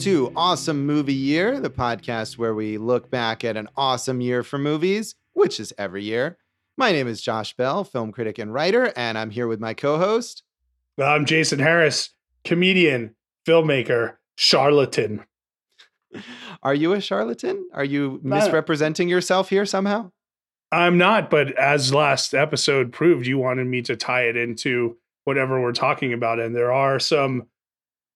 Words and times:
To 0.00 0.32
Awesome 0.34 0.86
Movie 0.86 1.12
Year, 1.12 1.60
the 1.60 1.68
podcast 1.68 2.38
where 2.38 2.54
we 2.54 2.78
look 2.78 3.10
back 3.10 3.44
at 3.44 3.58
an 3.58 3.68
awesome 3.76 4.22
year 4.22 4.42
for 4.42 4.56
movies, 4.56 5.14
which 5.34 5.60
is 5.60 5.74
every 5.76 6.02
year. 6.02 6.38
My 6.78 6.90
name 6.90 7.06
is 7.06 7.20
Josh 7.20 7.54
Bell, 7.54 7.84
film 7.84 8.10
critic 8.10 8.38
and 8.38 8.50
writer, 8.50 8.94
and 8.96 9.18
I'm 9.18 9.28
here 9.28 9.46
with 9.46 9.60
my 9.60 9.74
co 9.74 9.98
host. 9.98 10.42
I'm 10.98 11.26
Jason 11.26 11.58
Harris, 11.58 12.14
comedian, 12.44 13.14
filmmaker, 13.46 14.16
charlatan. 14.36 15.26
Are 16.62 16.74
you 16.74 16.94
a 16.94 17.00
charlatan? 17.02 17.68
Are 17.74 17.84
you 17.84 18.22
uh, 18.24 18.26
misrepresenting 18.26 19.10
yourself 19.10 19.50
here 19.50 19.66
somehow? 19.66 20.12
I'm 20.72 20.96
not, 20.96 21.28
but 21.28 21.52
as 21.58 21.92
last 21.92 22.32
episode 22.32 22.90
proved, 22.90 23.26
you 23.26 23.36
wanted 23.36 23.66
me 23.66 23.82
to 23.82 23.96
tie 23.96 24.22
it 24.22 24.38
into 24.38 24.96
whatever 25.24 25.60
we're 25.60 25.72
talking 25.72 26.14
about. 26.14 26.40
And 26.40 26.56
there 26.56 26.72
are 26.72 26.98
some 26.98 27.48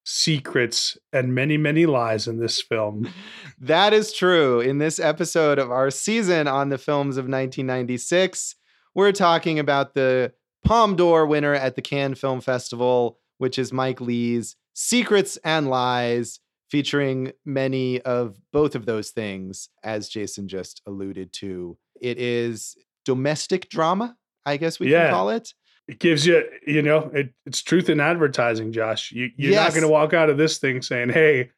secrets 0.05 0.97
and 1.11 1.33
many, 1.33 1.57
many 1.57 1.85
lies 1.85 2.27
in 2.27 2.39
this 2.39 2.61
film. 2.61 3.09
that 3.59 3.91
is 3.91 4.13
true. 4.13 4.61
In 4.61 4.77
this 4.77 4.99
episode 4.99 5.59
of 5.59 5.71
our 5.71 5.89
season 5.89 6.47
on 6.47 6.69
the 6.69 6.77
films 6.77 7.17
of 7.17 7.23
1996, 7.25 8.55
we're 8.93 9.11
talking 9.11 9.59
about 9.59 9.95
the 9.95 10.31
Palme 10.63 10.95
d'Or 10.95 11.25
winner 11.25 11.53
at 11.53 11.75
the 11.75 11.81
Cannes 11.81 12.15
Film 12.15 12.39
Festival, 12.39 13.19
which 13.39 13.59
is 13.59 13.73
Mike 13.73 13.99
Leigh's 13.99 14.55
Secrets 14.73 15.37
and 15.43 15.69
Lies, 15.69 16.39
featuring 16.69 17.31
many 17.43 18.01
of 18.01 18.37
both 18.53 18.75
of 18.75 18.85
those 18.85 19.09
things, 19.09 19.69
as 19.83 20.07
Jason 20.07 20.47
just 20.47 20.81
alluded 20.85 21.33
to. 21.33 21.77
It 21.99 22.19
is 22.19 22.75
domestic 23.05 23.69
drama, 23.69 24.17
I 24.45 24.57
guess 24.57 24.79
we 24.79 24.91
yeah. 24.91 25.05
can 25.05 25.11
call 25.11 25.29
it 25.29 25.53
it 25.87 25.99
gives 25.99 26.25
you, 26.25 26.43
you 26.65 26.81
know, 26.81 27.11
it, 27.13 27.33
it's 27.45 27.61
truth 27.61 27.89
in 27.89 27.99
advertising, 27.99 28.71
Josh. 28.71 29.11
You, 29.11 29.29
you're 29.35 29.51
yes. 29.51 29.65
not 29.65 29.71
going 29.71 29.83
to 29.83 29.91
walk 29.91 30.13
out 30.13 30.29
of 30.29 30.37
this 30.37 30.57
thing 30.57 30.81
saying, 30.81 31.09
"Hey, 31.09 31.51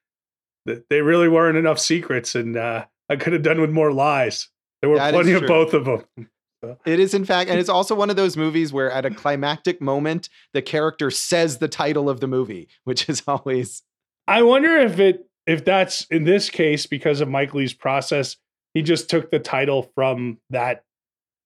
th- 0.68 0.84
they 0.90 1.02
really 1.02 1.30
weren't 1.30 1.58
enough 1.58 1.80
secrets, 1.80 2.36
and 2.36 2.58
uh, 2.58 2.86
I 3.10 3.16
could 3.16 3.34
have 3.34 3.44
done 3.44 3.62
with 3.62 3.72
more 3.72 3.92
lies." 3.92 4.50
There 4.82 4.90
were 4.90 4.98
that 4.98 5.14
plenty 5.14 5.34
of 5.34 5.48
both 5.48 5.74
of 5.74 5.86
them. 5.86 6.30
It 6.86 7.00
is, 7.00 7.14
in 7.14 7.24
fact, 7.24 7.50
and 7.50 7.60
it's 7.60 7.70
also 7.70 7.96
one 7.96 8.10
of 8.10 8.16
those 8.16 8.36
movies 8.36 8.74
where 8.74 8.92
at 8.92 9.06
a 9.06 9.12
climactic 9.12 9.82
moment, 9.82 10.30
the 10.54 10.62
character 10.62 11.10
says 11.10 11.58
the 11.58 11.68
title 11.68 12.10
of 12.10 12.20
the 12.20 12.28
movie, 12.28 12.68
which 12.84 13.10
is 13.10 13.24
always. 13.28 13.84
I 14.28 14.44
wonder 14.44 14.76
if 14.76 15.00
it 15.00 15.26
if 15.46 15.64
that's 15.64 16.06
in 16.08 16.26
this 16.26 16.50
case 16.50 16.86
because 16.86 17.22
of 17.22 17.30
Mike 17.30 17.54
Leigh's 17.54 17.74
process, 17.74 18.36
he 18.74 18.82
just 18.82 19.10
took 19.10 19.32
the 19.32 19.40
title 19.40 19.90
from 19.96 20.40
that 20.50 20.84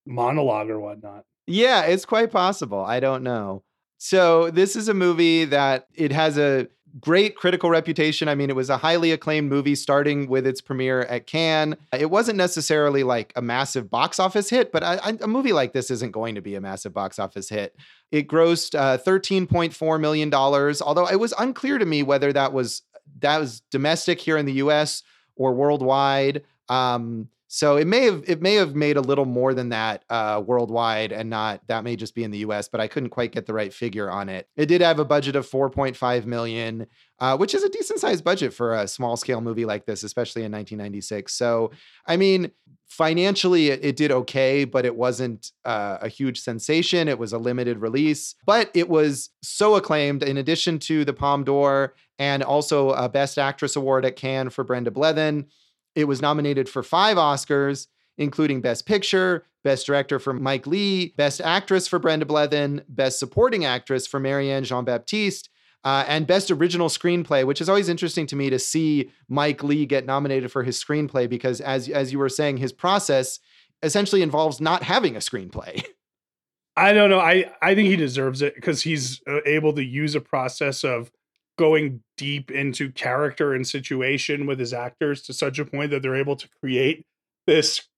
monologue 0.04 0.68
or 0.68 0.80
whatnot. 0.80 1.24
Yeah, 1.46 1.82
it's 1.82 2.04
quite 2.04 2.30
possible. 2.30 2.84
I 2.84 3.00
don't 3.00 3.22
know. 3.22 3.62
So 3.98 4.50
this 4.50 4.74
is 4.76 4.88
a 4.88 4.94
movie 4.94 5.44
that 5.44 5.86
it 5.94 6.12
has 6.12 6.38
a 6.38 6.68
great 7.00 7.36
critical 7.36 7.70
reputation. 7.70 8.28
I 8.28 8.34
mean, 8.34 8.50
it 8.50 8.56
was 8.56 8.68
a 8.68 8.76
highly 8.76 9.12
acclaimed 9.12 9.48
movie 9.48 9.74
starting 9.74 10.28
with 10.28 10.46
its 10.46 10.60
premiere 10.60 11.02
at 11.02 11.26
Cannes. 11.26 11.76
It 11.92 12.10
wasn't 12.10 12.36
necessarily 12.36 13.02
like 13.02 13.32
a 13.36 13.42
massive 13.42 13.90
box 13.90 14.18
office 14.18 14.50
hit, 14.50 14.72
but 14.72 14.82
a, 14.82 15.24
a 15.24 15.28
movie 15.28 15.52
like 15.52 15.72
this 15.72 15.90
isn't 15.90 16.12
going 16.12 16.34
to 16.34 16.42
be 16.42 16.54
a 16.54 16.60
massive 16.60 16.92
box 16.92 17.18
office 17.18 17.48
hit. 17.48 17.76
It 18.10 18.28
grossed 18.28 18.78
uh, 18.78 18.98
$13.4 18.98 20.00
million, 20.00 20.34
although 20.34 21.08
it 21.08 21.20
was 21.20 21.32
unclear 21.38 21.78
to 21.78 21.86
me 21.86 22.02
whether 22.02 22.32
that 22.32 22.52
was 22.52 22.82
that 23.20 23.38
was 23.38 23.60
domestic 23.70 24.20
here 24.20 24.36
in 24.36 24.46
the 24.46 24.54
US 24.54 25.02
or 25.36 25.54
worldwide. 25.54 26.42
Um, 26.68 27.28
so 27.54 27.76
it 27.76 27.86
may 27.86 28.06
have 28.06 28.24
it 28.26 28.40
may 28.40 28.54
have 28.54 28.74
made 28.74 28.96
a 28.96 29.02
little 29.02 29.26
more 29.26 29.52
than 29.52 29.68
that 29.68 30.06
uh, 30.08 30.42
worldwide, 30.42 31.12
and 31.12 31.28
not 31.28 31.60
that 31.66 31.84
may 31.84 31.96
just 31.96 32.14
be 32.14 32.24
in 32.24 32.30
the 32.30 32.38
U.S. 32.38 32.66
But 32.66 32.80
I 32.80 32.88
couldn't 32.88 33.10
quite 33.10 33.30
get 33.30 33.44
the 33.44 33.52
right 33.52 33.74
figure 33.74 34.10
on 34.10 34.30
it. 34.30 34.48
It 34.56 34.70
did 34.70 34.80
have 34.80 34.98
a 34.98 35.04
budget 35.04 35.36
of 35.36 35.46
4.5 35.46 36.24
million, 36.24 36.86
uh, 37.18 37.36
which 37.36 37.54
is 37.54 37.62
a 37.62 37.68
decent 37.68 38.00
sized 38.00 38.24
budget 38.24 38.54
for 38.54 38.72
a 38.72 38.88
small 38.88 39.18
scale 39.18 39.42
movie 39.42 39.66
like 39.66 39.84
this, 39.84 40.02
especially 40.02 40.44
in 40.44 40.52
1996. 40.52 41.34
So 41.34 41.72
I 42.06 42.16
mean, 42.16 42.52
financially 42.88 43.68
it, 43.68 43.84
it 43.84 43.96
did 43.96 44.12
okay, 44.12 44.64
but 44.64 44.86
it 44.86 44.96
wasn't 44.96 45.52
uh, 45.66 45.98
a 46.00 46.08
huge 46.08 46.40
sensation. 46.40 47.06
It 47.06 47.18
was 47.18 47.34
a 47.34 47.38
limited 47.38 47.82
release, 47.82 48.34
but 48.46 48.70
it 48.72 48.88
was 48.88 49.28
so 49.42 49.74
acclaimed. 49.74 50.22
In 50.22 50.38
addition 50.38 50.78
to 50.78 51.04
the 51.04 51.12
Palme 51.12 51.44
d'Or 51.44 51.92
and 52.18 52.42
also 52.42 52.92
a 52.92 53.10
Best 53.10 53.36
Actress 53.36 53.76
award 53.76 54.06
at 54.06 54.16
Cannes 54.16 54.50
for 54.50 54.64
Brenda 54.64 54.90
Blethyn. 54.90 55.48
It 55.94 56.04
was 56.04 56.22
nominated 56.22 56.68
for 56.68 56.82
five 56.82 57.16
Oscars, 57.16 57.86
including 58.18 58.60
Best 58.60 58.86
Picture, 58.86 59.44
Best 59.64 59.86
Director 59.86 60.18
for 60.18 60.32
Mike 60.32 60.66
Leigh, 60.66 61.14
Best 61.16 61.40
Actress 61.40 61.86
for 61.86 61.98
Brenda 61.98 62.26
Blethyn, 62.26 62.84
Best 62.88 63.18
Supporting 63.18 63.64
Actress 63.64 64.06
for 64.06 64.18
Marianne 64.18 64.64
Jean 64.64 64.84
Baptiste, 64.84 65.48
uh, 65.84 66.04
and 66.06 66.26
Best 66.26 66.50
Original 66.50 66.88
Screenplay, 66.88 67.44
which 67.46 67.60
is 67.60 67.68
always 67.68 67.88
interesting 67.88 68.26
to 68.28 68.36
me 68.36 68.50
to 68.50 68.58
see 68.58 69.10
Mike 69.28 69.62
Leigh 69.62 69.86
get 69.86 70.06
nominated 70.06 70.50
for 70.52 70.62
his 70.62 70.82
screenplay 70.82 71.28
because, 71.28 71.60
as 71.60 71.88
as 71.88 72.12
you 72.12 72.18
were 72.18 72.28
saying, 72.28 72.58
his 72.58 72.72
process 72.72 73.40
essentially 73.82 74.22
involves 74.22 74.60
not 74.60 74.84
having 74.84 75.16
a 75.16 75.20
screenplay. 75.20 75.84
I 76.76 76.92
don't 76.92 77.10
know. 77.10 77.18
I 77.18 77.50
I 77.60 77.74
think 77.74 77.88
he 77.88 77.96
deserves 77.96 78.42
it 78.42 78.54
because 78.54 78.82
he's 78.82 79.20
uh, 79.28 79.40
able 79.44 79.72
to 79.74 79.84
use 79.84 80.14
a 80.14 80.20
process 80.20 80.84
of 80.84 81.10
going 81.58 82.02
deep 82.16 82.50
into 82.50 82.90
character 82.90 83.54
and 83.54 83.66
situation 83.66 84.46
with 84.46 84.58
his 84.58 84.72
actors 84.72 85.22
to 85.22 85.32
such 85.32 85.58
a 85.58 85.64
point 85.64 85.90
that 85.90 86.02
they're 86.02 86.16
able 86.16 86.36
to 86.36 86.48
create 86.60 87.04
this 87.46 87.88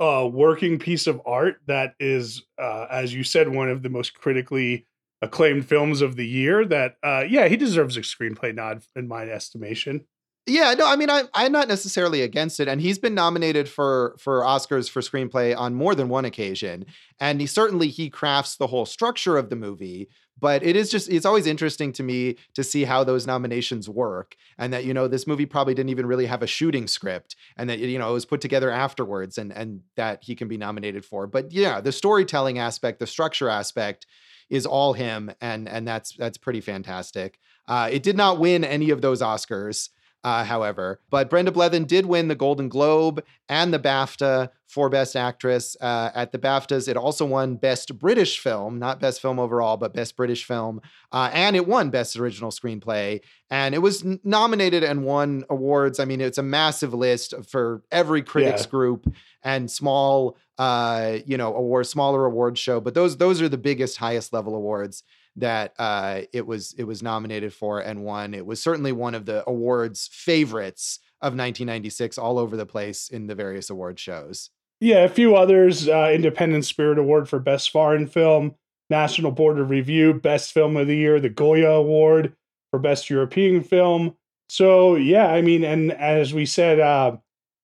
uh, 0.00 0.28
working 0.30 0.78
piece 0.78 1.06
of 1.06 1.20
art 1.24 1.56
that 1.66 1.94
is, 1.98 2.42
uh, 2.60 2.86
as 2.90 3.14
you 3.14 3.24
said, 3.24 3.48
one 3.48 3.68
of 3.68 3.82
the 3.82 3.88
most 3.88 4.14
critically 4.14 4.86
acclaimed 5.22 5.66
films 5.66 6.02
of 6.02 6.16
the 6.16 6.26
year. 6.26 6.64
That, 6.64 6.96
uh, 7.02 7.24
yeah, 7.28 7.48
he 7.48 7.56
deserves 7.56 7.96
a 7.96 8.00
screenplay 8.00 8.54
nod 8.54 8.82
in 8.94 9.08
my 9.08 9.28
estimation. 9.28 10.04
Yeah, 10.48 10.74
no, 10.74 10.86
I 10.86 10.94
mean, 10.94 11.10
I, 11.10 11.24
I'm 11.34 11.50
not 11.50 11.66
necessarily 11.66 12.22
against 12.22 12.60
it, 12.60 12.68
and 12.68 12.80
he's 12.80 13.00
been 13.00 13.16
nominated 13.16 13.68
for 13.68 14.14
for 14.16 14.42
Oscars 14.42 14.88
for 14.88 15.00
screenplay 15.00 15.56
on 15.56 15.74
more 15.74 15.96
than 15.96 16.08
one 16.08 16.24
occasion, 16.24 16.86
and 17.18 17.40
he 17.40 17.48
certainly 17.48 17.88
he 17.88 18.10
crafts 18.10 18.56
the 18.56 18.68
whole 18.68 18.86
structure 18.86 19.36
of 19.36 19.50
the 19.50 19.56
movie. 19.56 20.08
But 20.38 20.62
it 20.62 20.76
is 20.76 20.90
just 20.90 21.08
it's 21.08 21.26
always 21.26 21.46
interesting 21.46 21.92
to 21.92 22.02
me 22.02 22.36
to 22.54 22.62
see 22.62 22.84
how 22.84 23.04
those 23.04 23.26
nominations 23.26 23.88
work, 23.88 24.36
and 24.58 24.72
that 24.72 24.84
you 24.84 24.92
know 24.92 25.08
this 25.08 25.26
movie 25.26 25.46
probably 25.46 25.74
didn't 25.74 25.90
even 25.90 26.06
really 26.06 26.26
have 26.26 26.42
a 26.42 26.46
shooting 26.46 26.86
script, 26.86 27.36
and 27.56 27.70
that 27.70 27.78
you 27.78 27.98
know 27.98 28.10
it 28.10 28.14
was 28.14 28.26
put 28.26 28.40
together 28.40 28.70
afterwards, 28.70 29.38
and 29.38 29.52
and 29.52 29.80
that 29.96 30.22
he 30.22 30.34
can 30.34 30.48
be 30.48 30.56
nominated 30.56 31.04
for. 31.04 31.26
But 31.26 31.52
yeah, 31.52 31.80
the 31.80 31.92
storytelling 31.92 32.58
aspect, 32.58 32.98
the 32.98 33.06
structure 33.06 33.48
aspect, 33.48 34.06
is 34.50 34.66
all 34.66 34.92
him, 34.92 35.32
and 35.40 35.68
and 35.68 35.88
that's 35.88 36.14
that's 36.16 36.38
pretty 36.38 36.60
fantastic. 36.60 37.38
Uh, 37.66 37.88
it 37.90 38.02
did 38.02 38.16
not 38.16 38.38
win 38.38 38.64
any 38.64 38.90
of 38.90 39.00
those 39.00 39.22
Oscars 39.22 39.88
uh, 40.26 40.42
however. 40.42 40.98
But 41.08 41.30
Brenda 41.30 41.52
Blethyn 41.52 41.86
did 41.86 42.04
win 42.04 42.26
the 42.26 42.34
Golden 42.34 42.68
Globe 42.68 43.22
and 43.48 43.72
the 43.72 43.78
BAFTA 43.78 44.50
for 44.66 44.90
Best 44.90 45.14
Actress. 45.14 45.76
Uh, 45.80 46.10
at 46.16 46.32
the 46.32 46.38
BAFTAs, 46.38 46.88
it 46.88 46.96
also 46.96 47.24
won 47.24 47.54
Best 47.54 47.96
British 47.96 48.40
Film, 48.40 48.80
not 48.80 48.98
Best 48.98 49.22
Film 49.22 49.38
overall, 49.38 49.76
but 49.76 49.94
Best 49.94 50.16
British 50.16 50.44
Film. 50.44 50.80
Uh, 51.12 51.30
and 51.32 51.54
it 51.54 51.68
won 51.68 51.90
Best 51.90 52.16
Original 52.16 52.50
Screenplay. 52.50 53.20
And 53.50 53.72
it 53.72 53.78
was 53.78 54.04
nominated 54.24 54.82
and 54.82 55.04
won 55.04 55.44
awards. 55.48 56.00
I 56.00 56.04
mean, 56.06 56.20
it's 56.20 56.38
a 56.38 56.42
massive 56.42 56.92
list 56.92 57.32
for 57.48 57.84
every 57.92 58.22
critics 58.22 58.62
yeah. 58.62 58.70
group 58.70 59.14
and 59.44 59.70
small, 59.70 60.36
uh, 60.58 61.18
you 61.24 61.36
know, 61.36 61.54
award, 61.54 61.86
smaller 61.86 62.24
award 62.24 62.58
show. 62.58 62.80
But 62.80 62.94
those 62.94 63.18
those 63.18 63.40
are 63.40 63.48
the 63.48 63.58
biggest, 63.58 63.98
highest 63.98 64.32
level 64.32 64.56
awards 64.56 65.04
that 65.36 65.74
uh, 65.78 66.22
it 66.32 66.46
was 66.46 66.74
it 66.78 66.84
was 66.84 67.02
nominated 67.02 67.52
for 67.52 67.80
and 67.80 68.04
won. 68.04 68.34
It 68.34 68.46
was 68.46 68.62
certainly 68.62 68.92
one 68.92 69.14
of 69.14 69.26
the 69.26 69.48
awards 69.48 70.08
favorites 70.10 70.98
of 71.20 71.32
1996 71.32 72.18
all 72.18 72.38
over 72.38 72.56
the 72.56 72.66
place 72.66 73.08
in 73.08 73.26
the 73.26 73.34
various 73.34 73.70
award 73.70 73.98
shows. 73.98 74.50
Yeah, 74.80 75.04
a 75.04 75.08
few 75.08 75.36
others: 75.36 75.88
uh, 75.88 76.10
Independent 76.12 76.64
Spirit 76.64 76.98
Award 76.98 77.28
for 77.28 77.38
Best 77.38 77.70
Foreign 77.70 78.06
Film, 78.06 78.54
National 78.90 79.30
Board 79.30 79.58
of 79.58 79.70
Review 79.70 80.14
Best 80.14 80.52
Film 80.52 80.76
of 80.76 80.86
the 80.86 80.96
Year, 80.96 81.20
the 81.20 81.28
Goya 81.28 81.70
Award 81.70 82.34
for 82.70 82.78
Best 82.78 83.10
European 83.10 83.62
Film. 83.62 84.16
So 84.48 84.94
yeah, 84.96 85.28
I 85.28 85.42
mean, 85.42 85.64
and 85.64 85.92
as 85.92 86.32
we 86.32 86.46
said, 86.46 86.80
uh, 86.80 87.16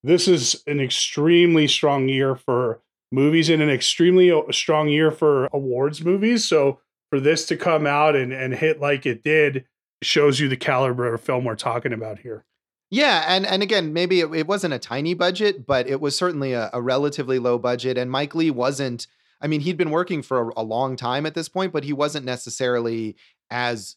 this 0.03 0.29
is 0.29 0.63
an 0.67 0.81
extremely 0.81 1.69
strong 1.69 2.09
year 2.09 2.35
for 2.35 2.81
movies 3.13 3.49
and 3.51 3.63
an 3.63 3.71
extremely 3.71 4.33
strong 4.51 4.89
year 4.89 5.11
for 5.11 5.47
awards 5.53 6.03
movies. 6.03 6.45
So 6.45 6.81
for 7.13 7.21
this 7.21 7.45
to 7.45 7.59
come 7.59 7.87
out 7.87 8.17
and, 8.17 8.33
and 8.33 8.55
hit 8.55 8.81
like 8.81 9.05
it 9.05 9.23
did 9.23 9.67
shows 10.01 10.41
you 10.41 10.49
the 10.49 10.57
caliber 10.57 11.13
of 11.13 11.21
film 11.21 11.45
we're 11.45 11.55
talking 11.55 11.93
about 11.93 12.21
here. 12.21 12.47
Yeah, 12.91 13.27
and 13.29 13.45
and 13.45 13.63
again, 13.63 13.93
maybe 13.93 14.21
it, 14.21 14.35
it 14.35 14.47
wasn't 14.47 14.73
a 14.73 14.79
tiny 14.79 15.13
budget, 15.13 15.67
but 15.67 15.87
it 15.87 16.01
was 16.01 16.17
certainly 16.17 16.55
a, 16.55 16.71
a, 16.73 16.81
relatively 16.81 17.39
low 17.39 17.59
budget. 17.59 17.99
And 17.99 18.11
Mike 18.11 18.35
Leigh 18.35 18.51
wasn't. 18.51 19.09
I 19.43 19.47
mean, 19.47 19.61
he'd 19.61 19.77
been 19.77 19.91
working 19.91 20.23
for 20.23 20.49
a, 20.49 20.53
a 20.59 20.63
long 20.63 20.97
time 20.97 21.27
at 21.27 21.35
this 21.35 21.51
point, 21.51 21.71
but 21.71 21.85
he 21.85 21.93
wasn't 21.93 22.25
necessarily 22.25 23.15
as 23.51 23.97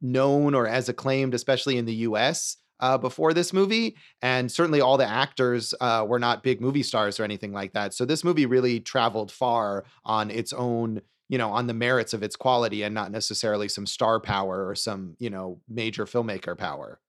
known 0.00 0.52
or 0.52 0.66
as 0.66 0.88
acclaimed, 0.88 1.34
especially 1.34 1.78
in 1.78 1.84
the 1.84 1.94
U.S. 1.94 2.56
Uh, 2.80 2.98
before 2.98 3.32
this 3.32 3.52
movie, 3.52 3.96
and 4.22 4.50
certainly 4.50 4.80
all 4.80 4.96
the 4.96 5.08
actors 5.08 5.72
uh, 5.80 6.04
were 6.06 6.18
not 6.18 6.42
big 6.42 6.60
movie 6.60 6.82
stars 6.82 7.20
or 7.20 7.22
anything 7.22 7.52
like 7.52 7.74
that. 7.74 7.94
So 7.94 8.04
this 8.04 8.24
movie 8.24 8.44
really 8.44 8.80
traveled 8.80 9.30
far 9.30 9.84
on 10.04 10.32
its 10.32 10.52
own 10.52 11.02
you 11.28 11.38
know, 11.38 11.50
on 11.50 11.66
the 11.66 11.74
merits 11.74 12.12
of 12.14 12.22
its 12.22 12.36
quality 12.36 12.82
and 12.82 12.94
not 12.94 13.10
necessarily 13.10 13.68
some 13.68 13.86
star 13.86 14.20
power 14.20 14.68
or 14.68 14.74
some, 14.74 15.16
you 15.18 15.30
know, 15.30 15.60
major 15.68 16.04
filmmaker 16.04 16.56
power. 16.56 17.00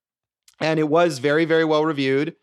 And 0.60 0.80
it 0.80 0.88
was 0.88 1.18
very, 1.18 1.44
very 1.44 1.64
well 1.64 1.84
reviewed. 1.84 2.34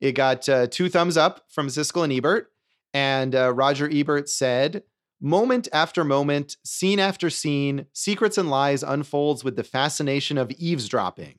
It 0.00 0.12
got 0.12 0.48
uh, 0.48 0.66
two 0.66 0.88
thumbs 0.88 1.16
up 1.16 1.44
from 1.48 1.68
Siskel 1.68 2.04
and 2.04 2.12
Ebert. 2.12 2.50
And 2.92 3.34
uh, 3.34 3.52
Roger 3.54 3.88
Ebert 3.90 4.28
said, 4.28 4.82
Moment 5.20 5.68
after 5.72 6.02
moment, 6.02 6.56
scene 6.64 6.98
after 6.98 7.30
scene, 7.30 7.86
Secrets 7.92 8.36
and 8.36 8.50
Lies 8.50 8.82
unfolds 8.82 9.44
with 9.44 9.54
the 9.54 9.62
fascination 9.62 10.36
of 10.36 10.50
eavesdropping. 10.50 11.38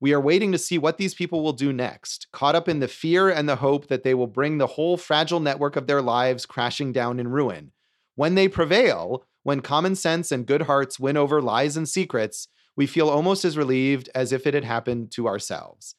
We 0.00 0.12
are 0.12 0.20
waiting 0.20 0.52
to 0.52 0.58
see 0.58 0.78
what 0.78 0.98
these 0.98 1.14
people 1.14 1.42
will 1.42 1.52
do 1.52 1.72
next, 1.72 2.28
caught 2.32 2.54
up 2.54 2.68
in 2.68 2.78
the 2.78 2.88
fear 2.88 3.28
and 3.28 3.48
the 3.48 3.56
hope 3.56 3.88
that 3.88 4.04
they 4.04 4.14
will 4.14 4.28
bring 4.28 4.58
the 4.58 4.68
whole 4.68 4.96
fragile 4.96 5.40
network 5.40 5.74
of 5.74 5.86
their 5.86 6.00
lives 6.00 6.46
crashing 6.46 6.92
down 6.92 7.18
in 7.18 7.26
ruin. 7.26 7.72
When 8.14 8.36
they 8.36 8.46
prevail, 8.46 9.24
when 9.44 9.60
common 9.60 9.94
sense 9.94 10.32
and 10.32 10.46
good 10.46 10.62
hearts 10.62 10.98
win 10.98 11.16
over 11.16 11.40
lies 11.40 11.76
and 11.76 11.88
secrets, 11.88 12.48
we 12.76 12.86
feel 12.86 13.08
almost 13.08 13.44
as 13.44 13.56
relieved 13.56 14.10
as 14.14 14.32
if 14.32 14.46
it 14.46 14.54
had 14.54 14.64
happened 14.64 15.12
to 15.12 15.28
ourselves. 15.28 15.94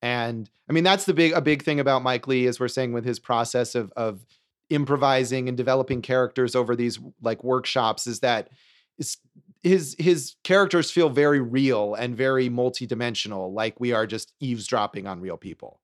And 0.00 0.48
I 0.68 0.72
mean, 0.72 0.84
that's 0.84 1.04
the 1.04 1.14
big 1.14 1.32
a 1.32 1.40
big 1.40 1.62
thing 1.62 1.80
about 1.80 2.02
Mike 2.02 2.28
Leigh, 2.28 2.46
as 2.46 2.60
we're 2.60 2.68
saying 2.68 2.92
with 2.92 3.04
his 3.04 3.18
process 3.18 3.74
of 3.74 3.92
of 3.96 4.24
improvising 4.70 5.48
and 5.48 5.56
developing 5.56 6.00
characters 6.00 6.54
over 6.54 6.76
these 6.76 6.98
like 7.20 7.42
workshops, 7.42 8.06
is 8.06 8.20
that 8.20 8.48
his 9.62 9.96
his 9.98 10.36
characters 10.44 10.90
feel 10.90 11.10
very 11.10 11.40
real 11.40 11.94
and 11.94 12.16
very 12.16 12.48
multidimensional, 12.48 13.52
like 13.52 13.78
we 13.78 13.92
are 13.92 14.06
just 14.06 14.32
eavesdropping 14.40 15.06
on 15.06 15.20
real 15.20 15.36
people. 15.36 15.80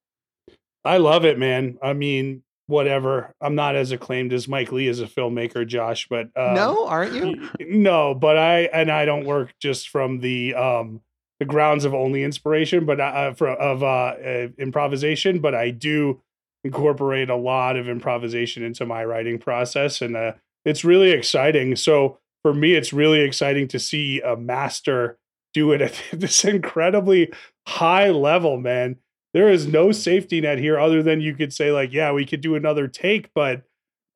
I 0.84 0.98
love 0.98 1.24
it, 1.24 1.38
man. 1.38 1.78
I 1.82 1.92
mean, 1.92 2.42
whatever. 2.66 3.34
I'm 3.40 3.54
not 3.54 3.76
as 3.76 3.92
acclaimed 3.92 4.32
as 4.32 4.48
Mike 4.48 4.72
Leigh 4.72 4.88
as 4.88 5.00
a 5.00 5.06
filmmaker, 5.06 5.66
Josh, 5.66 6.06
but 6.08 6.28
um, 6.36 6.54
no, 6.54 6.86
aren't 6.86 7.14
you? 7.14 7.48
No, 7.60 8.14
but 8.14 8.36
I 8.36 8.62
and 8.72 8.90
I 8.90 9.04
don't 9.04 9.26
work 9.26 9.54
just 9.60 9.88
from 9.88 10.20
the 10.20 10.54
um 10.54 11.00
the 11.38 11.44
grounds 11.44 11.84
of 11.84 11.94
only 11.94 12.22
inspiration, 12.22 12.86
but 12.86 13.00
uh, 13.00 13.04
uh 13.04 13.34
for 13.34 13.48
of 13.48 13.82
uh, 13.82 13.86
uh, 13.86 14.48
improvisation. 14.58 15.40
But 15.40 15.54
I 15.54 15.70
do 15.70 16.22
incorporate 16.64 17.30
a 17.30 17.36
lot 17.36 17.76
of 17.76 17.88
improvisation 17.88 18.62
into 18.62 18.86
my 18.86 19.04
writing 19.04 19.38
process, 19.38 20.02
and 20.02 20.16
uh, 20.16 20.32
it's 20.64 20.84
really 20.84 21.10
exciting. 21.10 21.76
So 21.76 22.18
for 22.42 22.54
me, 22.54 22.74
it's 22.74 22.92
really 22.92 23.20
exciting 23.20 23.68
to 23.68 23.78
see 23.78 24.20
a 24.20 24.36
master 24.36 25.18
do 25.54 25.72
it 25.72 25.80
at 25.80 26.00
this 26.12 26.44
incredibly 26.44 27.32
high 27.66 28.10
level, 28.10 28.58
man. 28.58 28.96
There 29.36 29.50
is 29.50 29.66
no 29.66 29.92
safety 29.92 30.40
net 30.40 30.56
here 30.56 30.78
other 30.78 31.02
than 31.02 31.20
you 31.20 31.34
could 31.34 31.52
say, 31.52 31.70
like, 31.70 31.92
yeah, 31.92 32.10
we 32.10 32.24
could 32.24 32.40
do 32.40 32.54
another 32.54 32.88
take, 32.88 33.34
but 33.34 33.64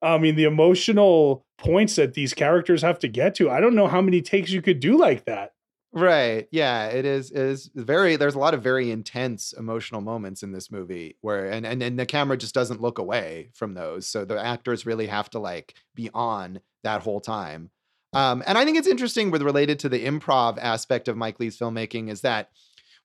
I 0.01 0.17
mean, 0.17 0.35
the 0.35 0.45
emotional 0.45 1.45
points 1.59 1.97
that 1.97 2.15
these 2.15 2.33
characters 2.33 2.81
have 2.81 2.99
to 3.01 3.09
get 3.09 3.35
to, 3.35 3.51
I 3.51 3.61
don't 3.61 3.75
know 3.75 3.87
how 3.87 4.01
many 4.01 4.23
takes 4.23 4.51
you 4.51 4.63
could 4.63 4.81
do 4.81 4.97
like 4.97 5.27
that. 5.27 5.53
Right. 5.93 6.49
Yeah, 6.51 6.87
it 6.87 7.05
is 7.05 7.33
it 7.33 7.39
is 7.39 7.71
very 7.75 8.17
there's 8.17 8.35
a 8.35 8.39
lot 8.39 8.55
of 8.55 8.63
very 8.63 8.91
intense 8.91 9.53
emotional 9.53 10.01
moments 10.01 10.43
in 10.43 10.53
this 10.53 10.71
movie 10.71 11.19
where 11.21 11.51
and, 11.51 11.67
and 11.67 11.83
and 11.83 11.99
the 11.99 12.07
camera 12.07 12.39
just 12.39 12.55
doesn't 12.55 12.81
look 12.81 12.97
away 12.97 13.51
from 13.53 13.75
those. 13.75 14.07
So 14.07 14.25
the 14.25 14.43
actors 14.43 14.87
really 14.87 15.09
have 15.09 15.29
to 15.31 15.39
like 15.39 15.75
be 15.95 16.09
on 16.15 16.61
that 16.83 17.03
whole 17.03 17.21
time. 17.21 17.69
Um, 18.15 18.43
and 18.47 18.57
I 18.57 18.65
think 18.65 18.79
it's 18.79 18.89
interesting 18.89 19.31
with 19.31 19.43
related 19.43 19.81
to 19.81 19.91
the 19.91 20.07
improv 20.07 20.57
aspect 20.59 21.09
of 21.09 21.17
Mike 21.17 21.39
Leigh's 21.39 21.59
filmmaking 21.59 22.09
is 22.09 22.23
that 22.23 22.51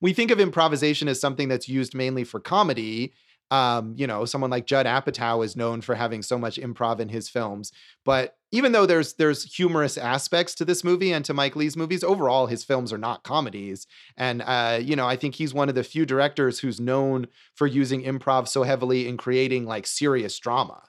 we 0.00 0.12
think 0.12 0.30
of 0.30 0.40
improvisation 0.40 1.08
as 1.08 1.20
something 1.20 1.48
that's 1.48 1.68
used 1.68 1.94
mainly 1.94 2.24
for 2.24 2.40
comedy. 2.40 3.12
Um, 3.52 3.94
you 3.96 4.08
know, 4.08 4.24
someone 4.24 4.50
like 4.50 4.66
Judd 4.66 4.86
Apatow 4.86 5.44
is 5.44 5.54
known 5.54 5.80
for 5.80 5.94
having 5.94 6.22
so 6.22 6.36
much 6.36 6.56
improv 6.56 6.98
in 6.98 7.08
his 7.08 7.28
films. 7.28 7.70
But 8.04 8.36
even 8.50 8.72
though 8.72 8.86
there's 8.86 9.14
there's 9.14 9.54
humorous 9.54 9.96
aspects 9.96 10.54
to 10.56 10.64
this 10.64 10.82
movie 10.82 11.12
and 11.12 11.24
to 11.24 11.34
Mike 11.34 11.54
Leigh's 11.54 11.76
movies, 11.76 12.02
overall 12.02 12.48
his 12.48 12.64
films 12.64 12.92
are 12.92 12.98
not 12.98 13.22
comedies. 13.22 13.86
And 14.16 14.42
uh, 14.42 14.80
you 14.82 14.96
know, 14.96 15.06
I 15.06 15.14
think 15.14 15.36
he's 15.36 15.54
one 15.54 15.68
of 15.68 15.76
the 15.76 15.84
few 15.84 16.04
directors 16.04 16.58
who's 16.58 16.80
known 16.80 17.28
for 17.54 17.68
using 17.68 18.02
improv 18.02 18.48
so 18.48 18.64
heavily 18.64 19.06
in 19.06 19.16
creating 19.16 19.64
like 19.64 19.86
serious 19.86 20.36
drama. 20.40 20.82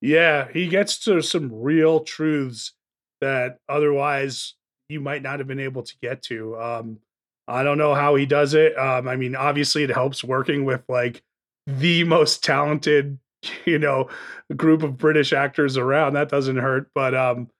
Yeah, 0.00 0.48
he 0.52 0.68
gets 0.68 0.98
to 1.04 1.22
some 1.22 1.50
real 1.52 2.00
truths 2.00 2.72
that 3.20 3.58
otherwise 3.68 4.54
you 4.88 5.00
might 5.00 5.22
not 5.22 5.38
have 5.38 5.48
been 5.48 5.60
able 5.60 5.82
to 5.82 5.94
get 6.02 6.22
to. 6.24 6.60
Um, 6.60 6.98
I 7.46 7.62
don't 7.62 7.78
know 7.78 7.94
how 7.94 8.14
he 8.14 8.26
does 8.26 8.54
it. 8.54 8.76
Um, 8.78 9.06
I 9.06 9.16
mean, 9.16 9.36
obviously, 9.36 9.82
it 9.82 9.90
helps 9.90 10.24
working 10.24 10.64
with 10.64 10.82
like 10.88 11.22
the 11.66 12.04
most 12.04 12.42
talented, 12.42 13.18
you 13.64 13.78
know, 13.78 14.08
group 14.56 14.82
of 14.82 14.96
British 14.96 15.32
actors 15.32 15.76
around. 15.76 16.14
That 16.14 16.28
doesn't 16.28 16.56
hurt, 16.56 16.90
but 16.94 17.14
um, 17.14 17.50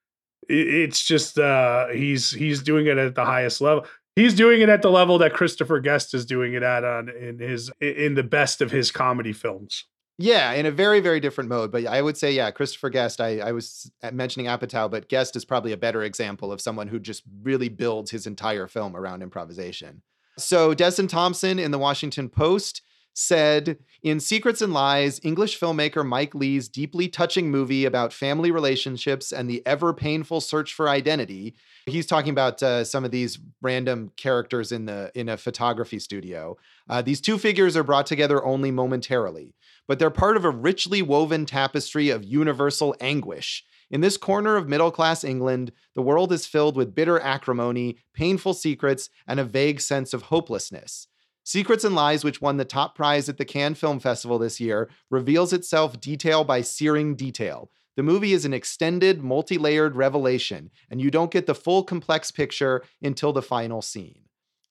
it, 0.49 0.67
it's 0.69 1.05
just 1.05 1.39
uh, 1.39 1.89
he's 1.89 2.31
he's 2.31 2.63
doing 2.63 2.87
it 2.87 2.99
at 2.99 3.15
the 3.15 3.25
highest 3.25 3.61
level. 3.61 3.87
He's 4.17 4.35
doing 4.35 4.61
it 4.61 4.69
at 4.69 4.83
the 4.83 4.91
level 4.91 5.19
that 5.19 5.35
Christopher 5.35 5.81
Guest 5.81 6.15
is 6.15 6.25
doing 6.25 6.55
it 6.55 6.63
at 6.63 6.85
on 6.85 7.09
in 7.09 7.39
his 7.39 7.71
in 7.81 8.15
the 8.15 8.23
best 8.23 8.61
of 8.61 8.71
his 8.71 8.91
comedy 8.91 9.33
films. 9.33 9.87
Yeah, 10.17 10.53
in 10.53 10.65
a 10.65 10.71
very, 10.71 11.01
very 11.01 11.19
different 11.19 11.51
mode. 11.51 11.73
But 11.73 11.87
I 11.87 12.01
would 12.01 12.17
say, 12.17 12.33
yeah, 12.33 12.51
Christopher 12.51 12.89
Guest, 12.89 13.21
I, 13.21 13.39
I 13.39 13.53
was 13.53 13.91
mentioning 14.13 14.47
Apatow, 14.47 14.91
but 14.91 15.09
Guest 15.09 15.35
is 15.35 15.45
probably 15.45 15.73
a 15.73 15.77
better 15.77 16.05
example 16.05 16.53
of 16.53 16.61
someone 16.61 16.89
who 16.89 17.01
just 17.01 17.25
really 17.43 17.69
builds 17.69 18.11
his 18.11 18.27
entire 18.27 18.69
film 18.69 18.97
around 18.97 19.23
improvisation. 19.23 20.03
So 20.39 20.75
Desson 20.75 21.09
Thomson 21.09 21.59
in 21.59 21.71
the 21.73 21.79
Washington 21.79 22.29
Post 22.29 22.83
said 23.15 23.79
in 24.03 24.21
Secrets 24.21 24.61
and 24.61 24.73
Lies, 24.73 25.21
English 25.23 25.59
filmmaker 25.59 26.07
Mike 26.07 26.35
Leigh's 26.35 26.69
deeply 26.69 27.09
touching 27.09 27.51
movie 27.51 27.85
about 27.85 28.13
family 28.13 28.51
relationships 28.51 29.33
and 29.33 29.49
the 29.49 29.67
ever 29.67 29.95
painful 29.95 30.41
search 30.41 30.75
for 30.75 30.89
identity. 30.89 31.55
He's 31.87 32.07
talking 32.07 32.31
about 32.31 32.63
uh, 32.63 32.85
some 32.85 33.05
of 33.05 33.11
these 33.11 33.39
random 33.63 34.11
characters 34.17 34.73
in 34.73 34.85
the 34.85 35.11
in 35.15 35.29
a 35.29 35.37
photography 35.37 35.99
studio. 35.99 36.57
Uh, 36.89 37.01
these 37.01 37.21
two 37.21 37.39
figures 37.39 37.77
are 37.77 37.85
brought 37.85 38.07
together 38.07 38.45
only 38.45 38.71
momentarily 38.71 39.55
but 39.87 39.99
they're 39.99 40.11
part 40.11 40.37
of 40.37 40.45
a 40.45 40.51
richly 40.51 41.03
woven 41.03 41.47
tapestry 41.47 42.11
of 42.11 42.25
universal 42.25 42.95
anguish. 43.01 43.65
In 43.91 44.01
this 44.01 44.17
corner 44.17 44.57
of 44.57 44.69
middle 44.69 44.91
class 44.91 45.25
England, 45.25 45.73
the 45.95 46.03
world 46.03 46.33
is 46.33 46.47
filled 46.47 46.77
with 46.77 46.95
bitter 46.95 47.21
acrimony, 47.21 47.99
painful 48.15 48.55
secrets, 48.55 49.11
and 49.27 49.39
a 49.39 49.45
vague 49.45 49.81
sense 49.81 50.15
of 50.15 50.23
hopelessness. 50.23 51.07
Secrets 51.45 51.85
and 51.85 51.95
Lies, 51.95 52.25
which 52.25 52.41
won 52.41 52.57
the 52.57 52.65
top 52.65 52.95
prize 52.95 53.29
at 53.29 53.39
the 53.39 53.45
Cannes 53.45 53.75
Film 53.77 54.01
Festival 54.01 54.39
this 54.39 54.61
year, 54.61 54.91
reveals 55.11 55.53
itself 55.53 56.01
detail 56.01 56.43
by 56.43 56.63
searing 56.63 57.15
detail. 57.15 57.71
The 57.97 58.03
movie 58.03 58.33
is 58.33 58.45
an 58.45 58.55
extended, 58.55 59.23
multi 59.23 59.57
layered 59.57 59.95
revelation, 59.95 60.71
and 60.91 61.01
you 61.01 61.11
don't 61.11 61.31
get 61.31 61.47
the 61.47 61.55
full 61.55 61.85
complex 61.85 62.31
picture 62.31 62.83
until 63.03 63.33
the 63.33 63.43
final 63.43 63.83
scene 63.83 64.25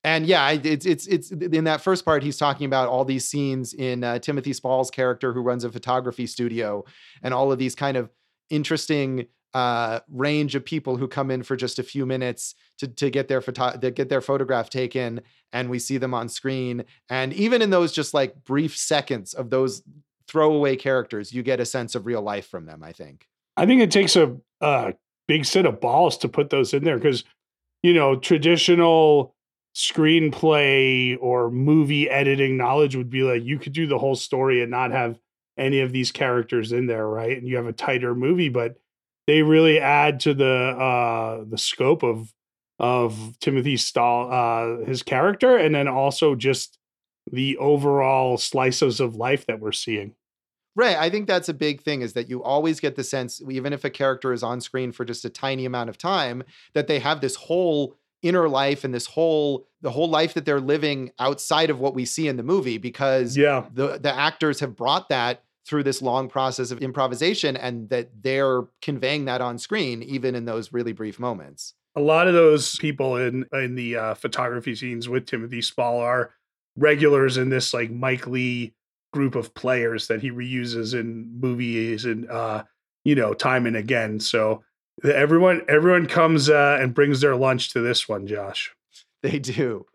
and 0.04 0.26
yeah, 0.26 0.50
it's 0.52 0.86
it's 0.86 1.08
it's 1.08 1.32
in 1.32 1.64
that 1.64 1.82
first 1.82 2.04
part 2.04 2.24
he's 2.24 2.38
talking 2.38 2.66
about 2.66 2.90
all 2.90 3.06
these 3.06 3.26
scenes 3.26 3.74
in 3.74 4.04
uh, 4.04 4.20
Timothy 4.20 4.52
Spall's 4.52 4.92
character 4.92 5.32
who 5.32 5.42
runs 5.42 5.64
a 5.64 5.72
photography 5.72 6.28
studio, 6.28 6.84
and 7.22 7.34
all 7.34 7.52
of 7.52 7.60
these 7.60 7.74
kind 7.74 7.96
of 7.96 8.10
interesting 8.50 9.28
uh, 9.54 10.00
range 10.10 10.56
of 10.56 10.66
people 10.66 10.98
who 10.98 11.08
come 11.08 11.30
in 11.30 11.44
for 11.44 11.56
just 11.56 11.78
a 11.80 11.84
few 11.84 12.06
minutes 12.06 12.56
to 12.80 12.88
to 12.88 13.10
get 13.10 13.28
their 13.28 13.42
photo 13.42 13.78
to 13.78 13.92
get 13.92 14.10
their 14.10 14.22
photograph 14.22 14.70
taken, 14.70 15.22
and 15.52 15.70
we 15.70 15.80
see 15.80 15.98
them 15.98 16.14
on 16.14 16.30
screen. 16.30 16.86
And 17.10 17.34
even 17.34 17.62
in 17.62 17.70
those 17.70 17.92
just 17.92 18.14
like 18.14 18.44
brief 18.44 18.76
seconds 18.76 19.34
of 19.34 19.50
those 19.50 19.84
throwaway 20.28 20.76
characters, 20.76 21.32
you 21.32 21.44
get 21.44 21.60
a 21.60 21.66
sense 21.66 21.96
of 21.96 22.06
real 22.06 22.22
life 22.22 22.48
from 22.48 22.66
them. 22.66 22.84
I 22.84 22.92
think. 22.92 23.28
I 23.56 23.66
think 23.68 23.82
it 23.82 23.92
takes 23.92 24.16
a, 24.16 24.36
a 24.62 24.94
big 25.28 25.46
set 25.46 25.68
of 25.68 25.80
balls 25.80 26.18
to 26.20 26.30
put 26.30 26.50
those 26.50 26.74
in 26.74 26.84
there 26.84 26.98
because 26.98 27.24
you 27.84 27.94
know 27.94 28.16
traditional 28.16 29.36
screenplay 29.76 31.18
or 31.20 31.50
movie 31.50 32.10
editing 32.10 32.58
knowledge 32.58 32.96
would 32.96 33.10
be 33.10 33.24
like 33.24 33.44
you 33.44 33.58
could 33.58 33.74
do 33.74 33.88
the 33.88 33.98
whole 33.98 34.16
story 34.16 34.62
and 34.62 34.70
not 34.70 34.92
have 34.92 35.20
any 35.58 35.82
of 35.82 35.92
these 35.92 36.12
characters 36.12 36.72
in 36.72 36.88
there, 36.88 37.08
right? 37.08 37.38
And 37.38 37.48
you 37.48 37.58
have 37.58 37.68
a 37.68 37.74
tighter 37.74 38.16
movie, 38.16 38.50
but 38.50 38.78
they 39.28 39.42
really 39.42 39.80
add 39.80 40.20
to 40.22 40.34
the 40.34 40.46
uh 40.46 41.44
the 41.48 41.58
scope 41.58 42.04
of 42.04 42.34
of 42.80 43.38
Timothy 43.40 43.78
Spall 43.78 44.32
uh 44.32 44.86
his 44.86 45.04
character 45.04 45.58
and 45.58 45.74
then 45.76 45.88
also 45.88 46.36
just 46.36 46.78
the 47.32 47.58
overall 47.58 48.38
slices 48.38 49.00
of 49.00 49.16
life 49.16 49.46
that 49.46 49.60
we're 49.60 49.72
seeing. 49.72 50.16
Right. 50.76 50.98
I 50.98 51.10
think 51.10 51.28
that's 51.28 51.50
a 51.50 51.54
big 51.54 51.82
thing 51.82 52.02
is 52.02 52.14
that 52.14 52.30
you 52.30 52.44
always 52.44 52.80
get 52.80 52.96
the 52.96 53.04
sense, 53.04 53.42
even 53.48 53.74
if 53.74 53.84
a 53.84 53.92
character 53.92 54.34
is 54.34 54.42
on 54.42 54.60
screen 54.60 54.92
for 54.92 55.06
just 55.06 55.24
a 55.24 55.30
tiny 55.30 55.66
amount 55.66 55.90
of 55.90 56.00
time, 56.00 56.44
that 56.74 56.88
they 56.88 57.00
have 57.00 57.22
this 57.22 57.36
whole 57.36 57.96
inner 58.24 58.50
life 58.50 58.84
and 58.84 58.94
this 58.94 59.06
whole 59.06 59.68
the 59.82 59.92
whole 59.92 60.10
life 60.10 60.34
that 60.34 60.46
they're 60.46 60.62
living 60.62 61.12
outside 61.20 61.70
of 61.70 61.80
what 61.80 61.94
we 61.94 62.06
see 62.06 62.28
in 62.28 62.38
the 62.38 62.44
movie 62.44 62.78
because 62.78 63.38
yeah. 63.38 63.66
the 63.74 64.00
the 64.00 64.14
actors 64.14 64.62
have 64.62 64.76
brought 64.76 65.10
that 65.10 65.44
through 65.68 65.84
this 65.84 66.02
long 66.02 66.28
process 66.30 66.72
of 66.72 66.80
improvisation 66.80 67.56
and 67.56 67.90
that 67.90 68.10
they're 68.22 68.64
conveying 68.82 69.26
that 69.26 69.42
on 69.42 69.58
screen 69.58 70.04
even 70.04 70.36
in 70.36 70.46
those 70.46 70.74
really 70.74 70.94
brief 70.94 71.20
moments. 71.20 71.74
A 71.96 72.02
lot 72.02 72.28
of 72.28 72.34
those 72.34 72.76
people 72.78 73.18
in 73.18 73.46
in 73.54 73.76
the 73.76 73.96
uh, 73.96 74.14
photography 74.16 74.76
scenes 74.76 75.08
with 75.08 75.26
Timothy 75.26 75.62
Spall 75.62 76.00
are 76.00 76.32
regulars 76.76 77.38
in 77.38 77.50
this 77.50 77.74
like 77.74 77.92
Mike 77.92 78.28
Leigh 78.28 78.74
group 79.12 79.36
of 79.36 79.54
players 79.54 80.08
that 80.08 80.22
he 80.22 80.32
reuses 80.32 81.00
in 81.00 81.40
movies 81.40 82.04
and 82.04 82.28
uh 82.32 82.64
you 83.04 83.14
know 83.14 83.34
time 83.34 83.68
and 83.68 83.76
again. 83.76 84.20
So 84.20 84.64
Everyone, 85.04 85.62
everyone 85.68 86.06
comes 86.06 86.50
uh, 86.50 86.78
and 86.80 86.94
brings 86.94 87.22
their 87.22 87.36
lunch 87.36 87.72
to 87.74 87.82
this 87.82 88.08
one, 88.08 88.28
Josh. 88.28 88.74
They 89.22 89.40
do. 89.40 89.86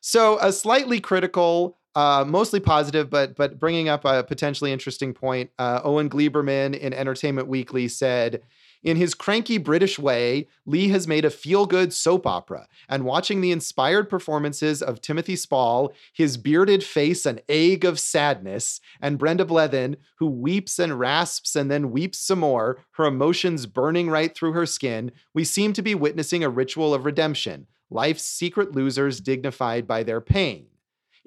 So, 0.00 0.38
a 0.40 0.52
slightly 0.52 1.00
critical 1.00 1.77
uh, 1.94 2.24
mostly 2.26 2.60
positive, 2.60 3.10
but 3.10 3.36
but 3.36 3.58
bringing 3.58 3.88
up 3.88 4.04
a 4.04 4.22
potentially 4.22 4.72
interesting 4.72 5.14
point. 5.14 5.50
Uh, 5.58 5.80
Owen 5.84 6.08
Gleiberman 6.08 6.78
in 6.78 6.92
Entertainment 6.92 7.48
Weekly 7.48 7.88
said, 7.88 8.42
in 8.82 8.96
his 8.96 9.14
cranky 9.14 9.58
British 9.58 9.98
way, 9.98 10.46
Lee 10.64 10.88
has 10.88 11.08
made 11.08 11.24
a 11.24 11.30
feel 11.30 11.66
good 11.66 11.92
soap 11.92 12.26
opera, 12.26 12.68
and 12.88 13.04
watching 13.04 13.40
the 13.40 13.50
inspired 13.50 14.08
performances 14.08 14.82
of 14.82 15.00
Timothy 15.00 15.34
Spall, 15.34 15.92
his 16.12 16.36
bearded 16.36 16.84
face 16.84 17.26
an 17.26 17.40
egg 17.48 17.84
of 17.84 17.98
sadness, 17.98 18.80
and 19.00 19.18
Brenda 19.18 19.44
Blethyn, 19.44 19.96
who 20.18 20.28
weeps 20.28 20.78
and 20.78 20.98
rasps 20.98 21.56
and 21.56 21.70
then 21.70 21.90
weeps 21.90 22.18
some 22.18 22.38
more, 22.38 22.84
her 22.92 23.04
emotions 23.04 23.66
burning 23.66 24.08
right 24.08 24.34
through 24.34 24.52
her 24.52 24.66
skin, 24.66 25.10
we 25.34 25.42
seem 25.42 25.72
to 25.72 25.82
be 25.82 25.96
witnessing 25.96 26.44
a 26.44 26.48
ritual 26.48 26.94
of 26.94 27.04
redemption, 27.04 27.66
life's 27.90 28.24
secret 28.24 28.76
losers 28.76 29.20
dignified 29.20 29.88
by 29.88 30.04
their 30.04 30.20
pain. 30.20 30.66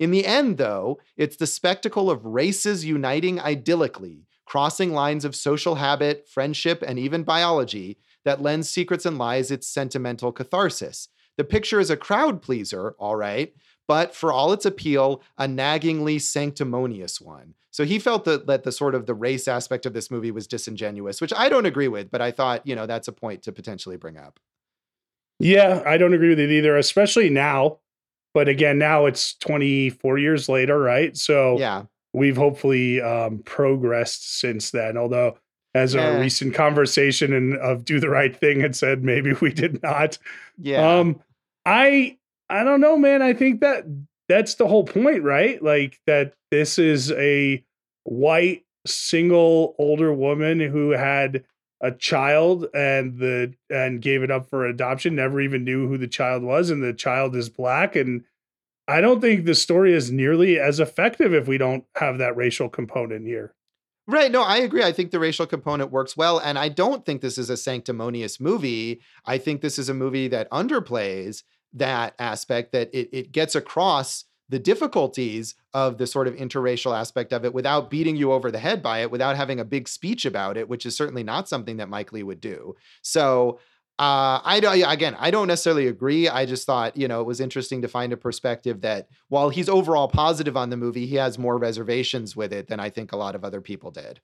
In 0.02 0.10
the 0.10 0.26
end, 0.26 0.58
though, 0.58 0.98
it's 1.16 1.36
the 1.36 1.46
spectacle 1.46 2.10
of 2.10 2.26
races 2.26 2.84
uniting 2.84 3.38
idyllically, 3.38 4.26
crossing 4.46 4.94
lines 4.94 5.24
of 5.24 5.36
social 5.36 5.76
habit, 5.76 6.28
friendship, 6.28 6.84
and 6.86 6.98
even 6.98 7.22
biology 7.22 8.00
that 8.26 8.42
lends 8.42 8.68
Secrets 8.68 9.06
and 9.06 9.20
Lies 9.20 9.52
its 9.52 9.68
sentimental 9.68 10.32
catharsis. 10.32 11.08
The 11.38 11.44
picture 11.44 11.80
is 11.80 11.92
a 11.92 11.98
crowd 11.98 12.42
pleaser, 12.42 12.96
all 12.98 13.16
right, 13.16 13.54
but 13.88 14.16
for 14.16 14.34
all 14.34 14.52
its 14.54 14.66
appeal, 14.66 15.22
a 15.38 15.46
naggingly 15.46 16.20
sanctimonious 16.20 17.22
one. 17.22 17.54
So 17.70 17.86
he 17.86 18.00
felt 18.00 18.26
that, 18.26 18.48
that 18.48 18.64
the 18.64 18.72
sort 18.72 18.96
of 18.96 19.06
the 19.06 19.14
race 19.14 19.48
aspect 19.48 19.86
of 19.86 19.94
this 19.94 20.10
movie 20.10 20.32
was 20.32 20.48
disingenuous, 20.48 21.22
which 21.22 21.32
I 21.38 21.48
don't 21.48 21.68
agree 21.68 21.88
with, 21.88 22.10
but 22.10 22.22
I 22.22 22.32
thought, 22.32 22.66
you 22.66 22.76
know, 22.76 22.88
that's 22.88 23.08
a 23.08 23.14
point 23.14 23.44
to 23.44 23.52
potentially 23.52 23.98
bring 23.98 24.18
up. 24.18 24.40
Yeah, 25.38 25.84
I 25.86 25.98
don't 25.98 26.16
agree 26.16 26.30
with 26.30 26.40
it 26.40 26.50
either, 26.50 26.76
especially 26.76 27.30
now. 27.30 27.78
But 28.34 28.48
again, 28.48 28.78
now 28.78 29.06
it's 29.06 29.36
24 29.36 30.18
years 30.18 30.48
later, 30.48 30.80
right? 30.80 31.16
So 31.18 31.58
yeah 31.60 31.84
we've 32.14 32.38
hopefully 32.38 33.02
um, 33.02 33.40
progressed 33.40 34.40
since 34.40 34.72
then. 34.72 34.98
Although, 34.98 35.38
as 35.74 35.94
yeah. 35.94 36.18
a 36.18 36.20
recent 36.20 36.54
conversation 36.54 37.34
and 37.34 37.56
of 37.58 37.86
"Do 37.86 38.00
the 38.00 38.10
Right 38.10 38.36
Thing" 38.36 38.60
had 38.60 38.76
said, 38.76 39.04
maybe 39.04 39.34
we 39.42 39.54
did 39.54 39.82
not. 39.84 40.18
Yeah. 40.58 41.00
Um, 41.00 41.22
I 41.66 42.18
I 42.50 42.64
don't 42.64 42.82
know, 42.82 42.98
man. 42.98 43.22
I 43.22 43.34
think 43.34 43.62
that 43.62 43.86
that's 44.28 44.56
the 44.56 44.68
whole 44.68 44.86
point, 44.86 45.24
right? 45.24 45.62
Like 45.62 46.00
that 46.08 46.34
this 46.52 46.80
is 46.80 47.12
a 47.12 47.64
white 48.04 48.66
single 48.88 49.76
older 49.78 50.14
woman 50.14 50.60
who 50.60 50.92
had 50.92 51.44
a 51.82 51.92
child 51.92 52.68
and 52.74 53.18
the 53.18 53.54
and 53.70 54.02
gave 54.02 54.24
it 54.24 54.32
up 54.32 54.50
for 54.50 54.66
adoption 54.66 55.16
never 55.16 55.42
even 55.42 55.64
knew 55.64 55.88
who 55.88 55.98
the 55.98 56.08
child 56.08 56.44
was 56.44 56.70
and 56.70 56.84
the 56.84 56.94
child 56.94 57.36
is 57.36 57.50
black 57.50 57.96
and 57.96 58.24
I 58.88 59.00
don't 59.00 59.22
think 59.22 59.46
the 59.46 59.56
story 59.56 59.94
is 59.94 60.12
nearly 60.12 60.60
as 60.60 60.80
effective 60.80 61.34
if 61.34 61.48
we 61.48 61.58
don't 61.58 61.86
have 61.96 62.18
that 62.18 62.36
racial 62.36 62.68
component 62.68 63.26
here. 63.26 63.54
Right. 64.08 64.32
No, 64.32 64.42
I 64.42 64.58
agree. 64.58 64.84
I 64.84 64.92
think 64.92 65.12
the 65.12 65.20
racial 65.20 65.46
component 65.46 65.92
works 65.92 66.18
well. 66.18 66.40
And 66.40 66.60
I 66.60 66.68
don't 66.68 67.06
think 67.06 67.22
this 67.22 67.38
is 67.38 67.50
a 67.50 67.56
sanctimonious 67.56 68.40
movie. 68.40 69.00
I 69.26 69.38
think 69.38 69.62
this 69.62 69.80
is 69.80 69.88
a 69.88 69.94
movie 69.94 70.28
that 70.30 70.50
underplays 70.50 71.44
that 71.74 72.16
aspect, 72.20 72.74
that 72.74 72.94
it, 72.94 73.10
it 73.14 73.32
gets 73.32 73.56
across 73.56 74.26
the 74.52 74.60
difficulties 74.60 75.56
of 75.74 75.98
the 75.98 76.06
sort 76.06 76.28
of 76.28 76.36
interracial 76.36 76.96
aspect 76.96 77.32
of 77.32 77.46
it 77.46 77.54
without 77.54 77.90
beating 77.90 78.18
you 78.18 78.34
over 78.34 78.52
the 78.52 78.60
head 78.60 78.84
by 78.84 79.00
it, 79.00 79.10
without 79.10 79.38
having 79.38 79.62
a 79.62 79.66
big 79.66 79.88
speech 79.88 80.26
about 80.26 80.58
it, 80.58 80.68
which 80.68 80.86
is 80.86 80.96
certainly 80.96 81.24
not 81.24 81.48
something 81.48 81.78
that 81.78 81.88
Mike 81.88 82.12
Leigh 82.12 82.22
would 82.22 82.42
do. 82.42 82.76
So 83.02 83.60
uh, 83.98 84.42
I 84.44 84.60
don't. 84.60 84.84
Again, 84.92 85.16
I 85.18 85.32
don't 85.32 85.48
necessarily 85.48 85.88
agree. 85.88 86.28
I 86.28 86.46
just 86.46 86.66
thought 86.66 86.98
you 86.98 87.08
know 87.08 87.22
it 87.22 87.28
was 87.28 87.40
interesting 87.40 87.82
to 87.82 87.88
find 87.88 88.12
a 88.12 88.18
perspective 88.18 88.82
that 88.82 89.08
while 89.30 89.50
he's 89.50 89.70
overall 89.70 90.10
positive 90.10 90.58
on 90.58 90.70
the 90.70 90.78
movie, 90.78 91.06
he 91.06 91.16
has 91.16 91.40
more 91.40 91.58
reservations 91.58 92.36
with 92.36 92.52
it 92.52 92.68
than 92.68 92.80
I 92.80 92.90
think 92.90 93.14
a 93.14 93.18
lot 93.18 93.36
of 93.36 93.46
other 93.46 93.62
people 93.62 93.90
did. 93.90 94.20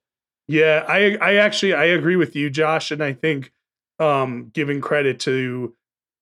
Yeah, 0.48 0.84
I 0.88 1.18
I 1.22 1.36
actually 1.36 1.74
I 1.74 1.86
agree 1.86 2.18
with 2.18 2.36
you, 2.36 2.50
Josh, 2.50 2.92
and 2.92 3.02
I 3.02 3.14
think 3.14 3.54
um, 3.98 4.52
giving 4.54 4.82
credit 4.82 5.22
to 5.22 5.74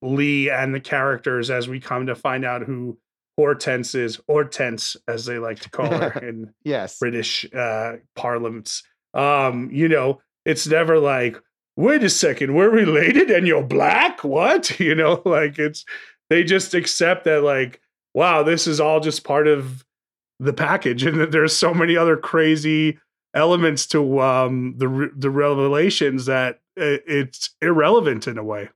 Leigh 0.04 0.50
and 0.50 0.76
the 0.76 0.80
characters 0.80 1.50
as 1.50 1.68
we 1.68 1.80
come 1.80 2.06
to 2.06 2.16
find 2.16 2.46
out 2.46 2.64
who 2.64 3.00
Hortense 3.38 3.96
is, 3.96 4.20
Hortense 4.28 4.96
as 5.08 5.26
they 5.26 5.40
like 5.40 5.60
to 5.60 5.70
call 5.70 5.88
her 5.88 6.20
in 6.28 6.54
yes 6.64 7.00
British 7.00 7.46
uh, 7.54 7.94
parliaments. 8.16 8.84
Um, 9.14 9.70
you 9.72 9.88
know, 9.88 10.22
it's 10.46 10.68
never 10.68 11.00
like 11.00 11.42
wait 11.78 12.04
a 12.04 12.10
second, 12.10 12.54
we're 12.54 12.70
related 12.70 13.30
and 13.30 13.48
you're 13.48 13.64
black? 13.64 14.24
What? 14.24 14.80
You 14.86 14.94
know, 14.94 15.22
like 15.26 15.58
it's, 15.58 15.84
they 16.30 16.44
just 16.44 16.74
accept 16.74 17.26
that, 17.26 17.44
like, 17.44 17.82
wow, 18.14 18.44
this 18.44 18.68
is 18.68 18.80
all 18.80 19.00
just 19.00 19.24
part 19.24 19.48
of 19.48 19.84
the 20.40 20.54
package 20.54 21.04
and 21.06 21.20
that 21.20 21.32
there's 21.32 21.56
so 21.56 21.74
many 21.74 21.98
other 21.98 22.18
crazy 22.18 23.00
elements 23.34 23.88
to 23.88 24.22
um, 24.22 24.76
the, 24.78 25.12
the 25.16 25.30
revelations 25.30 26.26
that 26.28 26.60
it's 26.78 27.56
irrelevant 27.62 28.28
in 28.28 28.38
a 28.38 28.44
way. 28.44 28.70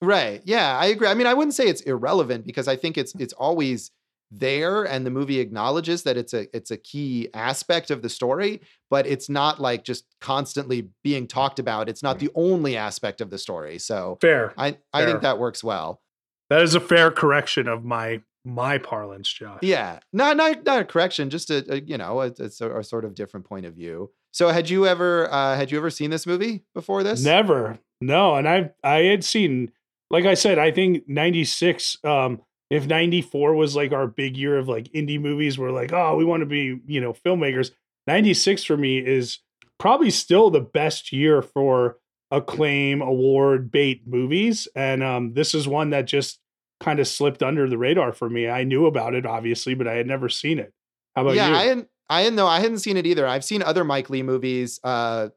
Right. 0.00 0.42
Yeah, 0.44 0.76
I 0.76 0.86
agree. 0.86 1.06
I 1.06 1.14
mean, 1.14 1.26
I 1.26 1.34
wouldn't 1.34 1.54
say 1.54 1.68
it's 1.68 1.82
irrelevant 1.82 2.44
because 2.44 2.66
I 2.66 2.76
think 2.76 2.98
it's 2.98 3.14
it's 3.16 3.34
always 3.34 3.90
there 4.34 4.84
and 4.84 5.04
the 5.04 5.10
movie 5.10 5.40
acknowledges 5.40 6.04
that 6.04 6.16
it's 6.16 6.32
a 6.32 6.46
it's 6.56 6.70
a 6.70 6.76
key 6.78 7.28
aspect 7.34 7.90
of 7.90 8.00
the 8.00 8.08
story 8.08 8.62
but 8.88 9.06
it's 9.06 9.28
not 9.28 9.60
like 9.60 9.84
just 9.84 10.04
constantly 10.20 10.88
being 11.02 11.26
talked 11.26 11.58
about. 11.58 11.88
It's 11.88 12.02
not 12.02 12.18
the 12.18 12.30
only 12.34 12.76
aspect 12.76 13.20
of 13.20 13.30
the 13.30 13.38
story 13.38 13.78
so 13.78 14.18
fair 14.20 14.54
i 14.56 14.76
i 14.92 15.00
fair. 15.00 15.08
think 15.08 15.22
that 15.22 15.38
works 15.38 15.62
well. 15.62 16.00
That 16.48 16.62
is 16.62 16.74
a 16.74 16.80
fair 16.80 17.10
correction 17.10 17.68
of 17.68 17.84
my 17.84 18.22
my 18.44 18.78
parlance 18.78 19.30
josh. 19.30 19.60
Yeah 19.62 19.98
not 20.12 20.38
not, 20.38 20.64
not 20.64 20.80
a 20.80 20.84
correction 20.84 21.28
just 21.28 21.50
a, 21.50 21.64
a 21.70 21.80
you 21.80 21.98
know 21.98 22.22
it's 22.22 22.60
a, 22.60 22.78
a, 22.78 22.82
sort 22.82 23.04
of 23.04 23.14
different 23.14 23.46
point 23.46 23.66
of 23.66 23.74
view. 23.74 24.10
So 24.30 24.48
had 24.48 24.70
you 24.70 24.86
ever 24.86 25.30
uh 25.30 25.56
had 25.56 25.70
you 25.70 25.76
ever 25.76 25.90
seen 25.90 26.10
this 26.10 26.26
movie 26.26 26.64
before 26.74 27.02
this? 27.02 27.22
Never 27.22 27.78
no 28.00 28.34
and 28.34 28.48
i 28.48 28.70
i 28.82 28.98
had 28.98 29.24
seen 29.24 29.70
like 30.10 30.24
i 30.24 30.34
said 30.34 30.58
i 30.58 30.70
think 30.72 31.08
96 31.08 31.96
um 32.04 32.40
if 32.72 32.86
94 32.86 33.54
was 33.54 33.76
like 33.76 33.92
our 33.92 34.06
big 34.06 34.34
year 34.34 34.56
of 34.56 34.66
like 34.66 34.90
indie 34.92 35.20
movies 35.20 35.58
we're 35.58 35.70
like 35.70 35.92
oh 35.92 36.16
we 36.16 36.24
want 36.24 36.40
to 36.40 36.46
be 36.46 36.80
you 36.86 37.00
know 37.00 37.12
filmmakers 37.12 37.70
96 38.06 38.64
for 38.64 38.78
me 38.78 38.98
is 38.98 39.40
probably 39.78 40.10
still 40.10 40.48
the 40.50 40.60
best 40.60 41.12
year 41.12 41.42
for 41.42 41.98
acclaim 42.30 43.02
award 43.02 43.70
bait 43.70 44.02
movies 44.06 44.66
and 44.74 45.02
um, 45.02 45.34
this 45.34 45.54
is 45.54 45.68
one 45.68 45.90
that 45.90 46.06
just 46.06 46.40
kind 46.80 46.98
of 46.98 47.06
slipped 47.06 47.42
under 47.42 47.68
the 47.68 47.78
radar 47.78 48.12
for 48.12 48.28
me. 48.28 48.48
I 48.48 48.64
knew 48.64 48.86
about 48.86 49.14
it 49.14 49.26
obviously 49.26 49.74
but 49.74 49.86
i 49.86 49.92
had 49.92 50.06
never 50.06 50.30
seen 50.30 50.58
it. 50.58 50.72
How 51.14 51.22
about 51.22 51.34
yeah, 51.34 51.48
you? 51.48 51.54
I 51.54 51.64
hadn't 51.64 51.88
i 52.08 52.22
didn't 52.22 52.36
know 52.36 52.46
i 52.46 52.60
hadn't 52.60 52.78
seen 52.78 52.96
it 52.96 53.06
either. 53.06 53.26
I've 53.26 53.44
seen 53.44 53.62
other 53.62 53.84
mike 53.84 54.08
leigh 54.08 54.22
movies 54.22 54.80
uh 54.82 55.28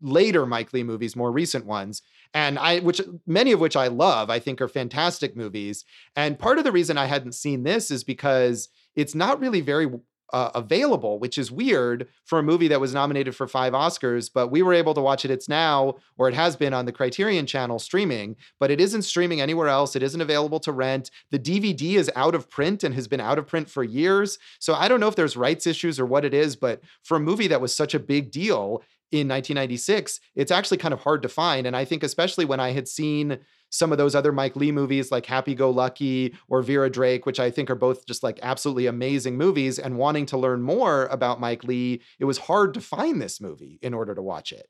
later 0.00 0.46
Mike 0.46 0.72
Leigh 0.72 0.82
movies, 0.82 1.16
more 1.16 1.32
recent 1.32 1.66
ones, 1.66 2.02
and 2.34 2.58
I 2.58 2.80
which 2.80 3.00
many 3.26 3.52
of 3.52 3.60
which 3.60 3.76
I 3.76 3.88
love, 3.88 4.30
I 4.30 4.38
think 4.38 4.60
are 4.60 4.68
fantastic 4.68 5.36
movies. 5.36 5.84
And 6.16 6.38
part 6.38 6.58
of 6.58 6.64
the 6.64 6.72
reason 6.72 6.98
I 6.98 7.06
hadn't 7.06 7.32
seen 7.32 7.62
this 7.62 7.90
is 7.90 8.04
because 8.04 8.68
it's 8.94 9.14
not 9.14 9.40
really 9.40 9.60
very 9.60 9.88
uh, 10.32 10.50
available, 10.54 11.18
which 11.18 11.38
is 11.38 11.50
weird 11.50 12.08
for 12.24 12.38
a 12.38 12.42
movie 12.42 12.68
that 12.68 12.80
was 12.80 12.94
nominated 12.94 13.34
for 13.34 13.48
five 13.48 13.72
Oscars. 13.72 14.30
But 14.32 14.48
we 14.48 14.62
were 14.62 14.74
able 14.74 14.94
to 14.94 15.00
watch 15.00 15.24
it. 15.24 15.30
It's 15.30 15.48
now, 15.48 15.96
or 16.18 16.28
it 16.28 16.34
has 16.34 16.56
been 16.56 16.72
on 16.72 16.86
the 16.86 16.92
Criterion 16.92 17.46
channel 17.46 17.78
streaming, 17.78 18.36
but 18.58 18.70
it 18.70 18.80
isn't 18.80 19.02
streaming 19.02 19.40
anywhere 19.40 19.68
else. 19.68 19.96
It 19.96 20.02
isn't 20.02 20.20
available 20.20 20.60
to 20.60 20.72
rent. 20.72 21.10
The 21.30 21.38
DVD 21.38 21.94
is 21.94 22.10
out 22.14 22.34
of 22.34 22.48
print 22.48 22.84
and 22.84 22.94
has 22.94 23.08
been 23.08 23.20
out 23.20 23.38
of 23.38 23.46
print 23.46 23.68
for 23.68 23.82
years. 23.82 24.38
So 24.58 24.74
I 24.74 24.88
don't 24.88 25.00
know 25.00 25.08
if 25.08 25.16
there's 25.16 25.36
rights 25.36 25.66
issues 25.66 25.98
or 25.98 26.06
what 26.06 26.24
it 26.24 26.34
is, 26.34 26.56
but 26.56 26.80
for 27.02 27.16
a 27.16 27.20
movie 27.20 27.48
that 27.48 27.60
was 27.60 27.74
such 27.74 27.94
a 27.94 28.00
big 28.00 28.30
deal, 28.30 28.82
in 29.12 29.28
1996, 29.28 30.20
it's 30.34 30.52
actually 30.52 30.78
kind 30.78 30.94
of 30.94 31.00
hard 31.00 31.22
to 31.22 31.28
find. 31.28 31.66
And 31.66 31.76
I 31.76 31.84
think, 31.84 32.02
especially 32.02 32.44
when 32.44 32.60
I 32.60 32.70
had 32.70 32.88
seen 32.88 33.38
some 33.70 33.92
of 33.92 33.98
those 33.98 34.14
other 34.14 34.32
Mike 34.32 34.56
Leigh 34.56 34.72
movies 34.72 35.10
like 35.10 35.26
Happy 35.26 35.54
Go 35.54 35.70
Lucky 35.70 36.34
or 36.48 36.62
Vera 36.62 36.90
Drake, 36.90 37.26
which 37.26 37.40
I 37.40 37.50
think 37.50 37.70
are 37.70 37.76
both 37.76 38.06
just 38.06 38.22
like 38.22 38.38
absolutely 38.42 38.86
amazing 38.86 39.36
movies, 39.36 39.78
and 39.78 39.96
wanting 39.96 40.26
to 40.26 40.38
learn 40.38 40.62
more 40.62 41.06
about 41.06 41.40
Mike 41.40 41.64
Leigh, 41.64 42.00
it 42.18 42.24
was 42.24 42.38
hard 42.38 42.74
to 42.74 42.80
find 42.80 43.20
this 43.20 43.40
movie 43.40 43.78
in 43.82 43.94
order 43.94 44.14
to 44.14 44.22
watch 44.22 44.52
it. 44.52 44.68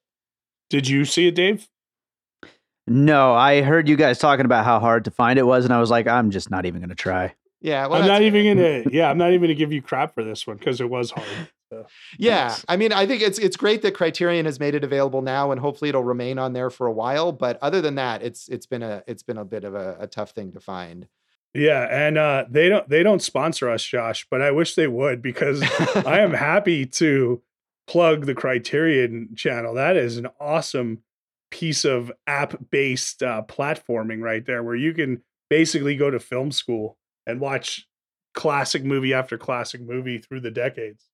Did 0.68 0.88
you 0.88 1.04
see 1.04 1.28
it, 1.28 1.34
Dave? 1.34 1.68
No, 2.86 3.34
I 3.34 3.62
heard 3.62 3.88
you 3.88 3.96
guys 3.96 4.18
talking 4.18 4.44
about 4.44 4.64
how 4.64 4.80
hard 4.80 5.04
to 5.04 5.10
find 5.10 5.38
it 5.38 5.44
was, 5.44 5.64
and 5.64 5.72
I 5.72 5.80
was 5.80 5.90
like, 5.90 6.06
I'm 6.06 6.30
just 6.30 6.50
not 6.50 6.66
even 6.66 6.80
going 6.80 6.90
to 6.90 6.94
try. 6.94 7.34
Yeah, 7.60 7.86
well, 7.86 8.00
I'm 8.00 8.08
not 8.08 8.22
even 8.22 8.56
gonna. 8.56 8.84
Yeah, 8.90 9.10
I'm 9.10 9.18
not 9.18 9.30
even 9.30 9.42
gonna 9.42 9.54
give 9.54 9.72
you 9.72 9.82
crap 9.82 10.14
for 10.14 10.24
this 10.24 10.46
one 10.46 10.56
because 10.56 10.80
it 10.80 10.88
was 10.88 11.10
hard. 11.10 11.28
So, 11.70 11.86
yeah, 12.18 12.48
thanks. 12.48 12.64
I 12.68 12.76
mean, 12.76 12.92
I 12.92 13.06
think 13.06 13.22
it's 13.22 13.38
it's 13.38 13.56
great 13.56 13.82
that 13.82 13.94
Criterion 13.94 14.44
has 14.44 14.58
made 14.58 14.74
it 14.74 14.84
available 14.84 15.22
now, 15.22 15.52
and 15.52 15.60
hopefully 15.60 15.88
it'll 15.88 16.04
remain 16.04 16.38
on 16.38 16.52
there 16.52 16.68
for 16.68 16.86
a 16.86 16.92
while. 16.92 17.32
But 17.32 17.58
other 17.62 17.80
than 17.80 17.94
that, 17.94 18.22
it's 18.22 18.48
it's 18.48 18.66
been 18.66 18.82
a 18.82 19.02
it's 19.06 19.22
been 19.22 19.38
a 19.38 19.44
bit 19.44 19.64
of 19.64 19.74
a, 19.74 19.96
a 20.00 20.06
tough 20.06 20.32
thing 20.32 20.52
to 20.52 20.60
find. 20.60 21.06
Yeah, 21.54 21.86
and 21.90 22.18
uh, 22.18 22.44
they 22.48 22.68
don't 22.68 22.88
they 22.88 23.02
don't 23.02 23.22
sponsor 23.22 23.70
us, 23.70 23.84
Josh, 23.84 24.26
but 24.30 24.42
I 24.42 24.50
wish 24.50 24.74
they 24.74 24.88
would 24.88 25.22
because 25.22 25.62
I 26.04 26.20
am 26.20 26.32
happy 26.34 26.86
to 26.86 27.42
plug 27.86 28.26
the 28.26 28.34
Criterion 28.34 29.34
channel. 29.36 29.74
That 29.74 29.96
is 29.96 30.16
an 30.16 30.28
awesome 30.40 31.02
piece 31.50 31.84
of 31.84 32.12
app 32.26 32.56
based 32.70 33.22
uh, 33.22 33.42
platforming 33.48 34.22
right 34.22 34.44
there, 34.44 34.62
where 34.62 34.76
you 34.76 34.94
can 34.94 35.22
basically 35.48 35.96
go 35.96 36.10
to 36.10 36.20
film 36.20 36.52
school 36.52 36.96
and 37.26 37.40
watch 37.40 37.88
classic 38.34 38.84
movie 38.84 39.12
after 39.12 39.36
classic 39.36 39.80
movie 39.80 40.18
through 40.18 40.40
the 40.40 40.50
decades. 40.50 41.09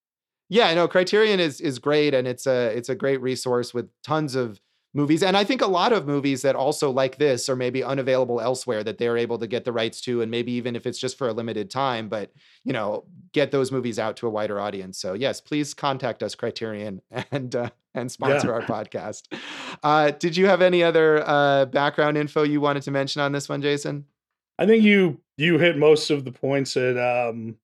Yeah, 0.48 0.68
I 0.68 0.74
know 0.74 0.88
Criterion 0.88 1.40
is 1.40 1.60
is 1.60 1.78
great 1.78 2.14
and 2.14 2.26
it's 2.26 2.46
a 2.46 2.76
it's 2.76 2.88
a 2.88 2.94
great 2.94 3.20
resource 3.20 3.74
with 3.74 3.88
tons 4.02 4.34
of 4.34 4.60
movies 4.94 5.22
and 5.22 5.36
I 5.36 5.44
think 5.44 5.60
a 5.60 5.66
lot 5.66 5.92
of 5.92 6.06
movies 6.06 6.42
that 6.42 6.56
also 6.56 6.90
like 6.90 7.18
this 7.18 7.48
are 7.50 7.56
maybe 7.56 7.84
unavailable 7.84 8.40
elsewhere 8.40 8.82
that 8.82 8.96
they're 8.96 9.18
able 9.18 9.38
to 9.38 9.46
get 9.46 9.64
the 9.64 9.72
rights 9.72 10.00
to 10.02 10.22
and 10.22 10.30
maybe 10.30 10.52
even 10.52 10.74
if 10.74 10.86
it's 10.86 10.98
just 10.98 11.18
for 11.18 11.28
a 11.28 11.34
limited 11.34 11.70
time 11.70 12.08
but 12.08 12.32
you 12.64 12.72
know 12.72 13.04
get 13.36 13.50
those 13.50 13.70
movies 13.70 13.98
out 13.98 14.16
to 14.16 14.26
a 14.26 14.30
wider 14.30 14.58
audience. 14.58 14.98
So 14.98 15.12
yes, 15.12 15.42
please 15.42 15.74
contact 15.74 16.22
us 16.22 16.34
Criterion 16.34 17.02
and 17.30 17.54
uh, 17.54 17.70
and 17.94 18.10
sponsor 18.10 18.48
yeah. 18.48 18.54
our 18.54 18.62
podcast. 18.62 19.24
Uh, 19.82 20.10
did 20.12 20.36
you 20.36 20.46
have 20.46 20.62
any 20.62 20.82
other 20.82 21.22
uh, 21.26 21.66
background 21.66 22.16
info 22.16 22.42
you 22.42 22.60
wanted 22.60 22.82
to 22.84 22.90
mention 22.90 23.20
on 23.20 23.32
this 23.32 23.48
one, 23.48 23.60
Jason? 23.60 24.06
I 24.58 24.64
think 24.64 24.82
you 24.84 25.20
you 25.36 25.58
hit 25.58 25.76
most 25.76 26.10
of 26.10 26.24
the 26.24 26.32
points 26.32 26.74
that 26.74 26.98
um 26.98 27.56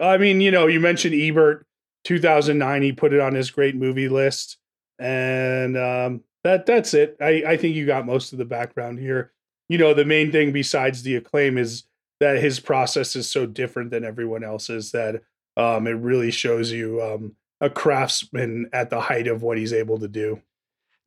I 0.00 0.18
mean, 0.18 0.42
you 0.42 0.50
know, 0.50 0.66
you 0.66 0.80
mentioned 0.80 1.14
Ebert 1.14 1.66
2009 2.06 2.82
he 2.82 2.92
put 2.92 3.12
it 3.12 3.20
on 3.20 3.34
his 3.34 3.50
great 3.50 3.74
movie 3.74 4.08
list 4.08 4.58
and 4.98 5.76
um 5.76 6.22
that 6.46 6.64
that's 6.64 6.94
it. 6.94 7.16
I 7.20 7.42
I 7.46 7.56
think 7.56 7.74
you 7.74 7.86
got 7.86 8.06
most 8.06 8.32
of 8.32 8.38
the 8.38 8.44
background 8.44 8.98
here. 9.00 9.32
You 9.68 9.78
know, 9.78 9.94
the 9.94 10.04
main 10.04 10.30
thing 10.30 10.52
besides 10.52 11.02
the 11.02 11.16
acclaim 11.16 11.58
is 11.58 11.84
that 12.20 12.40
his 12.40 12.60
process 12.60 13.16
is 13.16 13.28
so 13.28 13.46
different 13.46 13.90
than 13.90 14.04
everyone 14.04 14.44
else's 14.44 14.92
that 14.92 15.22
um 15.56 15.86
it 15.86 15.92
really 15.92 16.30
shows 16.30 16.70
you 16.70 17.02
um 17.02 17.34
a 17.60 17.68
craftsman 17.68 18.68
at 18.72 18.90
the 18.90 19.00
height 19.00 19.26
of 19.26 19.42
what 19.42 19.58
he's 19.58 19.72
able 19.72 19.98
to 19.98 20.08
do. 20.08 20.40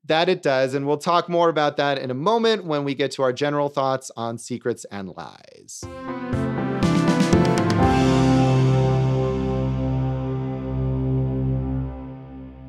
That 0.06 0.28
it 0.28 0.42
does. 0.42 0.74
And 0.74 0.88
we'll 0.88 0.98
talk 0.98 1.30
more 1.30 1.50
about 1.50 1.78
that 1.78 1.98
in 1.98 2.10
a 2.12 2.16
moment 2.16 2.66
when 2.66 2.84
we 2.84 2.96
get 2.96 3.12
to 3.12 3.24
our 3.24 3.34
general 3.34 3.70
thoughts 3.70 4.12
on 4.18 4.38
Secrets 4.38 4.86
and 4.92 5.10
Lies. 5.16 5.84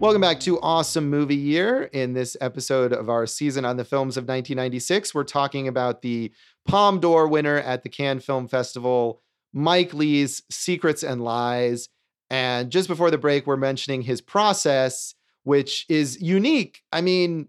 Welcome 0.01 0.23
back 0.23 0.41
to 0.41 0.59
Awesome 0.61 1.11
Movie 1.11 1.37
Year. 1.37 1.83
In 1.93 2.15
this 2.15 2.35
episode 2.41 2.95
of 2.95 3.11
our 3.11 3.27
season 3.27 3.67
on 3.67 3.77
the 3.77 3.85
films 3.85 4.17
of 4.17 4.25
1996, 4.25 5.15
we're 5.15 5.25
talking 5.25 5.69
about 5.69 6.01
the 6.01 6.33
Palme 6.67 7.01
d'Or 7.01 7.29
winner 7.29 7.59
at 7.59 7.83
the 7.83 7.91
Cannes 7.91 8.21
Film 8.21 8.49
Festival, 8.49 9.21
Mike 9.53 9.93
Leigh's 9.93 10.43
Secrets 10.51 11.03
and 11.03 11.23
Lies. 11.23 11.91
And 12.31 12.71
just 12.71 12.89
before 12.89 13.11
the 13.11 13.19
break, 13.19 13.47
we're 13.47 13.59
mentioning 13.59 14.01
his 14.01 14.23
process 14.23 15.15
which 15.43 15.85
is 15.91 16.21
unique. 16.23 16.81
I 16.91 17.03
mean, 17.03 17.49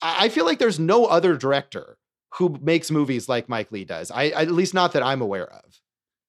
I 0.00 0.30
feel 0.30 0.46
like 0.46 0.58
there's 0.58 0.78
no 0.78 1.04
other 1.04 1.36
director 1.36 1.98
who 2.36 2.58
makes 2.62 2.90
movies 2.90 3.28
like 3.28 3.46
Mike 3.46 3.70
Leigh 3.70 3.84
does. 3.84 4.10
I 4.10 4.28
at 4.28 4.50
least 4.50 4.72
not 4.72 4.92
that 4.92 5.02
I'm 5.02 5.20
aware 5.20 5.52
of. 5.52 5.80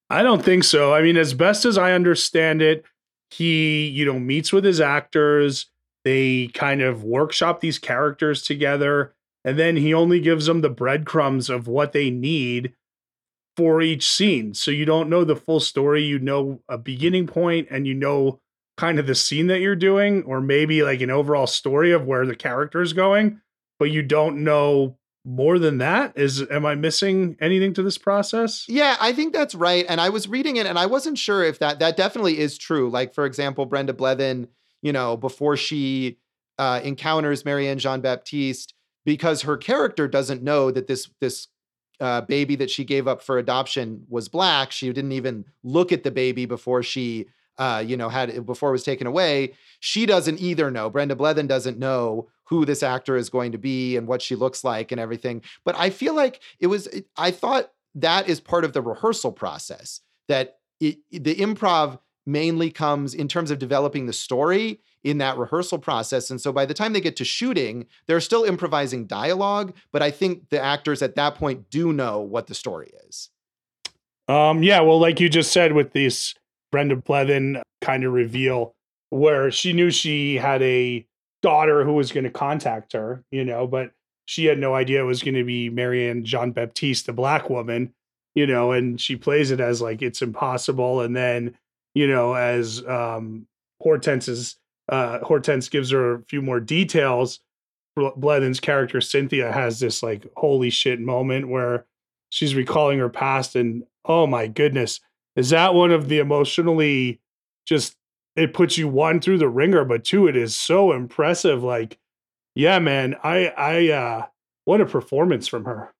I 0.09 0.21
don't 0.21 0.43
think 0.43 0.65
so. 0.65 0.93
I 0.93 1.01
mean, 1.01 1.15
as 1.15 1.33
best 1.33 1.63
as 1.63 1.77
I 1.77 1.93
understand 1.93 2.61
it, 2.61 2.83
he, 3.31 3.87
you 3.87 4.05
know, 4.05 4.19
meets 4.19 4.51
with 4.51 4.63
his 4.63 4.81
actors, 4.81 5.67
they 6.03 6.47
kind 6.53 6.81
of 6.81 7.03
workshop 7.03 7.61
these 7.61 7.79
characters 7.79 8.41
together, 8.41 9.13
and 9.43 9.57
then 9.57 9.77
he 9.77 9.93
only 9.93 10.19
gives 10.19 10.45
them 10.45 10.61
the 10.61 10.69
breadcrumbs 10.69 11.49
of 11.49 11.67
what 11.67 11.93
they 11.93 12.09
need 12.09 12.73
for 13.55 13.81
each 13.81 14.09
scene. 14.09 14.53
So 14.53 14.71
you 14.71 14.85
don't 14.85 15.09
know 15.09 15.23
the 15.23 15.35
full 15.35 15.59
story, 15.59 16.03
you 16.03 16.19
know 16.19 16.61
a 16.69 16.77
beginning 16.77 17.27
point 17.27 17.67
and 17.69 17.85
you 17.85 17.93
know 17.93 18.39
kind 18.77 18.97
of 18.97 19.07
the 19.07 19.15
scene 19.15 19.47
that 19.47 19.59
you're 19.59 19.75
doing 19.75 20.23
or 20.23 20.39
maybe 20.39 20.83
like 20.83 21.01
an 21.01 21.11
overall 21.11 21.47
story 21.47 21.91
of 21.91 22.05
where 22.05 22.25
the 22.25 22.35
character 22.35 22.81
is 22.81 22.93
going 22.93 23.41
but 23.79 23.91
you 23.91 24.03
don't 24.03 24.43
know 24.43 24.97
more 25.29 25.59
than 25.59 25.77
that? 25.77 26.17
Is 26.17 26.43
am 26.49 26.65
i 26.65 26.75
missing 26.75 27.37
anything 27.39 27.73
to 27.75 27.83
this 27.83 27.97
process? 27.97 28.65
Yeah 28.67 28.97
i 28.99 29.13
think 29.13 29.31
that's 29.31 29.53
right 29.53 29.85
and 29.87 30.01
i 30.01 30.09
was 30.09 30.27
reading 30.27 30.57
it 30.57 30.65
and 30.65 30.79
i 30.79 30.85
wasn't 30.85 31.17
sure 31.17 31.43
if 31.43 31.59
that 31.59 31.79
that 31.79 31.95
definitely 31.95 32.39
is 32.39 32.57
true. 32.57 32.89
Like 32.89 33.13
for 33.13 33.25
example 33.25 33.65
brenda 33.65 33.93
blethyn 33.93 34.47
you 34.81 34.91
know 34.91 35.15
before 35.15 35.55
she 35.55 36.17
uh, 36.57 36.81
encounters 36.83 37.45
marianne 37.45 37.77
jean 37.77 38.01
baptiste 38.01 38.73
because 39.05 39.43
her 39.43 39.55
character 39.55 40.07
doesn't 40.07 40.43
know 40.43 40.71
that 40.71 40.87
this 40.87 41.09
this 41.21 41.47
uh, 42.01 42.21
baby 42.21 42.55
that 42.55 42.69
she 42.69 42.83
gave 42.83 43.07
up 43.07 43.21
for 43.21 43.37
adoption 43.37 44.05
was 44.09 44.27
black 44.27 44.71
she 44.71 44.91
didn't 44.91 45.11
even 45.11 45.45
look 45.63 45.91
at 45.91 46.03
the 46.03 46.11
baby 46.11 46.45
before 46.45 46.81
she 46.81 47.27
uh, 47.59 47.83
you 47.85 47.97
know, 47.97 48.07
had 48.07 48.45
before 48.45 48.69
it 48.69 48.71
was 48.71 48.83
taken 48.83 49.05
away, 49.05 49.53
she 49.81 50.05
doesn't 50.05 50.39
either 50.39 50.71
know. 50.71 50.89
Brenda 50.89 51.13
Blethyn 51.13 51.45
doesn't 51.45 51.77
know 51.77 52.29
who 52.49 52.65
this 52.65 52.83
actor 52.83 53.15
is 53.15 53.29
going 53.29 53.51
to 53.51 53.57
be 53.57 53.95
and 53.95 54.07
what 54.07 54.21
she 54.21 54.35
looks 54.35 54.63
like 54.63 54.91
and 54.91 54.99
everything. 54.99 55.41
But 55.63 55.75
I 55.77 55.91
feel 55.91 56.15
like 56.15 56.41
it 56.59 56.67
was, 56.67 56.89
I 57.15 57.31
thought 57.31 57.71
that 57.95 58.27
is 58.27 58.39
part 58.39 58.65
of 58.65 58.73
the 58.73 58.81
rehearsal 58.81 59.31
process, 59.31 60.01
that 60.27 60.57
it, 60.79 60.97
the 61.11 61.35
improv 61.35 61.99
mainly 62.25 62.71
comes 62.71 63.13
in 63.13 63.27
terms 63.27 63.51
of 63.51 63.59
developing 63.59 64.05
the 64.05 64.13
story 64.13 64.81
in 65.03 65.19
that 65.19 65.37
rehearsal 65.37 65.77
process. 65.77 66.29
And 66.29 66.41
so 66.41 66.51
by 66.51 66.65
the 66.65 66.73
time 66.73 66.93
they 66.93 67.01
get 67.01 67.15
to 67.17 67.25
shooting, 67.25 67.85
they're 68.07 68.19
still 68.19 68.43
improvising 68.43 69.05
dialogue, 69.05 69.73
but 69.91 70.01
I 70.01 70.11
think 70.11 70.49
the 70.49 70.61
actors 70.61 71.01
at 71.01 71.15
that 71.15 71.35
point 71.35 71.69
do 71.69 71.93
know 71.93 72.19
what 72.19 72.47
the 72.47 72.55
story 72.55 72.91
is. 73.07 73.29
Um, 74.27 74.61
yeah, 74.61 74.81
well, 74.81 74.99
like 74.99 75.19
you 75.19 75.29
just 75.29 75.51
said 75.51 75.73
with 75.73 75.93
these 75.93 76.35
Brenda 76.71 76.95
Blethyn 76.95 77.61
kind 77.81 78.03
of 78.03 78.13
reveal 78.13 78.73
where 79.09 79.49
she 79.49 79.73
knew 79.73 79.89
she 79.89 80.35
had 80.35 80.61
a 80.61 81.05
daughter 81.41 81.83
who 81.83 81.93
was 81.93 82.11
going 82.11 82.23
to 82.25 82.29
contact 82.29 82.93
her, 82.93 83.23
you 83.31 83.45
know, 83.45 83.67
but 83.67 83.91
she 84.25 84.45
had 84.45 84.59
no 84.59 84.75
idea 84.75 85.01
it 85.01 85.05
was 85.05 85.23
going 85.23 85.35
to 85.35 85.43
be 85.43 85.69
Marianne 85.69 86.23
Jean 86.23 86.51
Baptiste, 86.51 87.07
the 87.07 87.13
black 87.13 87.49
woman, 87.49 87.93
you 88.35 88.45
know, 88.45 88.71
and 88.71 88.99
she 88.99 89.15
plays 89.15 89.51
it 89.51 89.59
as 89.59 89.81
like 89.81 90.01
it's 90.01 90.21
impossible. 90.21 91.01
And 91.01 91.15
then, 91.15 91.57
you 91.93 92.07
know, 92.07 92.33
as 92.33 92.85
um 92.85 93.47
Hortense's 93.81 94.57
uh 94.87 95.19
Hortense 95.19 95.69
gives 95.69 95.91
her 95.91 96.15
a 96.15 96.23
few 96.23 96.41
more 96.41 96.59
details, 96.59 97.39
Blethyn's 97.97 98.59
character 98.59 99.01
Cynthia 99.01 99.51
has 99.51 99.79
this 99.79 100.03
like 100.03 100.27
holy 100.37 100.69
shit 100.69 100.99
moment 100.99 101.49
where 101.49 101.85
she's 102.29 102.55
recalling 102.55 102.99
her 102.99 103.09
past 103.09 103.55
and 103.55 103.83
oh 104.05 104.27
my 104.27 104.47
goodness, 104.47 104.99
is 105.35 105.49
that 105.49 105.73
one 105.73 105.91
of 105.91 106.07
the 106.07 106.19
emotionally 106.19 107.19
just 107.65 107.95
it 108.39 108.53
puts 108.53 108.77
you 108.77 108.87
one 108.87 109.19
through 109.19 109.37
the 109.37 109.49
ringer, 109.49 109.85
but 109.85 110.03
two, 110.03 110.27
it 110.27 110.35
is 110.35 110.57
so 110.57 110.91
impressive. 110.91 111.63
Like, 111.63 111.97
yeah, 112.55 112.79
man, 112.79 113.15
I 113.23 113.47
I 113.47 113.89
uh 113.89 114.25
what 114.65 114.81
a 114.81 114.85
performance 114.85 115.47
from 115.47 115.65
her. 115.65 115.93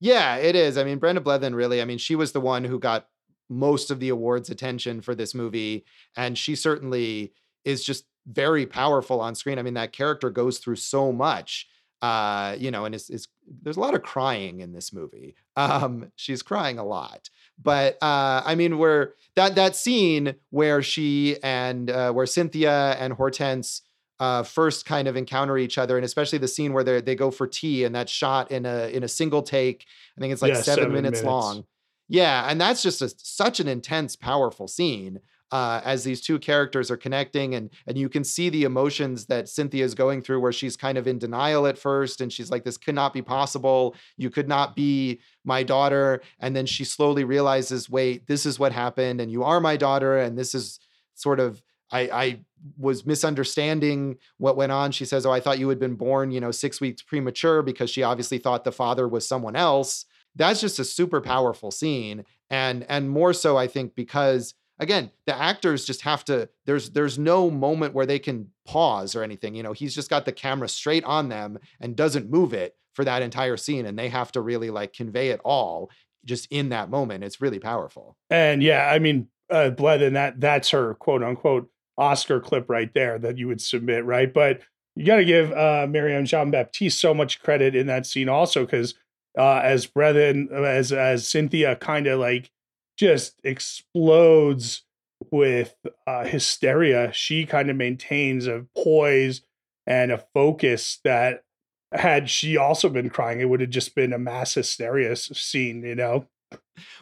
Yeah, 0.00 0.36
it 0.36 0.54
is. 0.54 0.76
I 0.76 0.84
mean, 0.84 0.98
Brenda 0.98 1.20
Blethyn 1.20 1.54
really, 1.54 1.80
I 1.80 1.84
mean, 1.84 1.98
she 1.98 2.16
was 2.16 2.32
the 2.32 2.40
one 2.40 2.64
who 2.64 2.78
got 2.78 3.08
most 3.48 3.90
of 3.90 4.00
the 4.00 4.08
awards 4.08 4.50
attention 4.50 5.00
for 5.00 5.14
this 5.14 5.34
movie. 5.34 5.84
And 6.16 6.36
she 6.36 6.54
certainly 6.54 7.32
is 7.64 7.84
just 7.84 8.04
very 8.26 8.66
powerful 8.66 9.20
on 9.20 9.34
screen. 9.34 9.58
I 9.58 9.62
mean, 9.62 9.74
that 9.74 9.92
character 9.92 10.30
goes 10.30 10.58
through 10.58 10.76
so 10.76 11.12
much. 11.12 11.68
Uh, 12.02 12.56
you 12.58 12.70
know, 12.70 12.84
and 12.84 12.94
is, 12.94 13.08
is 13.08 13.28
there's 13.62 13.76
a 13.76 13.80
lot 13.80 13.94
of 13.94 14.02
crying 14.02 14.60
in 14.60 14.72
this 14.72 14.92
movie. 14.92 15.34
Um, 15.56 16.10
she's 16.16 16.42
crying 16.42 16.80
a 16.80 16.84
lot. 16.84 17.30
But 17.62 17.94
uh, 18.02 18.42
I 18.44 18.56
mean, 18.56 18.76
where 18.76 19.14
that 19.36 19.54
that 19.54 19.76
scene 19.76 20.34
where 20.50 20.82
she 20.82 21.36
and 21.44 21.88
uh, 21.88 22.12
where 22.12 22.26
Cynthia 22.26 22.96
and 22.98 23.12
Hortense 23.12 23.82
uh, 24.20 24.42
first 24.42 24.86
kind 24.86 25.08
of 25.08 25.16
encounter 25.16 25.58
each 25.58 25.78
other, 25.78 25.96
and 25.96 26.04
especially 26.04 26.38
the 26.38 26.48
scene 26.48 26.72
where 26.72 26.84
they 26.84 27.00
they 27.00 27.14
go 27.14 27.30
for 27.30 27.46
tea, 27.46 27.84
and 27.84 27.94
that 27.94 28.08
shot 28.08 28.50
in 28.50 28.66
a 28.66 28.88
in 28.88 29.02
a 29.02 29.08
single 29.08 29.42
take. 29.42 29.86
I 30.16 30.20
think 30.20 30.32
it's 30.32 30.42
like 30.42 30.54
yeah, 30.54 30.62
seven, 30.62 30.82
seven 30.82 30.92
minutes, 30.92 31.22
minutes, 31.22 31.24
long. 31.24 31.64
Yeah, 32.08 32.46
and 32.48 32.60
that's 32.60 32.82
just 32.82 33.00
a, 33.02 33.08
such 33.16 33.60
an 33.60 33.68
intense, 33.68 34.16
powerful 34.16 34.68
scene 34.68 35.20
uh, 35.54 35.80
as 35.84 36.02
these 36.02 36.20
two 36.20 36.36
characters 36.36 36.90
are 36.90 36.96
connecting 36.96 37.54
and 37.54 37.70
and 37.86 37.96
you 37.96 38.08
can 38.08 38.24
see 38.24 38.48
the 38.48 38.64
emotions 38.64 39.26
that 39.26 39.48
Cynthia 39.48 39.84
is 39.84 39.94
going 39.94 40.20
through 40.20 40.40
where 40.40 40.50
she's 40.50 40.76
kind 40.76 40.98
of 40.98 41.06
in 41.06 41.16
denial 41.16 41.68
at 41.68 41.78
first 41.78 42.20
and 42.20 42.32
she's 42.32 42.50
like 42.50 42.64
this 42.64 42.76
could 42.76 42.96
not 42.96 43.12
be 43.12 43.22
possible 43.22 43.94
you 44.16 44.30
could 44.30 44.48
not 44.48 44.74
be 44.74 45.20
my 45.44 45.62
daughter 45.62 46.20
and 46.40 46.56
then 46.56 46.66
she 46.66 46.84
slowly 46.84 47.22
realizes 47.22 47.88
wait 47.88 48.26
this 48.26 48.44
is 48.44 48.58
what 48.58 48.72
happened 48.72 49.20
and 49.20 49.30
you 49.30 49.44
are 49.44 49.60
my 49.60 49.76
daughter 49.76 50.18
and 50.18 50.36
this 50.36 50.56
is 50.56 50.80
sort 51.14 51.38
of 51.38 51.62
I, 51.92 52.00
I 52.00 52.40
was 52.76 53.06
misunderstanding 53.06 54.16
what 54.38 54.56
went 54.56 54.72
on. 54.72 54.90
She 54.90 55.04
says, 55.04 55.26
"Oh, 55.26 55.30
I 55.30 55.38
thought 55.38 55.58
you 55.58 55.68
had 55.68 55.78
been 55.78 55.94
born, 55.96 56.30
you 56.32 56.40
know, 56.40 56.50
six 56.50 56.80
weeks 56.80 57.02
premature," 57.02 57.62
because 57.62 57.90
she 57.90 58.02
obviously 58.02 58.38
thought 58.38 58.64
the 58.64 58.72
father 58.72 59.06
was 59.06 59.28
someone 59.28 59.54
else. 59.54 60.06
That's 60.34 60.62
just 60.62 60.78
a 60.78 60.84
super 60.84 61.20
powerful 61.20 61.70
scene, 61.70 62.24
and 62.48 62.84
and 62.88 63.10
more 63.10 63.34
so, 63.34 63.58
I 63.58 63.68
think, 63.68 63.94
because 63.94 64.54
again 64.78 65.10
the 65.26 65.36
actors 65.36 65.84
just 65.84 66.02
have 66.02 66.24
to 66.24 66.48
there's 66.66 66.90
there's 66.90 67.18
no 67.18 67.50
moment 67.50 67.94
where 67.94 68.06
they 68.06 68.18
can 68.18 68.48
pause 68.66 69.14
or 69.14 69.22
anything 69.22 69.54
you 69.54 69.62
know 69.62 69.72
he's 69.72 69.94
just 69.94 70.10
got 70.10 70.24
the 70.24 70.32
camera 70.32 70.68
straight 70.68 71.04
on 71.04 71.28
them 71.28 71.58
and 71.80 71.96
doesn't 71.96 72.30
move 72.30 72.52
it 72.52 72.76
for 72.94 73.04
that 73.04 73.22
entire 73.22 73.56
scene 73.56 73.86
and 73.86 73.98
they 73.98 74.08
have 74.08 74.32
to 74.32 74.40
really 74.40 74.70
like 74.70 74.92
convey 74.92 75.28
it 75.28 75.40
all 75.44 75.90
just 76.24 76.46
in 76.50 76.70
that 76.70 76.88
moment 76.90 77.24
it's 77.24 77.40
really 77.40 77.58
powerful. 77.58 78.16
And 78.30 78.62
yeah 78.62 78.90
i 78.90 78.98
mean 78.98 79.28
uh 79.50 79.70
and 79.78 80.16
that 80.16 80.40
that's 80.40 80.70
her 80.70 80.94
quote 80.94 81.22
unquote 81.22 81.68
oscar 81.98 82.40
clip 82.40 82.68
right 82.68 82.92
there 82.94 83.18
that 83.18 83.38
you 83.38 83.46
would 83.48 83.60
submit 83.60 84.04
right? 84.04 84.32
But 84.32 84.60
you 84.96 85.04
got 85.04 85.16
to 85.16 85.24
give 85.24 85.52
uh 85.52 85.86
marianne 85.88 86.26
jean 86.26 86.50
baptiste 86.50 87.00
so 87.00 87.14
much 87.14 87.42
credit 87.42 87.74
in 87.74 87.86
that 87.88 88.06
scene 88.06 88.28
also 88.28 88.64
because 88.64 88.94
uh 89.38 89.60
as 89.62 89.86
Blethyn 89.86 90.50
as 90.52 90.92
as 90.92 91.26
cynthia 91.26 91.76
kind 91.76 92.06
of 92.06 92.20
like 92.20 92.50
just 92.96 93.40
explodes 93.44 94.82
with 95.30 95.74
uh, 96.06 96.24
hysteria. 96.24 97.12
She 97.12 97.46
kind 97.46 97.70
of 97.70 97.76
maintains 97.76 98.46
a 98.46 98.66
poise 98.76 99.42
and 99.86 100.12
a 100.12 100.24
focus 100.32 101.00
that 101.04 101.44
had 101.92 102.28
she 102.28 102.56
also 102.56 102.88
been 102.88 103.08
crying, 103.08 103.40
it 103.40 103.48
would 103.48 103.60
have 103.60 103.70
just 103.70 103.94
been 103.94 104.12
a 104.12 104.18
mass 104.18 104.54
hysteria 104.54 105.14
scene, 105.16 105.84
you 105.84 105.94
know? 105.94 106.26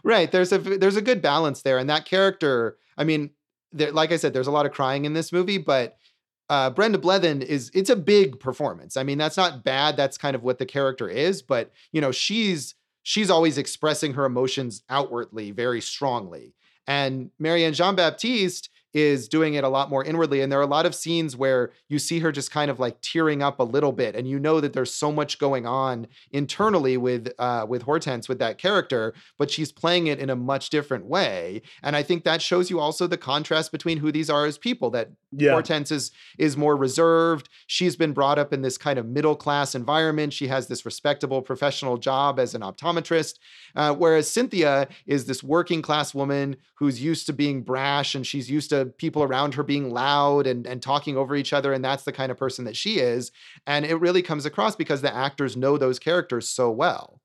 Right. 0.05 0.31
There's 0.31 0.53
a 0.53 0.59
there's 0.59 0.97
a 0.97 1.03
good 1.03 1.23
balance 1.23 1.63
there, 1.63 1.79
and 1.79 1.89
that 1.89 2.05
character. 2.05 2.77
I 2.97 3.05
mean, 3.05 3.31
there, 3.73 3.91
like 3.91 4.13
I 4.13 4.17
said, 4.17 4.33
there's 4.35 4.47
a 4.47 4.53
lot 4.53 4.67
of 4.67 4.73
crying 4.73 5.05
in 5.05 5.15
this 5.15 5.33
movie, 5.33 5.59
but 5.59 5.97
uh, 6.51 6.71
Brenda 6.71 6.99
Blethyn 6.99 7.43
is 7.43 7.71
it's 7.75 7.91
a 7.91 7.97
big 7.97 8.39
performance. 8.39 8.97
I 8.97 9.03
mean, 9.03 9.19
that's 9.19 9.37
not 9.37 9.65
bad. 9.65 9.97
That's 9.97 10.19
kind 10.19 10.37
of 10.37 10.43
what 10.43 10.59
the 10.59 10.67
character 10.67 11.09
is, 11.09 11.43
but 11.43 11.71
you 11.93 12.01
know, 12.01 12.13
she's 12.13 12.75
she's 13.03 13.31
always 13.31 13.59
expressing 13.59 14.15
her 14.15 14.25
emotions 14.25 14.83
outwardly 14.89 15.51
very 15.51 15.81
strongly. 15.81 16.55
And 16.87 17.31
Marianne 17.39 17.75
Jean 17.75 17.95
Baptiste 17.95 18.69
is 18.95 19.29
doing 19.29 19.55
it 19.55 19.65
a 19.65 19.69
lot 19.69 19.91
more 19.91 20.05
inwardly. 20.05 20.41
And 20.41 20.51
there 20.51 20.59
are 20.59 20.63
a 20.63 20.67
lot 20.67 20.87
of 20.87 20.95
scenes 20.95 21.37
where 21.37 21.73
you 21.89 21.99
see 21.99 22.21
her 22.21 22.33
just 22.33 22.51
kind 22.51 22.71
of 22.71 22.79
like 22.79 23.01
tearing 23.01 23.43
up 23.43 23.59
a 23.59 23.65
little 23.65 23.93
bit, 23.93 24.15
and 24.15 24.29
you 24.29 24.39
know 24.39 24.61
that 24.61 24.73
there's 24.73 24.93
so 24.93 25.11
much 25.13 25.39
going 25.39 25.67
on 25.67 26.07
internally 26.31 26.97
with 26.97 27.33
uh, 27.39 27.67
with 27.69 27.83
Hortense 27.83 28.29
with 28.29 28.39
that 28.39 28.59
character, 28.59 29.15
but 29.39 29.51
she's 29.51 29.73
playing 29.73 30.07
it 30.07 30.19
in 30.19 30.31
a 30.31 30.37
much 30.37 30.71
different 30.71 31.07
way. 31.07 31.63
And 31.83 31.97
I 31.97 32.03
think 32.03 32.25
that 32.25 32.43
shows 32.43 32.71
you 32.71 32.81
also 32.81 33.07
the 33.07 33.17
contrast 33.17 33.73
between 33.73 33.99
who 33.99 34.13
these 34.13 34.31
are 34.31 34.47
as 34.47 34.59
people. 34.59 34.91
That 34.91 35.11
yeah. 35.31 35.53
Hortense 35.53 35.91
is 35.91 36.11
is 36.39 36.57
more 36.57 36.77
reserved. 36.77 37.49
She's 37.67 37.97
been 37.97 38.13
brought 38.13 38.39
up 38.39 38.53
in 38.53 38.63
this 38.63 38.79
kind 38.79 38.99
of 38.99 39.07
middle 39.07 39.37
class 39.37 39.75
environment. 39.75 40.33
She 40.33 40.49
has 40.49 40.67
this 40.67 40.85
respectable 40.85 41.43
professional 41.43 41.97
job 41.97 42.39
as 42.39 42.55
an 42.55 42.63
optometrist, 42.63 43.39
uh, 43.75 43.95
whereas 43.95 44.31
Cynthia 44.31 44.89
is 45.07 45.27
this 45.27 45.43
working 45.43 45.83
class 45.83 46.15
woman 46.15 46.57
who's 46.75 47.03
used 47.03 47.27
to 47.27 47.33
being 47.33 47.63
brash 47.63 48.15
and 48.15 48.27
she's 48.27 48.51
used 48.51 48.71
to 48.71 48.82
people 48.87 49.23
around 49.23 49.55
her 49.55 49.63
being 49.63 49.91
loud 49.91 50.47
and, 50.47 50.67
and 50.67 50.83
talking 50.83 51.17
over 51.17 51.35
each 51.35 51.53
other. 51.53 51.73
And 51.73 51.85
that's 51.85 52.05
the 52.05 52.13
kind 52.13 52.31
of 52.31 52.39
person 52.39 52.65
that 52.65 52.77
she 52.77 52.99
is. 52.99 53.33
And 53.67 53.85
it 53.85 53.97
really 53.97 54.23
comes 54.23 54.47
across 54.47 54.77
because 54.77 55.03
the 55.03 55.15
actors 55.15 55.57
know 55.57 55.79
those 55.79 55.99
characters 55.99 56.49
so 56.49 56.71
well. 56.71 57.21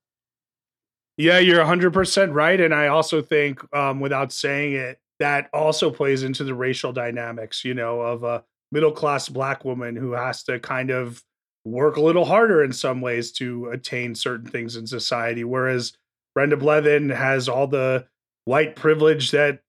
Yeah, 1.18 1.40
you're 1.40 1.64
100% 1.64 2.34
right. 2.34 2.62
And 2.62 2.74
I 2.74 2.88
also 2.88 3.22
think, 3.22 3.62
um, 3.76 4.00
without 4.00 4.32
saying 4.32 4.74
it, 4.74 5.00
that 5.20 5.50
also 5.52 5.90
plays 5.90 6.24
into 6.24 6.44
the 6.44 6.54
racial 6.54 6.94
dynamics, 6.94 7.66
you 7.66 7.74
know, 7.74 8.02
of 8.02 8.24
a 8.24 8.44
middle 8.72 8.92
class 8.92 9.28
black 9.30 9.66
woman 9.66 9.96
who 9.96 10.12
has 10.12 10.44
to 10.44 10.60
kind 10.60 10.92
of 10.92 11.24
work 11.66 11.98
a 11.98 12.02
little 12.02 12.26
harder 12.26 12.64
in 12.64 12.72
some 12.72 13.02
ways 13.02 13.32
to 13.34 13.70
attain 13.70 14.14
certain 14.16 14.48
things 14.48 14.76
in 14.76 14.86
society. 14.86 15.44
Whereas 15.44 15.94
Brenda 16.36 16.56
Blethyn 16.56 17.16
has 17.16 17.50
all 17.50 17.68
the 17.68 18.06
white 18.46 18.76
privilege 18.76 19.32
that 19.32 19.62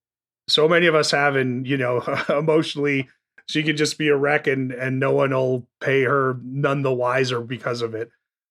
so 0.49 0.69
many 0.69 0.87
of 0.87 0.95
us 0.95 1.11
have, 1.11 1.37
and 1.37 1.67
you 1.67 1.77
know, 1.77 2.01
emotionally, 2.29 3.09
she 3.49 3.63
can 3.63 3.77
just 3.77 3.99
be 3.99 4.09
a 4.09 4.17
wreck, 4.17 4.47
and 4.47 4.73
and 4.73 4.99
no 4.99 5.13
one 5.13 5.31
will 5.31 5.67
pay 5.81 6.03
her 6.03 6.39
none 6.43 6.83
the 6.83 6.93
wiser 6.93 7.41
because 7.41 7.83
of 7.83 7.95
it. 7.95 8.11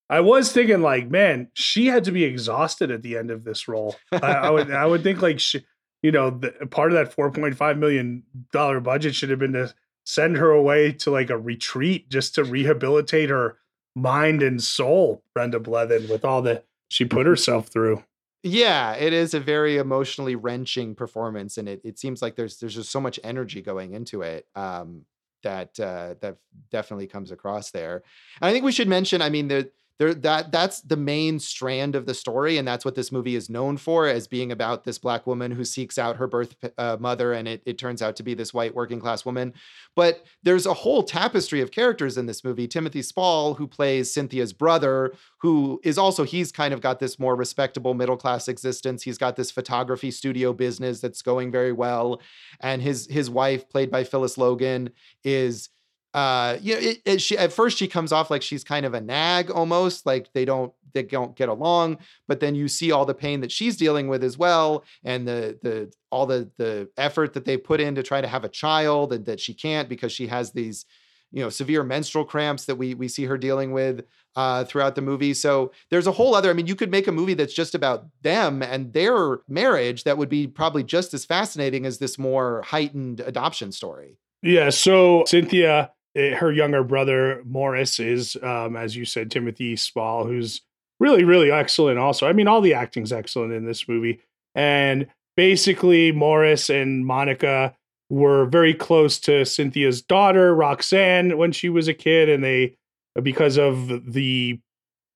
I 0.10 0.22
was 0.22 0.52
thinking, 0.52 0.82
like, 0.82 1.10
man, 1.10 1.50
she 1.54 1.88
had 1.88 2.06
to 2.06 2.12
be 2.12 2.24
exhausted 2.24 2.92
at 2.92 3.02
the 3.02 3.18
end 3.18 3.30
of 3.30 3.44
this 3.44 3.68
role. 3.68 3.96
I, 4.12 4.18
I 4.18 4.50
would, 4.50 4.72
I 4.72 4.86
would 4.86 5.04
think, 5.04 5.22
like, 5.22 5.40
she, 5.40 5.66
you 6.02 6.12
know, 6.12 6.30
the, 6.30 6.52
part 6.72 6.92
of 6.92 6.98
that 6.98 7.14
four 7.14 7.32
point 7.32 7.56
five 7.56 7.78
million 7.78 8.24
dollar 8.52 8.80
budget 8.80 9.16
should 9.16 9.30
have 9.30 9.40
been 9.40 9.54
to 9.54 9.74
send 10.06 10.38
her 10.38 10.52
away 10.52 10.94
to 10.94 11.12
like 11.12 11.30
a 11.30 11.38
retreat 11.38 12.10
just 12.10 12.36
to 12.36 12.44
rehabilitate 12.44 13.30
her 13.30 13.58
mind 13.96 14.42
and 14.42 14.64
soul. 14.64 15.24
Brenda 15.34 15.60
Blethyn 15.60 16.10
with 16.10 16.24
all 16.24 16.42
that 16.44 16.66
she 16.90 17.04
put 17.04 17.26
herself 17.26 17.68
through. 17.68 18.04
Yeah, 18.48 18.94
it 18.94 19.14
is 19.14 19.34
a 19.34 19.40
very 19.40 19.78
emotionally 19.78 20.36
wrenching 20.36 20.96
performance, 20.96 21.58
and 21.58 21.68
it 21.68 21.82
it 21.84 22.00
seems 22.00 22.22
like 22.22 22.36
there's 22.36 22.58
there's 22.58 22.76
just 22.76 22.92
so 22.92 23.02
much 23.02 23.20
energy 23.24 23.62
going 23.62 23.94
into 23.94 24.22
it. 24.22 24.48
Um, 24.56 25.06
that 25.44 25.80
uh, 25.80 26.16
that 26.22 26.38
definitely 26.72 27.08
comes 27.08 27.32
across 27.32 27.72
there. 27.72 28.04
And 28.42 28.50
I 28.50 28.52
think 28.54 28.66
we 28.66 28.72
should 28.72 28.88
mention. 28.88 29.22
I 29.22 29.30
mean, 29.30 29.48
the 29.48 29.70
there 30.00 30.14
that 30.14 30.52
that's 30.52 30.82
the 30.82 30.98
main 30.98 31.40
strand 31.40 31.96
of 31.96 32.06
the 32.06 32.14
story 32.14 32.58
and 32.58 32.68
that's 32.68 32.86
what 32.86 32.96
this 32.96 33.12
movie 33.12 33.36
is 33.36 33.50
known 33.50 33.78
for 33.78 34.08
as 34.08 34.28
being 34.28 34.52
about 34.52 34.84
this 34.84 35.00
black 35.00 35.26
woman 35.26 35.52
who 35.52 35.66
seeks 35.66 35.98
out 35.98 36.18
her 36.18 36.28
birth 36.28 36.56
uh, 36.78 36.98
mother 37.00 37.34
and 37.34 37.48
it, 37.48 37.62
it 37.66 37.78
turns 37.78 38.02
out 38.02 38.16
to 38.16 38.24
be 38.24 38.34
this 38.34 38.54
white 38.54 38.76
working 38.76 39.00
class 39.00 39.26
woman. 39.26 39.54
But 39.96 40.26
there's 40.44 40.66
a 40.66 40.74
whole 40.74 41.04
tapestry 41.04 41.62
of 41.62 41.72
characters 41.72 42.18
in 42.18 42.28
this 42.28 42.44
movie. 42.44 42.68
Timothy 42.68 43.02
spall 43.02 43.56
who 43.56 43.68
plays 43.68 44.14
cynthia's 44.14 44.54
brother 44.54 45.14
who 45.40 45.80
is 45.84 45.98
also 45.98 46.24
he's 46.24 46.52
kind 46.52 46.74
of 46.74 46.82
got 46.82 47.00
this 47.00 47.18
more 47.18 47.36
respectable 47.36 47.94
middle 47.94 48.18
class 48.18 48.48
existence. 48.48 49.04
He's 49.04 49.18
got 49.18 49.36
this 49.36 49.52
photography 49.52 50.12
studio 50.12 50.54
business 50.54 51.02
that's 51.02 51.22
going 51.22 51.52
very 51.52 51.72
well. 51.72 52.22
And 52.60 52.82
his 52.82 53.08
his 53.10 53.30
wife 53.30 53.68
played 53.70 53.90
by 53.90 54.04
phyllis 54.04 54.38
logan 54.38 54.92
is 55.24 55.70
uh 56.18 56.58
you 56.62 56.74
know 56.74 56.80
it, 56.80 57.02
it, 57.06 57.22
she 57.22 57.38
at 57.38 57.54
first 57.54 57.78
she 57.78 57.88
comes 57.88 58.12
off 58.12 58.32
like 58.32 58.42
she's 58.42 58.64
kind 58.64 58.86
of 58.86 58.94
a 58.94 59.02
nag 59.02 59.52
almost 59.52 60.06
like 60.06 60.34
they 60.34 60.46
don't 60.46 60.74
they 60.94 61.04
don't 61.04 61.36
get 61.36 61.48
along 61.48 61.98
but 62.28 62.40
then 62.40 62.56
you 62.56 62.68
see 62.68 62.92
all 62.92 63.06
the 63.06 63.14
pain 63.14 63.42
that 63.42 63.52
she's 63.52 63.78
dealing 63.78 64.08
with 64.08 64.24
as 64.24 64.38
well 64.38 64.84
and 65.04 65.28
the 65.28 65.60
the 65.62 65.94
all 66.10 66.26
the 66.26 66.50
the 66.58 66.90
effort 66.98 67.34
that 67.34 67.46
they 67.46 67.56
put 67.56 67.80
in 67.80 67.94
to 67.94 68.02
try 68.02 68.20
to 68.20 68.28
have 68.28 68.44
a 68.44 68.50
child 68.50 69.14
and 69.14 69.26
that 69.26 69.40
she 69.40 69.54
can't 69.54 69.88
because 69.90 70.12
she 70.12 70.26
has 70.26 70.52
these 70.52 70.86
you 71.32 71.44
know 71.44 71.50
severe 71.50 71.84
menstrual 71.84 72.26
cramps 72.26 72.66
that 72.66 72.76
we 72.76 72.94
we 72.94 73.08
see 73.08 73.26
her 73.26 73.38
dealing 73.38 73.72
with 73.72 74.06
uh, 74.36 74.64
throughout 74.64 74.96
the 74.96 75.02
movie. 75.02 75.34
So 75.34 75.72
there's 75.90 76.08
a 76.08 76.12
whole 76.12 76.36
other 76.36 76.50
i 76.50 76.54
mean 76.54 76.68
you 76.68 76.76
could 76.76 76.92
make 76.92 77.08
a 77.08 77.12
movie 77.12 77.34
that's 77.34 77.54
just 77.54 77.76
about 77.76 78.06
them 78.22 78.62
and 78.62 78.94
their 78.94 79.40
marriage 79.48 80.04
that 80.04 80.18
would 80.18 80.30
be 80.30 80.48
probably 80.48 80.84
just 80.84 81.14
as 81.14 81.26
fascinating 81.26 81.86
as 81.86 81.98
this 81.98 82.18
more 82.18 82.64
heightened 82.64 83.20
adoption 83.20 83.72
story. 83.72 84.18
Yeah 84.42 84.70
so 84.70 85.24
cynthia 85.26 85.92
it, 86.18 86.34
her 86.34 86.52
younger 86.52 86.84
brother 86.84 87.42
Morris 87.46 88.00
is, 88.00 88.36
um, 88.42 88.76
as 88.76 88.96
you 88.96 89.06
said, 89.06 89.30
Timothy 89.30 89.76
Spall, 89.76 90.26
who's 90.26 90.62
really, 91.00 91.24
really 91.24 91.52
excellent. 91.52 92.00
Also, 92.00 92.28
I 92.28 92.34
mean, 92.34 92.48
all 92.48 92.60
the 92.62 92.74
acting's 92.74 93.14
excellent 93.14 93.54
in 93.54 93.66
this 93.66 93.88
movie, 93.88 94.20
and 94.56 95.08
basically 95.36 96.12
Morris 96.12 96.70
and 96.70 97.06
Monica 97.06 97.76
were 98.10 98.46
very 98.46 98.74
close 98.74 99.20
to 99.20 99.46
Cynthia's 99.46 100.02
daughter 100.02 100.56
Roxanne 100.56 101.38
when 101.38 101.52
she 101.52 101.70
was 101.70 101.88
a 101.88 101.94
kid, 101.94 102.30
and 102.30 102.44
they 102.44 102.76
because 103.22 103.58
of 103.58 104.12
the 104.12 104.60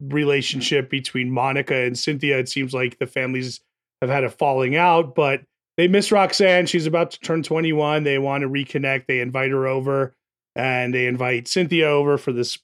relationship 0.02 0.90
between 0.90 1.32
Monica 1.32 1.76
and 1.76 1.98
Cynthia, 1.98 2.40
it 2.40 2.50
seems 2.50 2.74
like 2.74 3.00
the 3.00 3.08
families 3.08 3.62
have 4.02 4.10
had 4.10 4.24
a 4.24 4.30
falling 4.30 4.76
out, 4.76 5.16
but 5.16 5.42
they 5.78 5.88
miss 5.88 6.12
Roxanne. 6.12 6.66
She's 6.66 6.88
about 6.88 7.12
to 7.12 7.20
turn 7.20 7.44
21. 7.44 8.04
They 8.04 8.18
want 8.20 8.42
to 8.42 8.50
reconnect. 8.50 9.06
They 9.08 9.20
invite 9.20 9.52
her 9.52 9.68
over 9.68 10.16
and 10.56 10.94
they 10.94 11.08
invite 11.08 11.48
Cynthia 11.48 11.88
over 11.88 12.18
for 12.18 12.32
this 12.32 12.58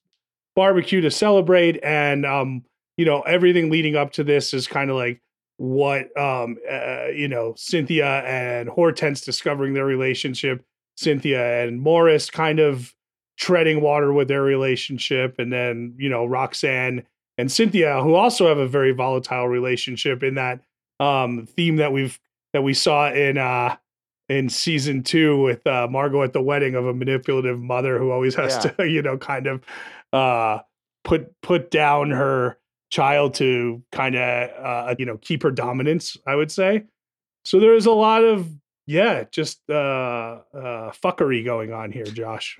barbecue 0.56 1.02
to 1.02 1.12
celebrate. 1.12 1.80
And 1.84 2.26
um, 2.26 2.64
you 2.98 3.06
know, 3.06 3.22
everything 3.22 3.70
leading 3.70 3.96
up 3.96 4.12
to 4.14 4.24
this 4.24 4.54
is 4.54 4.68
kind 4.68 4.90
of 4.90 4.96
like 4.96 5.22
what 5.58 6.16
um, 6.20 6.58
uh, 6.70 7.08
you 7.08 7.28
know, 7.28 7.54
Cynthia 7.58 8.24
and 8.26 8.70
Hortense 8.70 9.22
discovering 9.22 9.74
their 9.74 9.86
relationship, 9.86 10.64
Cynthia 10.96 11.64
and 11.64 11.80
Morris 11.80 12.30
kind 12.30 12.60
of 12.60 12.94
treading 13.38 13.82
water 13.82 14.12
with 14.12 14.28
their 14.28 14.42
relationship, 14.42 15.36
and 15.38 15.54
then 15.54 15.96
you 15.98 16.10
know, 16.10 16.26
Roxanne 16.26 17.04
and 17.38 17.52
Cynthia, 17.52 18.02
who 18.02 18.16
also 18.16 18.48
have 18.48 18.58
a 18.58 18.68
very 18.68 18.92
volatile 18.92 19.48
relationship 19.48 20.24
in 20.24 20.36
that 20.36 20.62
um, 21.00 21.46
theme 21.46 21.78
that 21.78 21.92
we've 21.92 22.20
that 22.54 22.64
we 22.64 22.74
saw 22.74 23.12
in 23.12 23.38
uh 23.38 23.76
in 24.30 24.50
season 24.50 25.04
two 25.04 25.42
with 25.42 25.66
uh, 25.66 25.88
Margot 25.90 26.24
at 26.24 26.34
the 26.34 26.42
wedding 26.42 26.76
of 26.76 26.86
a 26.86 26.94
manipulative 26.94 27.60
mother 27.60 27.98
who 27.98 28.12
always 28.12 28.36
has 28.36 28.64
yeah. 28.64 28.72
to, 28.72 28.88
you 28.90 29.02
know, 29.02 29.18
kind 29.18 29.48
of 29.48 29.64
uh, 30.14 30.60
put 31.04 31.30
put 31.42 31.72
down 31.72 32.12
her 32.12 32.58
child 32.90 33.34
to 33.36 33.84
kind 33.92 34.16
of, 34.16 34.50
uh, 34.64 34.96
you 34.98 35.06
know, 35.06 35.18
keep 35.18 35.44
her 35.44 35.52
dominance. 35.52 36.18
I 36.26 36.36
would 36.36 36.52
say. 36.52 36.84
So 37.44 37.60
there's 37.60 37.86
a 37.86 37.92
lot 37.92 38.24
of 38.24 38.50
yeah, 38.88 39.26
just 39.32 39.60
uh, 39.70 39.74
uh, 40.54 40.92
fuckery 40.92 41.44
going 41.44 41.74
on 41.74 41.92
here, 41.92 42.06
Josh. 42.06 42.58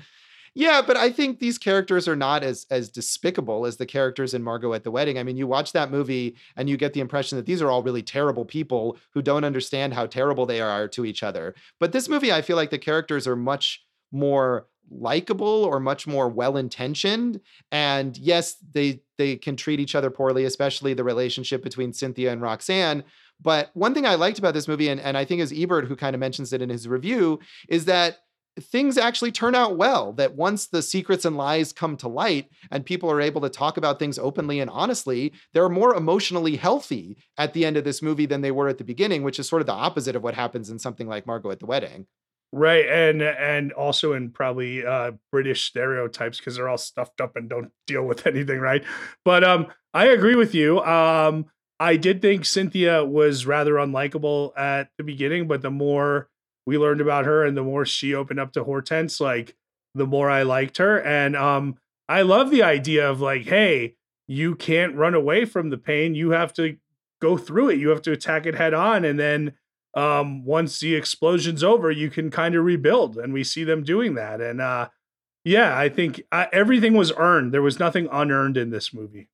Yeah, 0.58 0.82
but 0.82 0.98
I 0.98 1.12
think 1.12 1.38
these 1.38 1.60
characters 1.60 2.08
are 2.08 2.16
not 2.16 2.42
as 2.42 2.66
as 2.72 2.90
despicable 2.90 3.68
as 3.68 3.78
the 3.78 3.86
characters 3.86 4.34
in 4.34 4.42
Margot 4.42 4.74
at 4.74 4.84
the 4.84 4.90
Wedding. 4.90 5.20
I 5.20 5.24
mean, 5.24 5.38
you 5.38 5.46
watch 5.46 5.72
that 5.74 5.92
movie 5.92 6.36
and 6.56 6.68
you 6.68 6.78
get 6.78 6.94
the 6.94 7.00
impression 7.00 7.38
that 7.38 7.46
these 7.46 7.62
are 7.62 7.70
all 7.70 7.84
really 7.84 8.02
terrible 8.02 8.44
people 8.44 8.98
who 9.14 9.22
don't 9.22 9.44
understand 9.44 9.94
how 9.94 10.08
terrible 10.08 10.48
they 10.48 10.60
are 10.60 10.88
to 10.88 11.06
each 11.06 11.22
other. 11.22 11.54
But 11.80 11.92
this 11.92 12.10
movie, 12.10 12.34
I 12.34 12.42
feel 12.42 12.56
like 12.56 12.72
the 12.72 12.80
characters 12.80 13.28
are 13.28 13.36
much 13.36 13.86
more 14.12 14.66
likable 14.90 15.64
or 15.64 15.80
much 15.80 16.08
more 16.08 16.28
well-intentioned 16.28 17.40
and 17.74 18.18
yes 18.18 18.56
they 18.74 19.02
they 19.18 19.36
can 19.36 19.58
treat 19.58 19.82
each 19.82 19.96
other 19.96 20.10
poorly 20.10 20.46
especially 20.46 20.94
the 20.94 21.04
relationship 21.04 21.62
between 21.62 21.92
cynthia 21.92 22.32
and 22.32 22.42
roxanne 22.42 23.04
but 23.42 23.70
one 23.74 23.94
thing 23.94 24.06
i 24.06 24.16
liked 24.16 24.40
about 24.40 24.54
this 24.54 24.66
movie 24.66 24.88
and, 24.88 25.02
and 25.02 25.18
i 25.18 25.26
think 25.26 25.42
is 25.42 25.52
ebert 25.54 25.84
who 25.88 25.96
kind 25.98 26.16
of 26.16 26.22
mentions 26.22 26.54
it 26.54 26.62
in 26.62 26.70
his 26.70 26.88
review 26.88 27.38
is 27.68 27.84
that 27.84 28.20
things 28.60 28.98
actually 28.98 29.32
turn 29.32 29.56
out 29.56 29.78
well. 29.78 30.14
That 30.14 30.36
once 30.36 30.68
the 30.68 30.82
secrets 30.82 31.26
and 31.26 31.38
lies 31.38 31.74
come 31.74 31.98
to 31.98 32.08
light 32.08 32.50
and 32.72 32.86
people 32.86 33.12
are 33.12 33.22
able 33.22 33.42
to 33.42 33.50
talk 33.50 33.78
about 33.78 34.00
things 34.00 34.20
openly 34.20 34.60
and 34.60 34.70
honestly, 34.70 35.34
they're 35.54 35.70
more 35.70 35.96
emotionally 35.96 36.56
healthy 36.56 37.18
at 37.38 37.54
the 37.54 37.66
end 37.66 37.78
of 37.78 37.84
this 37.84 38.02
movie 38.02 38.26
than 38.26 38.42
they 38.42 38.52
were 38.52 38.68
at 38.68 38.78
the 38.78 38.84
beginning, 38.84 39.24
which 39.24 39.40
is 39.40 39.48
sort 39.48 39.62
of 39.62 39.66
the 39.66 39.74
opposite 39.74 40.16
of 40.16 40.24
what 40.24 40.34
happens 40.34 40.70
in 40.70 40.80
something 40.80 41.08
like 41.08 41.28
Margot 41.28 41.52
at 41.52 41.60
the 41.60 41.66
Wedding. 41.66 42.08
Right, 42.54 42.88
and 42.88 43.22
and 43.22 43.74
also 43.74 44.14
in 44.14 44.32
probably 44.32 44.86
uh, 44.86 45.12
British 45.34 45.66
stereotypes 45.66 46.38
because 46.38 46.56
they're 46.56 46.70
all 46.70 46.78
stuffed 46.78 47.20
up 47.20 47.36
and 47.36 47.50
don't 47.50 47.72
deal 47.88 48.04
with 48.04 48.26
anything, 48.26 48.60
right? 48.60 48.86
But 49.26 49.44
um, 49.44 49.68
I 49.94 50.06
agree 50.06 50.36
with 50.36 50.56
you. 50.56 50.80
Um, 50.80 51.48
I 51.80 51.98
did 51.98 52.22
think 52.22 52.46
Cynthia 52.46 53.04
was 53.04 53.46
rather 53.46 53.74
unlikable 53.74 54.58
at 54.58 54.90
the 54.98 55.04
beginning, 55.04 55.48
but 55.48 55.62
the 55.62 55.70
more 55.70 56.30
we 56.68 56.78
learned 56.78 57.00
about 57.00 57.24
her 57.24 57.46
and 57.46 57.56
the 57.56 57.64
more 57.64 57.86
she 57.86 58.14
opened 58.14 58.42
up 58.42 58.52
to 58.52 58.64
Hortense, 58.66 59.22
like 59.22 59.56
the 59.96 60.06
more 60.06 60.30
I 60.30 60.44
liked 60.44 60.78
her. 60.78 61.02
And 61.02 61.34
um, 61.34 61.78
I 62.10 62.24
love 62.24 62.52
the 62.52 62.62
idea 62.62 63.10
of 63.10 63.22
like, 63.22 63.46
hey, 63.46 63.96
you 64.28 64.54
can't 64.54 64.94
run 64.94 65.14
away 65.14 65.46
from 65.46 65.70
the 65.70 65.78
pain. 65.78 66.14
You 66.14 66.32
have 66.32 66.52
to 66.56 66.76
go 67.22 67.38
through 67.38 67.70
it. 67.70 67.80
You 67.80 67.88
have 67.90 68.02
to 68.02 68.12
attack 68.12 68.46
it 68.46 68.56
head 68.56 68.74
on. 68.74 69.06
And 69.06 69.18
then 69.18 69.54
um, 69.96 70.44
once 70.44 70.82
the 70.82 70.94
explosion's 70.94 71.64
over, 71.64 71.90
you 71.90 72.10
can 72.10 72.30
kind 72.30 72.54
of 72.54 72.66
rebuild. 72.66 73.18
And 73.18 73.32
we 73.32 73.46
see 73.46 73.64
them 73.64 73.86
doing 73.86 74.16
that. 74.16 74.42
And 74.42 74.60
uh, 74.60 74.90
yeah, 75.46 75.78
I 75.78 75.88
think 75.88 76.22
uh, 76.34 76.48
everything 76.52 76.96
was 76.96 77.14
earned. 77.16 77.54
There 77.54 77.62
was 77.62 77.80
nothing 77.80 78.10
unearned 78.12 78.58
in 78.58 78.72
this 78.72 78.94
movie. 78.94 79.30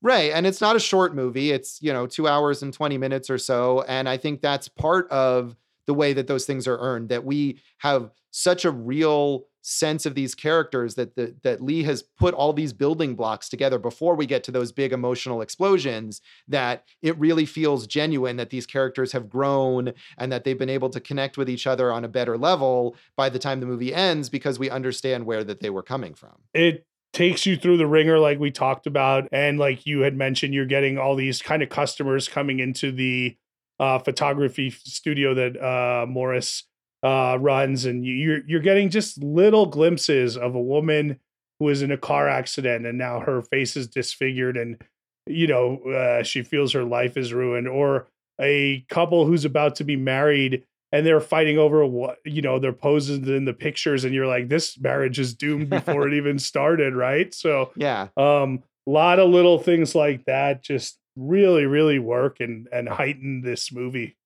Right. 0.00 0.30
And 0.32 0.46
it's 0.46 0.60
not 0.60 0.76
a 0.76 0.80
short 0.80 1.12
movie. 1.12 1.50
It's, 1.50 1.82
you 1.82 1.92
know, 1.92 2.06
two 2.06 2.28
hours 2.28 2.62
and 2.62 2.72
20 2.72 2.98
minutes 2.98 3.30
or 3.30 3.38
so. 3.38 3.82
And 3.88 4.08
I 4.08 4.16
think 4.16 4.42
that's 4.42 4.68
part 4.68 5.10
of 5.10 5.56
the 5.88 5.94
way 5.94 6.12
that 6.12 6.26
those 6.26 6.44
things 6.44 6.68
are 6.68 6.78
earned, 6.78 7.08
that 7.08 7.24
we 7.24 7.58
have 7.78 8.12
such 8.30 8.64
a 8.66 8.70
real 8.70 9.46
sense 9.62 10.04
of 10.04 10.14
these 10.14 10.34
characters 10.34 10.94
that 10.96 11.16
the, 11.16 11.34
that 11.42 11.62
Leigh 11.62 11.82
has 11.82 12.02
put 12.02 12.34
all 12.34 12.52
these 12.52 12.74
building 12.74 13.14
blocks 13.14 13.48
together 13.48 13.78
before 13.78 14.14
we 14.14 14.26
get 14.26 14.44
to 14.44 14.52
those 14.52 14.70
big 14.70 14.92
emotional 14.92 15.40
explosions 15.40 16.20
that 16.46 16.84
it 17.02 17.18
really 17.18 17.46
feels 17.46 17.86
genuine 17.86 18.36
that 18.36 18.50
these 18.50 18.66
characters 18.66 19.12
have 19.12 19.30
grown 19.30 19.92
and 20.18 20.30
that 20.30 20.44
they've 20.44 20.58
been 20.58 20.68
able 20.68 20.90
to 20.90 21.00
connect 21.00 21.38
with 21.38 21.48
each 21.48 21.66
other 21.66 21.90
on 21.90 22.04
a 22.04 22.08
better 22.08 22.36
level 22.36 22.94
by 23.16 23.30
the 23.30 23.38
time 23.38 23.60
the 23.60 23.66
movie 23.66 23.94
ends 23.94 24.28
because 24.28 24.58
we 24.58 24.68
understand 24.68 25.24
where 25.24 25.42
that 25.42 25.60
they 25.60 25.70
were 25.70 25.82
coming 25.82 26.14
from. 26.14 26.36
It 26.52 26.86
takes 27.14 27.46
you 27.46 27.56
through 27.56 27.78
the 27.78 27.86
ringer 27.86 28.18
like 28.18 28.38
we 28.38 28.50
talked 28.50 28.86
about 28.86 29.26
and 29.32 29.58
like 29.58 29.86
you 29.86 30.00
had 30.00 30.14
mentioned 30.14 30.52
you're 30.52 30.66
getting 30.66 30.98
all 30.98 31.16
these 31.16 31.40
kind 31.40 31.62
of 31.62 31.70
customers 31.70 32.28
coming 32.28 32.58
into 32.60 32.92
the 32.92 33.36
uh, 33.80 33.98
photography 33.98 34.70
studio 34.70 35.34
that 35.34 35.56
uh, 35.62 36.06
Morris 36.06 36.64
uh, 37.02 37.38
runs, 37.40 37.84
and 37.84 38.04
you're 38.04 38.44
you're 38.46 38.60
getting 38.60 38.90
just 38.90 39.22
little 39.22 39.66
glimpses 39.66 40.36
of 40.36 40.54
a 40.54 40.60
woman 40.60 41.18
who 41.58 41.68
is 41.68 41.82
in 41.82 41.90
a 41.90 41.98
car 41.98 42.28
accident 42.28 42.86
and 42.86 42.98
now 42.98 43.20
her 43.20 43.42
face 43.42 43.76
is 43.76 43.88
disfigured 43.88 44.56
and 44.56 44.80
you 45.26 45.46
know 45.46 45.78
uh, 45.90 46.22
she 46.22 46.42
feels 46.42 46.72
her 46.72 46.84
life 46.84 47.16
is 47.16 47.32
ruined, 47.32 47.68
or 47.68 48.08
a 48.40 48.84
couple 48.88 49.26
who's 49.26 49.44
about 49.44 49.76
to 49.76 49.84
be 49.84 49.96
married 49.96 50.64
and 50.90 51.04
they're 51.04 51.20
fighting 51.20 51.58
over 51.58 51.84
what 51.84 52.18
you 52.24 52.42
know 52.42 52.58
their 52.58 52.72
poses 52.72 53.18
in 53.28 53.44
the 53.44 53.52
pictures 53.52 54.04
and 54.04 54.14
you're 54.14 54.26
like 54.26 54.48
this 54.48 54.78
marriage 54.80 55.18
is 55.18 55.34
doomed 55.34 55.68
before 55.68 56.08
it 56.08 56.14
even 56.16 56.38
started 56.38 56.94
right? 56.94 57.34
So 57.34 57.72
yeah. 57.76 58.08
um 58.16 58.62
a 58.86 58.90
lot 58.90 59.18
of 59.18 59.28
little 59.28 59.58
things 59.58 59.94
like 59.94 60.24
that 60.24 60.62
just 60.62 60.98
really 61.18 61.66
really 61.66 61.98
work 61.98 62.40
and 62.40 62.68
and 62.72 62.88
heighten 62.88 63.42
this 63.42 63.72
movie. 63.72 64.16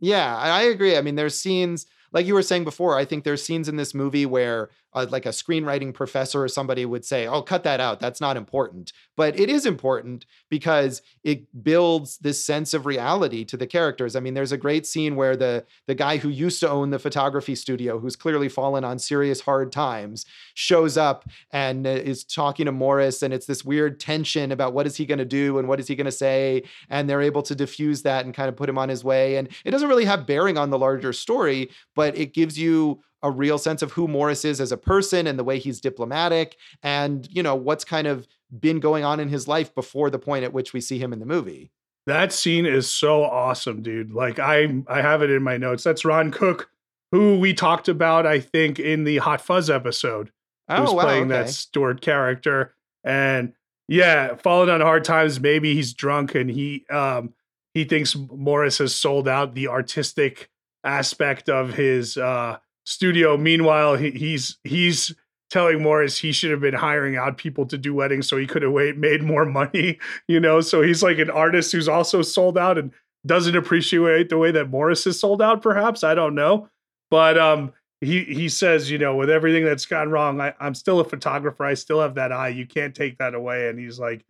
Yeah 0.00 0.36
i 0.36 0.62
agree 0.64 0.98
i 0.98 1.00
mean 1.00 1.14
there's 1.14 1.38
scenes 1.38 1.86
like 2.12 2.26
you 2.26 2.34
were 2.34 2.42
saying 2.42 2.64
before 2.64 2.98
i 2.98 3.06
think 3.06 3.24
there's 3.24 3.42
scenes 3.42 3.68
in 3.68 3.76
this 3.76 3.94
movie 3.94 4.26
where 4.26 4.68
uh, 4.94 5.06
like 5.10 5.26
a 5.26 5.30
screenwriting 5.30 5.92
professor 5.92 6.42
or 6.42 6.48
somebody 6.48 6.84
would 6.84 7.04
say, 7.04 7.26
"Oh, 7.26 7.42
cut 7.42 7.64
that 7.64 7.80
out. 7.80 8.00
That's 8.00 8.20
not 8.20 8.36
important." 8.36 8.92
But 9.16 9.38
it 9.38 9.48
is 9.48 9.66
important 9.66 10.26
because 10.48 11.02
it 11.22 11.46
builds 11.62 12.18
this 12.18 12.44
sense 12.44 12.74
of 12.74 12.86
reality 12.86 13.44
to 13.46 13.56
the 13.56 13.66
characters. 13.66 14.16
I 14.16 14.20
mean, 14.20 14.34
there's 14.34 14.52
a 14.52 14.56
great 14.56 14.86
scene 14.86 15.16
where 15.16 15.36
the 15.36 15.64
the 15.86 15.94
guy 15.94 16.18
who 16.18 16.28
used 16.28 16.60
to 16.60 16.70
own 16.70 16.90
the 16.90 16.98
photography 16.98 17.54
studio, 17.54 17.98
who's 17.98 18.16
clearly 18.16 18.48
fallen 18.48 18.84
on 18.84 18.98
serious 18.98 19.40
hard 19.40 19.72
times, 19.72 20.26
shows 20.54 20.96
up 20.96 21.24
and 21.50 21.86
uh, 21.86 21.90
is 21.90 22.24
talking 22.24 22.66
to 22.66 22.72
Morris, 22.72 23.22
and 23.22 23.34
it's 23.34 23.46
this 23.46 23.64
weird 23.64 24.00
tension 24.00 24.52
about 24.52 24.72
what 24.72 24.86
is 24.86 24.96
he 24.96 25.06
going 25.06 25.18
to 25.18 25.24
do 25.24 25.58
and 25.58 25.68
what 25.68 25.80
is 25.80 25.88
he 25.88 25.94
going 25.94 26.04
to 26.04 26.12
say, 26.12 26.62
and 26.88 27.08
they're 27.08 27.22
able 27.22 27.42
to 27.42 27.54
diffuse 27.54 28.02
that 28.02 28.24
and 28.24 28.34
kind 28.34 28.48
of 28.48 28.56
put 28.56 28.68
him 28.68 28.78
on 28.78 28.88
his 28.88 29.04
way. 29.04 29.36
And 29.36 29.48
it 29.64 29.70
doesn't 29.70 29.88
really 29.88 30.04
have 30.04 30.26
bearing 30.26 30.58
on 30.58 30.70
the 30.70 30.78
larger 30.78 31.12
story, 31.12 31.70
but 31.94 32.16
it 32.16 32.34
gives 32.34 32.58
you 32.58 33.02
a 33.24 33.30
real 33.30 33.56
sense 33.56 33.80
of 33.80 33.92
who 33.92 34.06
Morris 34.06 34.44
is 34.44 34.60
as 34.60 34.70
a 34.70 34.76
person 34.76 35.26
and 35.26 35.38
the 35.38 35.44
way 35.44 35.58
he's 35.58 35.80
diplomatic 35.80 36.58
and, 36.82 37.26
you 37.30 37.42
know, 37.42 37.54
what's 37.54 37.84
kind 37.84 38.06
of 38.06 38.28
been 38.60 38.80
going 38.80 39.02
on 39.02 39.18
in 39.18 39.30
his 39.30 39.48
life 39.48 39.74
before 39.74 40.10
the 40.10 40.18
point 40.18 40.44
at 40.44 40.52
which 40.52 40.74
we 40.74 40.80
see 40.80 40.98
him 40.98 41.10
in 41.10 41.20
the 41.20 41.26
movie. 41.26 41.72
That 42.06 42.34
scene 42.34 42.66
is 42.66 42.86
so 42.86 43.24
awesome, 43.24 43.82
dude. 43.82 44.12
Like 44.12 44.38
I 44.38 44.82
I 44.86 45.00
have 45.00 45.22
it 45.22 45.30
in 45.30 45.42
my 45.42 45.56
notes. 45.56 45.82
That's 45.82 46.04
Ron 46.04 46.30
Cook, 46.30 46.68
who 47.12 47.38
we 47.38 47.54
talked 47.54 47.88
about, 47.88 48.26
I 48.26 48.40
think, 48.40 48.78
in 48.78 49.04
the 49.04 49.16
Hot 49.16 49.40
Fuzz 49.40 49.70
episode. 49.70 50.30
Oh, 50.68 50.82
who's 50.82 50.92
wow, 50.92 51.02
playing 51.02 51.32
okay. 51.32 51.44
that 51.44 51.48
Stuart 51.48 52.02
character. 52.02 52.74
And 53.02 53.54
yeah, 53.88 54.36
falling 54.36 54.68
on 54.68 54.82
hard 54.82 55.04
times, 55.04 55.40
maybe 55.40 55.74
he's 55.74 55.94
drunk 55.94 56.34
and 56.34 56.50
he 56.50 56.84
um 56.90 57.32
he 57.72 57.84
thinks 57.84 58.14
Morris 58.14 58.78
has 58.78 58.94
sold 58.94 59.26
out 59.26 59.54
the 59.54 59.68
artistic 59.68 60.50
aspect 60.84 61.48
of 61.48 61.72
his 61.72 62.18
uh 62.18 62.58
studio. 62.84 63.36
Meanwhile, 63.36 63.96
he, 63.96 64.10
he's 64.10 64.58
he's 64.64 65.14
telling 65.50 65.82
Morris 65.82 66.18
he 66.18 66.32
should 66.32 66.50
have 66.50 66.60
been 66.60 66.74
hiring 66.74 67.16
out 67.16 67.36
people 67.36 67.66
to 67.66 67.78
do 67.78 67.94
weddings 67.94 68.26
so 68.26 68.36
he 68.36 68.46
could 68.46 68.62
have 68.62 68.72
made 68.96 69.22
more 69.22 69.44
money, 69.44 69.98
you 70.28 70.40
know. 70.40 70.60
So 70.60 70.82
he's 70.82 71.02
like 71.02 71.18
an 71.18 71.30
artist 71.30 71.72
who's 71.72 71.88
also 71.88 72.22
sold 72.22 72.58
out 72.58 72.78
and 72.78 72.92
doesn't 73.26 73.56
appreciate 73.56 74.28
the 74.28 74.38
way 74.38 74.50
that 74.50 74.70
Morris 74.70 75.06
is 75.06 75.18
sold 75.18 75.40
out. 75.40 75.62
Perhaps 75.62 76.04
I 76.04 76.14
don't 76.14 76.34
know, 76.34 76.68
but 77.10 77.38
um, 77.38 77.72
he 78.00 78.24
he 78.24 78.48
says, 78.48 78.90
you 78.90 78.98
know, 78.98 79.16
with 79.16 79.30
everything 79.30 79.64
that's 79.64 79.86
gone 79.86 80.10
wrong, 80.10 80.40
I, 80.40 80.54
I'm 80.60 80.74
still 80.74 81.00
a 81.00 81.04
photographer. 81.04 81.64
I 81.64 81.74
still 81.74 82.00
have 82.00 82.14
that 82.14 82.32
eye. 82.32 82.48
You 82.48 82.66
can't 82.66 82.94
take 82.94 83.18
that 83.18 83.34
away. 83.34 83.68
And 83.68 83.78
he's 83.78 83.98
like, 83.98 84.24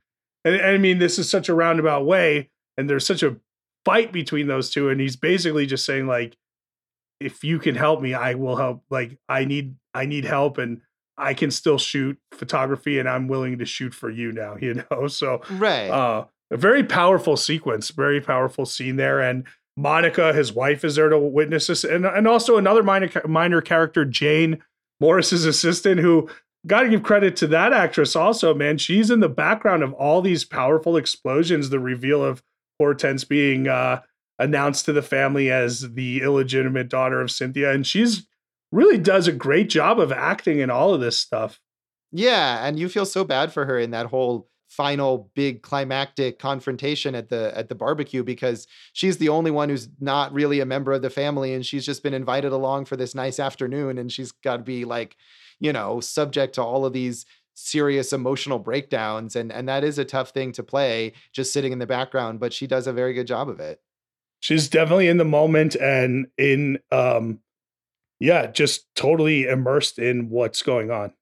and, 0.45 0.55
and 0.55 0.67
I 0.67 0.79
mean, 0.79 0.99
this 0.99 1.19
is 1.19 1.29
such 1.29 1.49
a 1.49 1.55
roundabout 1.55 2.07
way, 2.07 2.51
and 2.77 2.89
there's 2.89 3.07
such 3.07 3.23
a 3.23 3.37
fight 3.85 4.13
between 4.13 4.47
those 4.47 4.71
two, 4.71 4.89
and 4.89 5.01
he's 5.01 5.17
basically 5.17 5.67
just 5.67 5.85
saying 5.85 6.07
like 6.07 6.37
if 7.21 7.45
you 7.45 7.59
can 7.59 7.75
help 7.75 8.01
me, 8.01 8.15
I 8.15 8.35
will 8.35 8.57
help. 8.57 8.85
Like 8.91 9.19
I 9.29 9.45
need 9.45 9.77
I 9.95 10.07
need 10.07 10.25
help 10.25 10.59
and 10.59 10.81
I 11.17 11.35
can 11.35 11.51
still 11.51 11.79
shoot 11.79 12.19
photography 12.33 12.99
and 12.99 13.09
I'm 13.09 13.29
willing 13.29 13.59
to 13.59 13.65
shoot 13.65 13.95
for 13.95 14.11
you 14.11 14.33
now, 14.33 14.57
you 14.61 14.83
know? 14.91 15.09
So 15.09 15.43
right. 15.51 15.89
uh 15.89 16.27
a 16.51 16.57
very 16.57 16.85
powerful 16.85 17.37
sequence, 17.37 17.91
very 17.91 18.21
powerful 18.21 18.67
scene 18.67 18.97
there. 18.97 19.21
And 19.21 19.45
Monica, 19.77 20.33
his 20.33 20.53
wife, 20.53 20.85
is 20.85 20.95
there 20.97 21.09
to 21.09 21.19
witness 21.19 21.67
this. 21.67 21.85
And 21.85 22.05
and 22.05 22.29
also 22.29 22.57
another 22.57 22.83
minor 22.83 23.11
minor 23.27 23.61
character, 23.61 24.05
Jane, 24.05 24.63
Morris's 25.01 25.47
assistant, 25.47 26.01
who 26.01 26.29
gotta 26.67 26.89
give 26.89 27.03
credit 27.03 27.37
to 27.37 27.47
that 27.49 27.73
actress 27.73 28.15
also, 28.15 28.55
man. 28.55 28.79
She's 28.79 29.11
in 29.11 29.21
the 29.21 29.29
background 29.29 29.83
of 29.83 29.93
all 29.95 30.23
these 30.23 30.45
powerful 30.45 30.97
explosions, 30.97 31.71
the 31.71 31.81
reveal 31.81 32.25
of 32.25 32.43
Hortense 32.79 33.25
being 33.25 33.69
uh 33.69 34.03
announced 34.39 34.85
to 34.87 34.93
the 34.93 35.03
family 35.03 35.51
as 35.51 35.95
the 35.95 36.21
illegitimate 36.23 36.89
daughter 36.89 37.21
of 37.21 37.31
Cynthia. 37.31 37.73
And 37.73 37.87
she's 37.87 38.27
really 38.73 38.99
does 38.99 39.29
a 39.29 39.33
great 39.33 39.69
job 39.69 40.01
of 40.01 40.11
acting 40.11 40.59
in 40.59 40.71
all 40.71 40.93
of 40.93 41.01
this 41.01 41.19
stuff. 41.19 41.61
Yeah, 42.11 42.65
and 42.65 42.79
you 42.79 42.89
feel 42.89 43.07
so 43.07 43.25
bad 43.25 43.53
for 43.53 43.65
her 43.67 43.79
in 43.79 43.91
that 43.93 44.07
whole 44.07 44.49
final 44.69 45.31
big 45.35 45.63
climactic 45.63 46.39
confrontation 46.39 47.15
at 47.15 47.29
the 47.29 47.57
at 47.57 47.69
the 47.69 47.75
barbecue 47.75 48.25
because 48.25 48.67
she's 48.93 49.19
the 49.19 49.29
only 49.29 49.51
one 49.51 49.69
who's 49.69 49.89
not 50.01 50.33
really 50.33 50.59
a 50.59 50.67
member 50.67 50.93
of 50.93 51.03
the 51.03 51.11
family 51.11 51.55
and 51.55 51.65
she's 51.65 51.87
just 51.87 52.03
been 52.03 52.15
invited 52.15 52.51
along 52.51 52.85
for 52.85 52.97
this 52.97 53.15
nice 53.15 53.39
afternoon 53.39 53.99
and 53.99 54.11
she's 54.11 54.33
got 54.33 54.57
to 54.57 54.63
be 54.65 54.85
like, 54.85 55.17
you 55.61 55.73
know, 55.73 56.01
subject 56.01 56.57
to 56.57 56.63
all 56.63 56.85
of 56.85 56.93
these 56.93 57.25
serious 57.55 58.13
emotional 58.13 58.59
breakdowns 58.59 59.37
and 59.37 59.53
and 59.53 59.69
that 59.69 59.85
is 59.85 59.99
a 59.99 60.05
tough 60.05 60.31
thing 60.31 60.51
to 60.51 60.63
play 60.63 61.13
just 61.33 61.53
sitting 61.53 61.73
in 61.73 61.79
the 61.79 61.87
background, 61.87 62.41
but 62.41 62.53
she 62.53 62.67
does 62.67 62.89
a 62.89 62.93
very 62.93 63.15
good 63.15 63.29
job 63.29 63.49
of 63.49 63.61
it 63.61 63.81
she's 64.45 64.69
definitely 64.69 65.09
in 65.09 65.17
the 65.17 65.25
moment 65.25 65.75
and 65.75 66.27
in 66.37 66.79
um 66.93 67.41
yeah 68.21 68.47
just 68.47 68.87
totally 68.95 69.45
immersed 69.45 69.99
in 69.99 70.29
what's 70.29 70.61
going 70.61 70.91
on. 70.91 71.13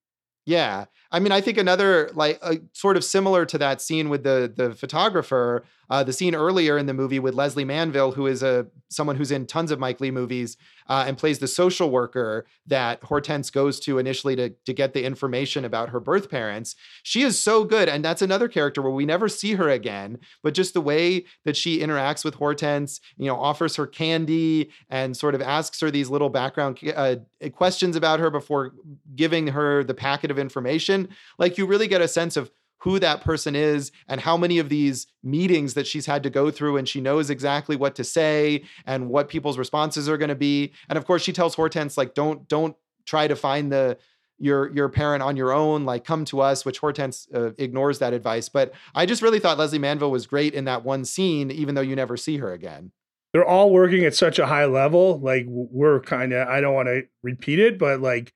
Yeah. 0.45 0.87
I 1.13 1.21
mean, 1.21 1.31
I 1.31 1.41
think 1.41 1.57
another 1.57 2.11
like 2.15 2.41
uh, 2.43 2.57
sort 2.73 2.97
of 2.97 3.05
similar 3.05 3.47
to 3.47 3.59
that 3.59 3.81
scene 3.81 4.09
with 4.09 4.25
the 4.25 4.53
the 4.55 4.75
photographer, 4.75 5.63
uh, 5.93 6.03
the 6.03 6.13
scene 6.13 6.35
earlier 6.35 6.79
in 6.79 6.87
the 6.87 6.95
movie 6.95 7.19
with 7.19 7.35
Lesley 7.35 7.67
Manville, 7.67 8.13
who 8.13 8.27
is 8.27 8.43
a 8.43 8.67
someone 8.89 9.15
who's 9.15 9.31
in 9.31 9.47
tons 9.47 9.71
of 9.71 9.79
Mike 9.79 10.01
Leigh 10.01 10.11
movies 10.11 10.57
uh, 10.89 11.05
and 11.07 11.19
plays 11.19 11.39
the 11.39 11.47
social 11.47 11.91
worker 11.91 12.47
that 12.67 13.03
Hortense 13.05 13.51
goes 13.51 13.79
to 13.81 13.99
initially 13.99 14.35
to 14.37 14.49
to 14.65 14.73
get 14.73 14.95
the 14.95 15.05
information 15.05 15.67
about 15.67 15.91
her 15.91 16.01
birth 16.01 16.31
parents. 16.31 16.77
She 17.03 17.21
is 17.21 17.39
so 17.39 17.65
good, 17.65 17.91
and 17.91 18.03
that's 18.03 18.23
another 18.23 18.49
character 18.49 18.81
where 18.81 18.91
we 18.91 19.05
never 19.05 19.29
see 19.29 19.53
her 19.53 19.69
again, 19.69 20.19
but 20.43 20.55
just 20.55 20.73
the 20.73 20.81
way 20.81 21.27
that 21.45 21.59
she 21.59 21.81
interacts 21.81 22.25
with 22.25 22.37
Hortense, 22.37 22.99
you 23.19 23.27
know, 23.27 23.39
offers 23.39 23.77
her 23.77 23.87
candy 23.87 24.71
and 24.89 25.15
sort 25.15 25.35
of 25.35 25.43
asks 25.43 25.79
her 25.81 25.91
these 25.91 26.09
little 26.09 26.31
background 26.31 26.81
uh, 26.97 27.17
questions 27.53 27.97
about 27.97 28.19
her 28.19 28.31
before 28.31 28.73
giving 29.15 29.49
her 29.49 29.85
the 29.85 29.93
packet 29.93 30.31
of 30.31 30.39
information. 30.39 31.11
Like 31.39 31.59
you 31.59 31.67
really 31.67 31.87
get 31.87 32.01
a 32.01 32.09
sense 32.09 32.39
of 32.39 32.51
who 32.83 32.99
that 32.99 33.21
person 33.21 33.55
is 33.55 33.93
and 34.09 34.21
how 34.21 34.37
many 34.37 34.59
of 34.59 34.69
these 34.69 35.07
meetings 35.23 35.75
that 35.75 35.87
she's 35.87 36.07
had 36.07 36.23
to 36.25 36.31
go 36.31 36.51
through 36.51 36.77
and 36.77 36.89
she 36.89 37.01
knows 37.01 37.31
exactly 37.31 37.77
what 37.77 37.95
to 37.95 38.03
say 38.03 38.65
and 38.87 39.09
what 39.09 39.29
people's 39.29 39.57
responses 39.57 40.09
are 40.09 40.19
going 40.19 40.29
to 40.29 40.35
be. 40.35 40.73
And 40.89 40.99
of 40.99 41.07
course 41.07 41.23
she 41.23 41.33
tells 41.33 41.55
hortense 41.55 41.97
like 41.97 42.15
don't 42.15 42.49
don't 42.49 42.75
try 43.07 43.29
to 43.29 43.37
find 43.37 43.71
the 43.71 43.99
your 44.39 44.73
your 44.73 44.89
parent 44.89 45.23
on 45.23 45.37
your 45.37 45.53
own 45.53 45.85
like 45.85 46.05
come 46.05 46.25
to 46.25 46.41
us 46.41 46.65
which 46.65 46.81
hortense 46.81 47.29
uh, 47.33 47.51
ignores 47.57 48.01
that 48.01 48.13
advice. 48.13 48.49
But 48.49 48.73
i 48.97 49.07
just 49.07 49.23
really 49.23 49.39
thought 49.39 49.59
lesley 49.59 49.79
manville 49.79 50.11
was 50.11 50.27
great 50.27 50.53
in 50.53 50.65
that 50.65 50.85
one 50.85 51.05
scene 51.05 51.53
even 51.53 51.77
though 51.77 51.83
you 51.83 51.95
never 51.95 52.17
see 52.17 52.39
her 52.39 52.53
again. 52.53 52.91
They're 53.33 53.47
all 53.47 53.71
working 53.71 54.05
at 54.05 54.15
such 54.15 54.41
a 54.41 54.47
high 54.47 54.67
level 54.67 55.21
like 55.21 55.45
we're 55.49 56.01
kind 56.01 56.33
of 56.33 56.49
i 56.49 56.61
don't 56.61 56.75
want 56.75 56.89
to 56.89 57.03
repeat 57.23 57.61
it 57.61 57.79
but 57.79 58.01
like 58.01 58.33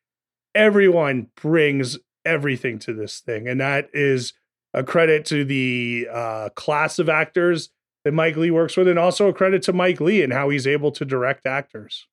everyone 0.54 1.26
brings 1.34 1.98
everything 2.26 2.78
to 2.80 2.92
this 2.92 3.20
thing. 3.20 3.48
And 3.48 3.60
that 3.60 3.88
is 3.92 4.34
a 4.74 4.84
credit 4.84 5.24
to 5.26 5.44
the 5.44 6.08
uh, 6.12 6.48
class 6.50 6.98
of 6.98 7.08
actors 7.08 7.70
that 8.04 8.12
Mike 8.12 8.36
Leigh 8.36 8.50
works 8.50 8.76
with, 8.76 8.88
and 8.88 8.98
also 8.98 9.28
a 9.28 9.32
credit 9.32 9.62
to 9.62 9.72
Mike 9.72 10.00
Leigh 10.00 10.22
and 10.22 10.32
how 10.32 10.48
he's 10.50 10.66
able 10.66 10.92
to 10.92 11.04
direct 11.04 11.46
actors. 11.46 12.06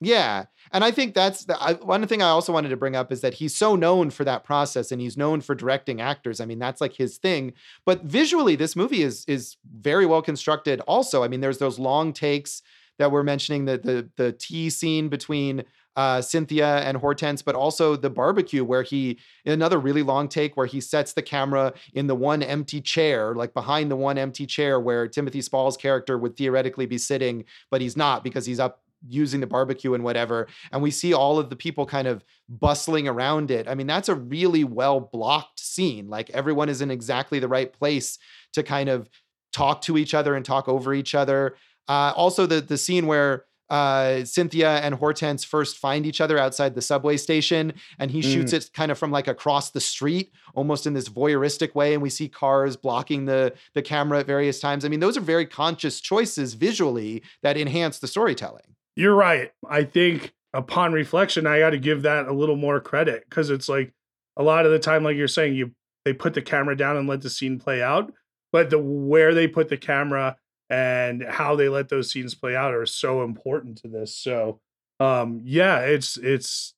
Yeah. 0.00 0.44
And 0.70 0.84
I 0.84 0.90
think 0.90 1.14
that's 1.14 1.44
the 1.44 1.60
I, 1.60 1.72
one 1.74 2.06
thing 2.06 2.22
I 2.22 2.28
also 2.28 2.52
wanted 2.52 2.68
to 2.68 2.76
bring 2.76 2.94
up 2.94 3.10
is 3.10 3.20
that 3.22 3.34
he's 3.34 3.56
so 3.56 3.74
known 3.74 4.10
for 4.10 4.22
that 4.24 4.44
process 4.44 4.92
and 4.92 5.00
he's 5.00 5.16
known 5.16 5.40
for 5.40 5.54
directing 5.56 6.00
actors. 6.00 6.40
I 6.40 6.44
mean, 6.44 6.60
that's 6.60 6.80
like 6.80 6.94
his 6.94 7.18
thing. 7.18 7.52
But 7.84 8.04
visually, 8.04 8.54
this 8.54 8.76
movie 8.76 9.02
is 9.02 9.24
is 9.26 9.56
very 9.68 10.06
well 10.06 10.22
constructed 10.22 10.80
also. 10.82 11.24
I 11.24 11.28
mean, 11.28 11.40
there's 11.40 11.58
those 11.58 11.80
long 11.80 12.12
takes 12.12 12.62
that 12.98 13.10
we're 13.10 13.24
mentioning, 13.24 13.64
the 13.64 13.78
the 13.78 14.08
the 14.16 14.32
tea 14.32 14.70
scene 14.70 15.08
between 15.08 15.64
uh, 15.98 16.22
Cynthia 16.22 16.76
and 16.78 16.96
Hortense, 16.96 17.42
but 17.42 17.56
also 17.56 17.96
the 17.96 18.08
barbecue 18.08 18.62
where 18.62 18.84
he, 18.84 19.18
another 19.44 19.80
really 19.80 20.04
long 20.04 20.28
take 20.28 20.56
where 20.56 20.64
he 20.64 20.80
sets 20.80 21.12
the 21.12 21.22
camera 21.22 21.72
in 21.92 22.06
the 22.06 22.14
one 22.14 22.40
empty 22.40 22.80
chair, 22.80 23.34
like 23.34 23.52
behind 23.52 23.90
the 23.90 23.96
one 23.96 24.16
empty 24.16 24.46
chair 24.46 24.78
where 24.78 25.08
Timothy 25.08 25.42
Spall's 25.42 25.76
character 25.76 26.16
would 26.16 26.36
theoretically 26.36 26.86
be 26.86 26.98
sitting, 26.98 27.44
but 27.68 27.80
he's 27.80 27.96
not 27.96 28.22
because 28.22 28.46
he's 28.46 28.60
up 28.60 28.80
using 29.08 29.40
the 29.40 29.48
barbecue 29.48 29.92
and 29.92 30.04
whatever. 30.04 30.46
And 30.70 30.82
we 30.82 30.92
see 30.92 31.12
all 31.12 31.36
of 31.36 31.50
the 31.50 31.56
people 31.56 31.84
kind 31.84 32.06
of 32.06 32.22
bustling 32.48 33.08
around 33.08 33.50
it. 33.50 33.66
I 33.66 33.74
mean, 33.74 33.88
that's 33.88 34.08
a 34.08 34.14
really 34.14 34.62
well 34.62 35.00
blocked 35.00 35.58
scene. 35.58 36.08
Like 36.08 36.30
everyone 36.30 36.68
is 36.68 36.80
in 36.80 36.92
exactly 36.92 37.40
the 37.40 37.48
right 37.48 37.72
place 37.72 38.20
to 38.52 38.62
kind 38.62 38.88
of 38.88 39.10
talk 39.52 39.82
to 39.82 39.98
each 39.98 40.14
other 40.14 40.36
and 40.36 40.44
talk 40.44 40.68
over 40.68 40.94
each 40.94 41.16
other. 41.16 41.56
Uh, 41.88 42.12
also, 42.14 42.46
the 42.46 42.60
the 42.60 42.78
scene 42.78 43.08
where 43.08 43.46
uh, 43.70 44.24
Cynthia 44.24 44.78
and 44.78 44.94
Hortense 44.94 45.44
first 45.44 45.78
find 45.78 46.06
each 46.06 46.20
other 46.20 46.38
outside 46.38 46.74
the 46.74 46.82
subway 46.82 47.16
station, 47.16 47.74
and 47.98 48.10
he 48.10 48.20
mm. 48.20 48.32
shoots 48.32 48.52
it 48.52 48.70
kind 48.72 48.90
of 48.90 48.98
from 48.98 49.10
like 49.10 49.28
across 49.28 49.70
the 49.70 49.80
street, 49.80 50.32
almost 50.54 50.86
in 50.86 50.94
this 50.94 51.08
voyeuristic 51.08 51.74
way. 51.74 51.94
And 51.94 52.02
we 52.02 52.10
see 52.10 52.28
cars 52.28 52.76
blocking 52.76 53.26
the 53.26 53.54
the 53.74 53.82
camera 53.82 54.20
at 54.20 54.26
various 54.26 54.60
times. 54.60 54.84
I 54.84 54.88
mean, 54.88 55.00
those 55.00 55.16
are 55.16 55.22
very 55.22 55.46
conscious 55.46 56.00
choices 56.00 56.54
visually 56.54 57.22
that 57.42 57.56
enhance 57.56 57.98
the 57.98 58.06
storytelling. 58.06 58.74
You're 58.96 59.14
right. 59.14 59.52
I 59.68 59.84
think 59.84 60.34
upon 60.52 60.92
reflection, 60.92 61.46
I 61.46 61.60
got 61.60 61.70
to 61.70 61.78
give 61.78 62.02
that 62.02 62.26
a 62.26 62.32
little 62.32 62.56
more 62.56 62.80
credit 62.80 63.24
because 63.28 63.50
it's 63.50 63.68
like 63.68 63.92
a 64.36 64.42
lot 64.42 64.66
of 64.66 64.72
the 64.72 64.78
time, 64.78 65.04
like 65.04 65.16
you're 65.16 65.28
saying, 65.28 65.54
you 65.54 65.72
they 66.04 66.12
put 66.12 66.34
the 66.34 66.42
camera 66.42 66.76
down 66.76 66.96
and 66.96 67.08
let 67.08 67.20
the 67.20 67.30
scene 67.30 67.58
play 67.58 67.82
out, 67.82 68.12
but 68.50 68.70
the 68.70 68.78
where 68.78 69.34
they 69.34 69.46
put 69.46 69.68
the 69.68 69.76
camera 69.76 70.36
and 70.70 71.22
how 71.22 71.56
they 71.56 71.68
let 71.68 71.88
those 71.88 72.10
scenes 72.10 72.34
play 72.34 72.54
out 72.54 72.74
are 72.74 72.86
so 72.86 73.22
important 73.22 73.78
to 73.78 73.88
this. 73.88 74.14
So, 74.14 74.60
um, 75.00 75.40
yeah, 75.44 75.80
it's 75.80 76.16
it's 76.16 76.74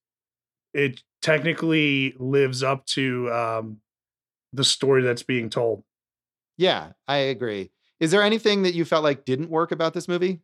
it 0.72 1.02
technically 1.22 2.14
lives 2.18 2.62
up 2.62 2.86
to 2.86 3.30
um, 3.32 3.80
the 4.52 4.64
story 4.64 5.02
that's 5.02 5.22
being 5.22 5.50
told. 5.50 5.82
Yeah, 6.56 6.92
I 7.08 7.16
agree. 7.16 7.70
Is 8.00 8.10
there 8.10 8.22
anything 8.22 8.62
that 8.62 8.74
you 8.74 8.84
felt 8.84 9.04
like 9.04 9.24
didn't 9.24 9.50
work 9.50 9.72
about 9.72 9.94
this 9.94 10.08
movie? 10.08 10.40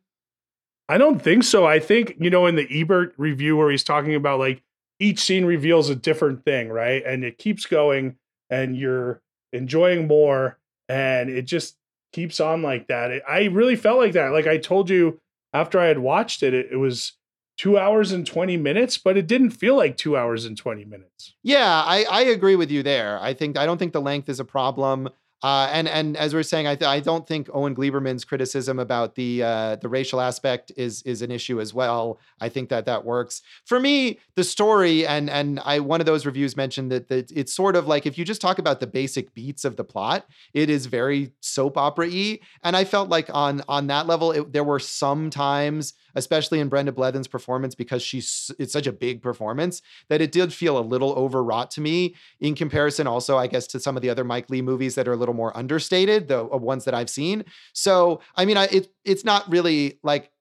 I 0.89 0.97
don't 0.97 1.21
think 1.21 1.43
so. 1.43 1.65
I 1.65 1.79
think, 1.79 2.15
you 2.19 2.29
know, 2.29 2.45
in 2.45 2.55
the 2.55 2.67
Ebert 2.71 3.13
review 3.17 3.57
where 3.57 3.69
he's 3.69 3.83
talking 3.83 4.15
about 4.15 4.39
like 4.39 4.63
each 4.99 5.19
scene 5.19 5.45
reveals 5.45 5.89
a 5.89 5.95
different 5.95 6.45
thing, 6.45 6.69
right? 6.69 7.03
And 7.05 7.23
it 7.23 7.37
keeps 7.37 7.65
going 7.65 8.15
and 8.49 8.77
you're 8.77 9.21
enjoying 9.51 10.07
more 10.07 10.59
and 10.87 11.29
it 11.29 11.43
just 11.43 11.76
keeps 12.13 12.39
on 12.39 12.61
like 12.61 12.87
that. 12.87 13.11
It, 13.11 13.23
I 13.27 13.45
really 13.45 13.75
felt 13.75 13.99
like 13.99 14.13
that. 14.13 14.31
Like 14.31 14.47
I 14.47 14.57
told 14.57 14.89
you 14.89 15.19
after 15.53 15.79
I 15.79 15.87
had 15.87 15.99
watched 15.99 16.43
it, 16.43 16.53
it, 16.53 16.67
it 16.71 16.77
was 16.77 17.13
two 17.57 17.77
hours 17.77 18.11
and 18.11 18.25
20 18.25 18.55
minutes, 18.57 18.97
but 18.97 19.17
it 19.17 19.27
didn't 19.27 19.51
feel 19.51 19.75
like 19.75 19.97
two 19.97 20.15
hours 20.15 20.45
and 20.45 20.55
20 20.55 20.85
minutes. 20.85 21.33
Yeah, 21.43 21.83
I, 21.85 22.05
I 22.09 22.21
agree 22.21 22.55
with 22.55 22.71
you 22.71 22.83
there. 22.83 23.19
I 23.19 23.33
think 23.33 23.57
I 23.57 23.65
don't 23.65 23.77
think 23.77 23.93
the 23.93 24.01
length 24.01 24.29
is 24.29 24.39
a 24.39 24.45
problem. 24.45 25.09
Uh, 25.43 25.69
and 25.71 25.87
and 25.87 26.17
as 26.17 26.33
we 26.33 26.39
are 26.39 26.43
saying, 26.43 26.65
I, 26.65 26.75
th- 26.75 26.89
I 26.89 26.99
don't 26.99 27.27
think 27.27 27.47
Owen 27.53 27.75
Gleiberman's 27.75 28.25
criticism 28.25 28.79
about 28.79 29.13
the 29.15 29.43
uh, 29.43 29.75
the 29.75 29.87
racial 29.87 30.19
aspect 30.19 30.71
is 30.75 31.03
is 31.03 31.21
an 31.21 31.29
issue 31.29 31.61
as 31.61 31.75
well. 31.75 32.19
I 32.41 32.49
think 32.49 32.69
that 32.69 32.85
that 32.85 33.05
works 33.05 33.43
for 33.63 33.79
me. 33.79 34.19
The 34.35 34.43
story 34.43 35.05
and 35.05 35.29
and 35.29 35.59
I 35.59 35.79
one 35.79 35.99
of 35.99 36.07
those 36.07 36.25
reviews 36.25 36.57
mentioned 36.57 36.91
that 36.91 37.09
that 37.09 37.31
it's 37.31 37.53
sort 37.53 37.75
of 37.75 37.87
like 37.87 38.07
if 38.07 38.17
you 38.17 38.25
just 38.25 38.41
talk 38.41 38.57
about 38.57 38.79
the 38.79 38.87
basic 38.87 39.33
beats 39.35 39.63
of 39.63 39.75
the 39.75 39.83
plot, 39.83 40.27
it 40.55 40.71
is 40.71 40.87
very 40.87 41.31
soap 41.41 41.77
opera 41.77 42.07
y. 42.07 42.39
And 42.63 42.75
I 42.75 42.83
felt 42.83 43.09
like 43.09 43.29
on 43.31 43.61
on 43.67 43.87
that 43.87 44.07
level, 44.07 44.31
it, 44.31 44.53
there 44.53 44.63
were 44.63 44.79
some 44.79 45.29
times 45.29 45.93
especially 46.17 46.59
in 46.59 46.67
Brenda 46.67 46.91
Blethyn's 46.91 47.27
performance 47.27 47.75
because 47.75 48.01
she's 48.01 48.51
it's 48.57 48.73
such 48.73 48.87
a 48.87 48.91
big 48.91 49.21
performance 49.21 49.81
that 50.09 50.19
it 50.19 50.31
did 50.31 50.51
feel 50.51 50.77
a 50.77 50.81
little 50.81 51.13
overwrought 51.13 51.69
to 51.71 51.81
me 51.81 52.15
in 52.39 52.55
comparison 52.55 53.05
also 53.05 53.37
I 53.37 53.47
guess 53.47 53.67
to 53.67 53.79
some 53.79 53.95
of 53.95 54.01
the 54.01 54.09
other 54.09 54.23
Mike 54.23 54.49
Leigh 54.49 54.63
movies 54.63 54.95
that 54.95 55.07
are 55.07 55.13
a 55.13 55.15
little 55.15 55.26
more 55.33 55.55
understated 55.55 56.27
the 56.27 56.41
uh, 56.41 56.57
ones 56.57 56.85
that 56.85 56.93
I've 56.93 57.09
seen. 57.09 57.45
So 57.73 58.21
I 58.35 58.45
mean 58.45 58.57
I 58.57 58.65
it 58.65 58.87
it's 59.05 59.23
not 59.23 59.49
really 59.49 59.99
like 60.03 60.31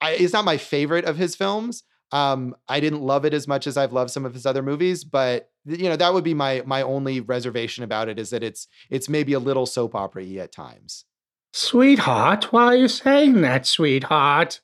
I, 0.00 0.12
it's 0.12 0.32
not 0.32 0.44
my 0.44 0.56
favorite 0.56 1.04
of 1.04 1.16
his 1.16 1.34
films. 1.34 1.82
Um, 2.10 2.56
I 2.68 2.80
didn't 2.80 3.02
love 3.02 3.24
it 3.24 3.34
as 3.34 3.46
much 3.46 3.66
as 3.66 3.76
I've 3.76 3.92
loved 3.92 4.10
some 4.10 4.24
of 4.24 4.32
his 4.32 4.46
other 4.46 4.62
movies, 4.62 5.04
but 5.04 5.50
you 5.66 5.88
know 5.88 5.96
that 5.96 6.14
would 6.14 6.24
be 6.24 6.34
my 6.34 6.62
my 6.64 6.82
only 6.82 7.20
reservation 7.20 7.84
about 7.84 8.08
it 8.08 8.18
is 8.18 8.30
that 8.30 8.42
it's 8.42 8.66
it's 8.90 9.08
maybe 9.08 9.34
a 9.34 9.38
little 9.38 9.66
soap 9.66 9.94
opera 9.94 10.24
at 10.24 10.52
times. 10.52 11.04
Sweetheart, 11.52 12.52
why 12.52 12.66
are 12.66 12.76
you 12.76 12.88
saying 12.88 13.40
that, 13.42 13.66
sweetheart? 13.66 14.60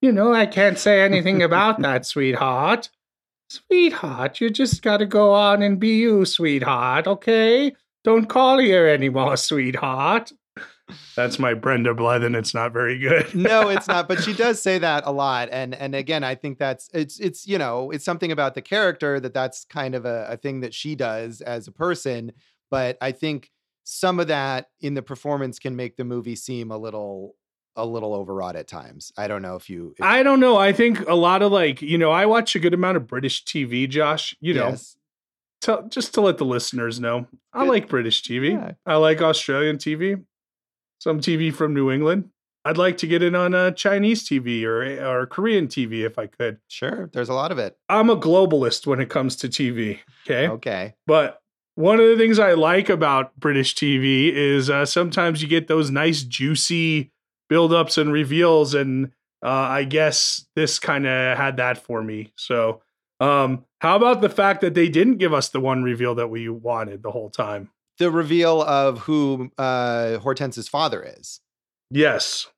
You 0.00 0.12
know, 0.12 0.34
I 0.34 0.46
can't 0.46 0.78
say 0.78 1.02
anything 1.02 1.42
about 1.42 1.80
that, 1.80 2.06
sweetheart. 2.06 2.90
Sweetheart, 3.48 4.40
you 4.40 4.50
just 4.50 4.82
gotta 4.82 5.06
go 5.06 5.32
on 5.32 5.62
and 5.62 5.80
be 5.80 5.96
you, 5.98 6.24
sweetheart, 6.24 7.06
okay? 7.06 7.74
Don't 8.04 8.26
call 8.26 8.58
here 8.58 8.86
anymore, 8.86 9.36
sweetheart. 9.36 10.30
That's 11.16 11.38
my 11.38 11.54
Brenda 11.54 11.94
Blethyn. 11.94 12.36
It's 12.36 12.52
not 12.52 12.72
very 12.72 12.98
good. 12.98 13.34
no, 13.34 13.70
it's 13.70 13.88
not. 13.88 14.06
But 14.06 14.22
she 14.22 14.34
does 14.34 14.60
say 14.60 14.78
that 14.78 15.04
a 15.06 15.12
lot, 15.12 15.48
and 15.50 15.74
and 15.74 15.94
again, 15.94 16.22
I 16.22 16.34
think 16.34 16.58
that's 16.58 16.90
it's 16.92 17.18
it's 17.18 17.46
you 17.46 17.56
know 17.56 17.90
it's 17.90 18.04
something 18.04 18.30
about 18.30 18.54
the 18.54 18.62
character 18.62 19.18
that 19.20 19.32
that's 19.32 19.64
kind 19.64 19.94
of 19.94 20.04
a, 20.04 20.26
a 20.28 20.36
thing 20.36 20.60
that 20.60 20.74
she 20.74 20.94
does 20.94 21.40
as 21.40 21.66
a 21.66 21.72
person. 21.72 22.32
But 22.70 22.98
I 23.00 23.12
think 23.12 23.50
some 23.84 24.20
of 24.20 24.28
that 24.28 24.68
in 24.80 24.94
the 24.94 25.02
performance 25.02 25.58
can 25.58 25.74
make 25.74 25.96
the 25.96 26.04
movie 26.04 26.36
seem 26.36 26.70
a 26.70 26.78
little 26.78 27.36
a 27.76 27.86
little 27.86 28.14
overwrought 28.14 28.56
at 28.56 28.68
times. 28.68 29.12
I 29.16 29.26
don't 29.26 29.42
know 29.42 29.56
if 29.56 29.68
you. 29.68 29.94
If 29.98 30.04
I 30.04 30.22
don't 30.22 30.40
know. 30.40 30.56
I 30.56 30.72
think 30.72 31.00
a 31.08 31.14
lot 31.14 31.42
of 31.42 31.50
like 31.50 31.80
you 31.80 31.98
know 31.98 32.10
I 32.10 32.26
watch 32.26 32.54
a 32.54 32.58
good 32.58 32.74
amount 32.74 32.98
of 32.98 33.06
British 33.06 33.44
TV, 33.44 33.88
Josh. 33.88 34.36
You 34.40 34.54
know, 34.54 34.68
yes. 34.68 34.96
To, 35.64 35.84
just 35.88 36.14
to 36.14 36.20
let 36.20 36.38
the 36.38 36.44
listeners 36.44 37.00
know, 37.00 37.26
I 37.52 37.64
like 37.64 37.88
British 37.88 38.22
TV. 38.22 38.52
Yeah. 38.52 38.72
I 38.86 38.96
like 38.96 39.20
Australian 39.20 39.78
TV. 39.78 40.24
Some 40.98 41.20
TV 41.20 41.52
from 41.52 41.74
New 41.74 41.90
England. 41.90 42.30
I'd 42.64 42.78
like 42.78 42.96
to 42.98 43.06
get 43.06 43.22
in 43.22 43.34
on 43.34 43.52
a 43.52 43.72
Chinese 43.72 44.26
TV 44.26 44.64
or 44.64 44.82
or 45.06 45.26
Korean 45.26 45.66
TV 45.66 46.06
if 46.06 46.18
I 46.18 46.26
could. 46.26 46.58
Sure, 46.68 47.10
there's 47.12 47.28
a 47.28 47.34
lot 47.34 47.52
of 47.52 47.58
it. 47.58 47.76
I'm 47.90 48.08
a 48.08 48.16
globalist 48.16 48.86
when 48.86 49.00
it 49.00 49.10
comes 49.10 49.36
to 49.36 49.48
TV. 49.48 49.98
Okay. 50.24 50.48
Okay. 50.48 50.94
But 51.06 51.42
one 51.74 52.00
of 52.00 52.06
the 52.06 52.16
things 52.16 52.38
I 52.38 52.54
like 52.54 52.88
about 52.88 53.38
British 53.38 53.74
TV 53.74 54.32
is 54.32 54.70
uh, 54.70 54.86
sometimes 54.86 55.42
you 55.42 55.48
get 55.48 55.68
those 55.68 55.90
nice 55.90 56.22
juicy 56.22 57.12
buildups 57.52 57.98
and 57.98 58.10
reveals, 58.12 58.72
and 58.72 59.12
uh, 59.44 59.48
I 59.48 59.84
guess 59.84 60.46
this 60.56 60.78
kind 60.78 61.06
of 61.06 61.36
had 61.36 61.58
that 61.58 61.76
for 61.76 62.02
me. 62.02 62.32
So 62.36 62.80
Um, 63.20 63.64
how 63.78 63.96
about 63.96 64.20
the 64.20 64.28
fact 64.28 64.60
that 64.62 64.74
they 64.74 64.88
didn't 64.88 65.18
give 65.18 65.32
us 65.32 65.48
the 65.48 65.60
one 65.60 65.82
reveal 65.82 66.14
that 66.16 66.28
we 66.28 66.48
wanted 66.48 67.02
the 67.02 67.10
whole 67.10 67.30
time? 67.30 67.70
The 67.98 68.10
reveal 68.10 68.62
of 68.62 69.00
who 69.00 69.50
uh, 69.56 70.18
Hortense's 70.18 70.68
father 70.68 71.02
is. 71.02 71.40
Yes. 71.90 72.48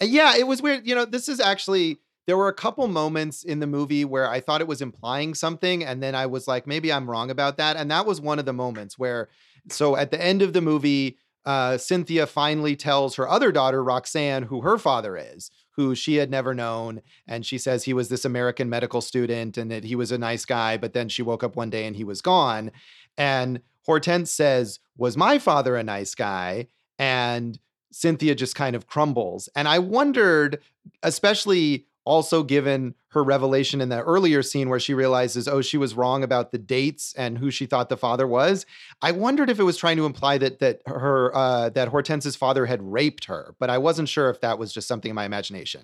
And 0.00 0.10
yeah, 0.10 0.36
it 0.36 0.46
was 0.46 0.62
weird. 0.62 0.86
You 0.86 0.94
know, 0.94 1.04
this 1.04 1.28
is 1.28 1.38
actually 1.38 1.98
there 2.26 2.36
were 2.36 2.48
a 2.48 2.54
couple 2.54 2.86
moments 2.88 3.42
in 3.42 3.60
the 3.60 3.66
movie 3.66 4.04
where 4.04 4.28
I 4.28 4.40
thought 4.40 4.60
it 4.60 4.66
was 4.68 4.80
implying 4.80 5.34
something, 5.34 5.84
and 5.84 6.02
then 6.02 6.14
I 6.14 6.26
was 6.26 6.46
like, 6.46 6.66
maybe 6.66 6.92
I'm 6.92 7.10
wrong 7.10 7.30
about 7.30 7.56
that. 7.58 7.76
And 7.76 7.90
that 7.90 8.06
was 8.06 8.20
one 8.20 8.38
of 8.38 8.44
the 8.44 8.52
moments 8.52 8.98
where, 8.98 9.28
so 9.68 9.96
at 9.96 10.10
the 10.10 10.22
end 10.22 10.40
of 10.40 10.52
the 10.52 10.60
movie, 10.60 11.18
uh, 11.44 11.78
Cynthia 11.78 12.26
finally 12.26 12.76
tells 12.76 13.16
her 13.16 13.28
other 13.28 13.52
daughter, 13.52 13.82
Roxanne, 13.82 14.44
who 14.44 14.60
her 14.60 14.78
father 14.78 15.16
is, 15.16 15.50
who 15.72 15.94
she 15.94 16.16
had 16.16 16.30
never 16.30 16.54
known. 16.54 17.00
And 17.26 17.44
she 17.46 17.58
says 17.58 17.84
he 17.84 17.94
was 17.94 18.08
this 18.08 18.24
American 18.24 18.68
medical 18.68 19.00
student 19.00 19.56
and 19.56 19.70
that 19.70 19.84
he 19.84 19.96
was 19.96 20.12
a 20.12 20.18
nice 20.18 20.44
guy. 20.44 20.76
But 20.76 20.92
then 20.92 21.08
she 21.08 21.22
woke 21.22 21.42
up 21.42 21.56
one 21.56 21.70
day 21.70 21.86
and 21.86 21.96
he 21.96 22.04
was 22.04 22.20
gone. 22.20 22.70
And 23.16 23.60
Hortense 23.86 24.30
says, 24.30 24.80
Was 24.96 25.16
my 25.16 25.38
father 25.38 25.76
a 25.76 25.82
nice 25.82 26.14
guy? 26.14 26.66
And 26.98 27.58
Cynthia 27.92 28.34
just 28.34 28.54
kind 28.54 28.76
of 28.76 28.86
crumbles. 28.86 29.48
And 29.56 29.66
I 29.66 29.78
wondered, 29.78 30.60
especially 31.02 31.86
also 32.10 32.42
given 32.42 32.92
her 33.10 33.22
revelation 33.22 33.80
in 33.80 33.88
that 33.88 34.02
earlier 34.02 34.42
scene 34.42 34.68
where 34.68 34.80
she 34.80 34.94
realizes, 34.94 35.46
oh, 35.46 35.60
she 35.60 35.78
was 35.78 35.94
wrong 35.94 36.24
about 36.24 36.50
the 36.50 36.58
dates 36.58 37.14
and 37.16 37.38
who 37.38 37.52
she 37.52 37.66
thought 37.66 37.88
the 37.88 37.96
father 37.96 38.26
was. 38.26 38.66
I 39.00 39.12
wondered 39.12 39.48
if 39.48 39.60
it 39.60 39.62
was 39.62 39.76
trying 39.76 39.96
to 39.96 40.06
imply 40.06 40.36
that 40.38 40.58
that 40.58 40.82
her 40.86 41.34
uh, 41.34 41.68
that 41.70 41.86
Hortense's 41.86 42.34
father 42.34 42.66
had 42.66 42.82
raped 42.82 43.26
her, 43.26 43.54
but 43.60 43.70
I 43.70 43.78
wasn't 43.78 44.08
sure 44.08 44.28
if 44.28 44.40
that 44.40 44.58
was 44.58 44.72
just 44.72 44.88
something 44.88 45.10
in 45.10 45.14
my 45.14 45.24
imagination. 45.24 45.82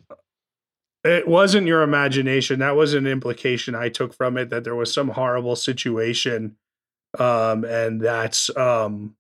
It 1.05 1.29
wasn't 1.29 1.69
your 1.69 1.83
imagination. 1.83 2.59
That 2.59 2.75
was 2.75 2.93
an 2.93 3.07
implication 3.07 3.77
I 3.77 3.89
took 3.89 4.13
from 4.13 4.37
it 4.37 4.51
that 4.51 4.65
there 4.65 4.75
was 4.75 4.93
some 4.93 5.11
horrible 5.11 5.55
situation, 5.55 6.57
um, 7.21 7.65
and 7.65 8.01
that's 8.01 8.51
um, 8.57 9.15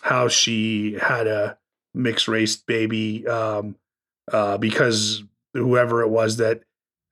how 0.00 0.28
she 0.28 0.94
had 0.98 1.26
a 1.26 1.58
mixed 1.92 2.26
race 2.26 2.56
baby 2.56 3.26
um, 3.26 3.76
uh, 4.32 4.56
because 4.56 5.24
whoever 5.54 6.02
it 6.02 6.08
was 6.08 6.36
that 6.36 6.62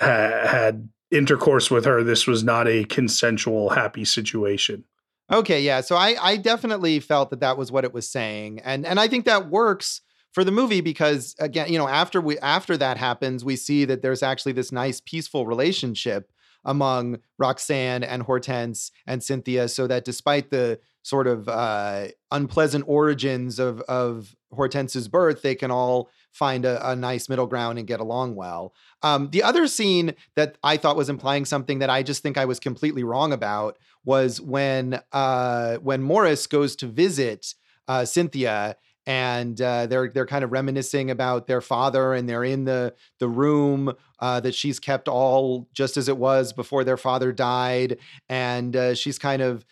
ha- 0.01 0.47
had 0.47 0.89
intercourse 1.11 1.71
with 1.71 1.85
her, 1.85 2.03
this 2.03 2.27
was 2.27 2.43
not 2.43 2.69
a 2.69 2.85
consensual, 2.85 3.71
happy 3.71 4.05
situation. 4.05 4.85
Okay, 5.33 5.61
yeah. 5.61 5.81
So 5.81 5.97
I 5.97 6.17
I 6.21 6.37
definitely 6.37 7.01
felt 7.01 7.31
that 7.31 7.41
that 7.41 7.59
was 7.59 7.73
what 7.73 7.85
it 7.85 7.93
was 7.93 8.09
saying, 8.09 8.61
and 8.61 8.87
and 8.87 9.01
I 9.01 9.09
think 9.09 9.25
that 9.25 9.51
works 9.51 10.01
for 10.33 10.45
the 10.45 10.53
movie 10.53 10.81
because 10.81 11.35
again, 11.39 11.73
you 11.73 11.79
know, 11.79 11.89
after 11.89 12.21
we 12.21 12.39
after 12.39 12.77
that 12.77 12.97
happens, 12.97 13.45
we 13.45 13.57
see 13.57 13.85
that 13.87 14.03
there's 14.03 14.23
actually 14.23 14.53
this 14.53 14.71
nice 14.71 15.01
peaceful 15.01 15.47
relationship 15.47 16.31
among 16.65 17.19
Roxanne 17.39 18.05
and 18.05 18.23
Hortense 18.23 18.91
and 19.07 19.23
Cynthia, 19.23 19.69
so 19.69 19.87
that 19.87 20.05
despite 20.05 20.51
the 20.51 20.79
sort 21.03 21.27
of 21.27 21.49
uh, 21.49 22.09
unpleasant 22.31 22.85
origins 22.87 23.59
of 23.59 23.81
of 23.83 24.37
Hortense's 24.53 25.09
birth, 25.09 25.43
they 25.43 25.55
can 25.55 25.71
all 25.71 26.09
find 26.37 26.65
a, 26.65 26.91
a, 26.91 26.95
nice 26.95 27.29
middle 27.29 27.47
ground 27.47 27.79
and 27.79 27.89
get 27.89 27.99
along 27.99 28.35
well. 28.35 28.75
Um, 29.03 29.31
the 29.31 29.43
other 29.43 29.67
scene 29.67 30.15
that 30.35 30.59
I 30.63 30.77
thought 30.77 30.97
was 30.97 31.09
implying 31.09 31.45
something 31.45 31.79
that 31.79 31.91
I 31.91 32.03
just 32.03 32.23
think 32.23 32.37
I 32.37 32.45
was 32.45 32.61
completely 32.61 33.03
wrong 33.03 33.33
about 33.33 33.79
was 34.05 34.41
when 34.41 35.01
uh, 35.13 35.77
when 35.77 36.03
Morris 36.03 36.47
goes 36.47 36.77
to 36.77 36.87
visit 36.87 37.55
uh, 37.89 38.05
Cynthia 38.05 38.77
and 39.07 39.61
uh, 39.61 39.87
they're 39.87 40.09
they're 40.09 40.27
kind 40.27 40.45
of 40.45 40.53
reminiscing 40.53 41.11
about 41.11 41.47
their 41.47 41.61
father, 41.61 42.13
and 42.13 42.29
they're 42.29 42.45
in 42.45 42.65
the 42.65 42.95
the 43.19 43.29
room 43.29 43.93
uh, 44.19 44.41
that 44.41 44.55
she's 44.55 44.81
kept 44.81 45.09
all 45.09 45.69
just 45.73 45.97
as 45.97 46.09
it 46.09 46.17
was 46.19 46.53
before 46.53 46.83
their 46.85 46.97
father 46.97 47.33
died, 47.33 47.99
and 48.29 48.75
uh, 48.75 48.95
she's 48.95 49.19
kind 49.19 49.43
of 49.43 49.65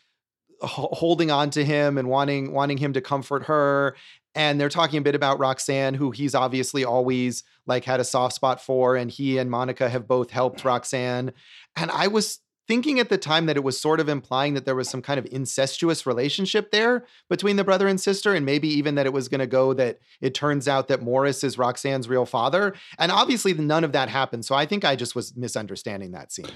holding 0.62 1.30
on 1.30 1.50
to 1.50 1.64
him 1.64 1.98
and 1.98 2.08
wanting 2.08 2.52
wanting 2.52 2.78
him 2.78 2.92
to 2.92 3.00
comfort 3.00 3.44
her 3.44 3.96
and 4.35 4.61
they're 4.61 4.68
talking 4.68 4.99
a 4.99 5.03
bit 5.03 5.14
about 5.14 5.39
Roxanne, 5.39 5.95
who 5.95 6.11
he's 6.11 6.35
obviously 6.35 6.85
always 6.85 7.45
like 7.66 7.85
had 7.85 8.01
a 8.01 8.05
soft 8.05 8.35
spot 8.35 8.61
for, 8.61 8.97
and 8.97 9.11
he 9.11 9.39
and 9.39 9.51
Monica 9.51 9.89
have 9.89 10.07
both 10.07 10.30
helped 10.30 10.64
Roxanne. 10.64 11.32
And 11.76 11.91
I 11.91 12.09
was 12.09 12.41
thinking 12.66 12.99
at 12.99 13.11
the 13.11 13.18
time 13.18 13.47
that 13.47 13.57
it 13.57 13.62
was 13.64 13.78
sort 13.78 14.01
of 14.01 14.09
implying 14.09 14.55
that 14.55 14.64
there 14.64 14.74
was 14.74 14.89
some 14.89 15.03
kind 15.03 15.18
of 15.18 15.26
incestuous 15.30 16.07
relationship 16.07 16.70
there 16.70 17.05
between 17.28 17.57
the 17.57 17.64
brother 17.64 17.87
and 17.87 18.01
sister, 18.01 18.35
and 18.35 18.45
maybe 18.47 18.68
even 18.68 18.95
that 18.95 19.07
it 19.07 19.12
was 19.12 19.28
going 19.28 19.41
to 19.41 19.47
go 19.47 19.72
that 19.74 19.99
it 20.20 20.35
turns 20.35 20.66
out 20.66 20.89
that 20.89 21.03
Morris 21.03 21.45
is 21.45 21.59
Roxanne's 21.59 22.09
real 22.09 22.26
father. 22.26 22.74
And 22.99 23.12
obviously, 23.12 23.55
none 23.55 23.85
of 23.85 23.93
that 23.93 24.09
happened. 24.09 24.45
So 24.45 24.55
I 24.55 24.66
think 24.66 24.85
I 24.85 24.97
just 24.97 25.14
was 25.14 25.37
misunderstanding 25.37 26.12
that 26.12 26.32
scene. 26.32 26.47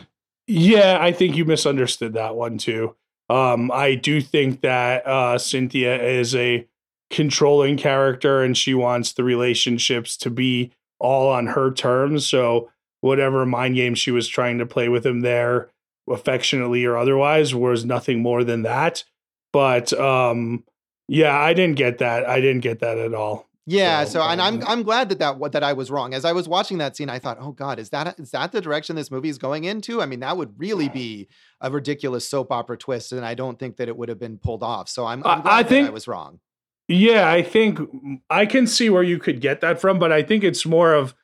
Yeah, 0.47 0.99
I 0.99 1.13
think 1.13 1.37
you 1.37 1.45
misunderstood 1.45 2.15
that 2.15 2.35
one 2.35 2.57
too. 2.57 2.97
Um, 3.29 3.71
I 3.71 3.95
do 3.95 4.23
think 4.23 4.63
that 4.63 5.07
uh, 5.07 5.37
Cynthia 5.37 6.03
is 6.03 6.35
a 6.35 6.67
controlling 7.11 7.77
character 7.77 8.43
and 8.43 8.57
she 8.57 8.75
wants 8.75 9.13
the 9.13 9.25
relationships 9.25 10.17
to 10.19 10.31
be 10.31 10.73
all 10.99 11.29
on 11.31 11.49
her 11.49 11.73
terms. 11.73 12.27
So 12.27 12.71
whatever 13.01 13.47
mind 13.47 13.77
game 13.77 13.95
she 13.95 14.11
was 14.11 14.29
trying 14.29 14.59
to 14.59 14.67
play 14.67 14.89
with 14.89 15.07
him 15.07 15.21
there, 15.21 15.71
affectionately 16.11 16.85
or 16.85 16.97
otherwise, 16.97 17.55
was 17.55 17.85
nothing 17.85 18.21
more 18.21 18.45
than 18.45 18.63
that. 18.63 19.05
But 19.53 19.93
um 19.93 20.65
yeah, 21.11 21.39
I 21.39 21.55
didn't 21.55 21.77
get 21.77 21.99
that. 21.99 22.29
I 22.29 22.41
didn't 22.41 22.61
get 22.61 22.81
that 22.81 22.99
at 22.99 23.15
all. 23.15 23.49
Yeah, 23.71 24.05
so, 24.05 24.13
so 24.13 24.23
and 24.23 24.41
I'm 24.41 24.63
I'm 24.67 24.83
glad 24.83 25.11
that 25.11 25.19
that 25.19 25.53
that 25.53 25.63
I 25.63 25.75
was 25.75 25.91
wrong. 25.91 26.15
As 26.15 26.25
I 26.25 26.33
was 26.33 26.49
watching 26.49 26.79
that 26.79 26.97
scene, 26.97 27.11
I 27.11 27.19
thought, 27.19 27.37
"Oh 27.39 27.53
God, 27.53 27.79
is 27.79 27.91
that 27.91 28.19
is 28.19 28.31
that 28.31 28.51
the 28.51 28.63
direction 28.63 28.97
this 28.97 29.11
movie 29.11 29.29
is 29.29 29.37
going 29.37 29.65
into?" 29.65 30.01
I 30.01 30.07
mean, 30.07 30.21
that 30.21 30.39
would 30.39 30.59
really 30.59 30.89
be 30.89 31.29
a 31.61 31.71
ridiculous 31.71 32.27
soap 32.27 32.51
opera 32.51 32.79
twist, 32.79 33.13
and 33.13 33.27
I 33.27 33.35
don't 33.35 33.59
think 33.59 33.77
that 33.77 33.89
it 33.89 33.95
would 33.95 34.09
have 34.09 34.19
been 34.19 34.39
pulled 34.39 34.63
off. 34.63 34.89
So 34.89 35.05
I'm, 35.05 35.23
I'm 35.27 35.43
I 35.45 35.63
think 35.65 35.87
I 35.87 35.91
was 35.91 36.09
wrong. 36.09 36.41
Yeah, 36.89 37.31
I 37.31 37.43
think 37.43 37.79
I 38.31 38.47
can 38.47 38.67
see 38.67 38.89
where 38.89 39.03
you 39.03 39.19
could 39.19 39.41
get 39.41 39.61
that 39.61 39.81
from, 39.81 39.99
but 39.99 40.11
I 40.11 40.23
think 40.23 40.43
it's 40.43 40.65
more 40.65 40.95
of 40.95 41.15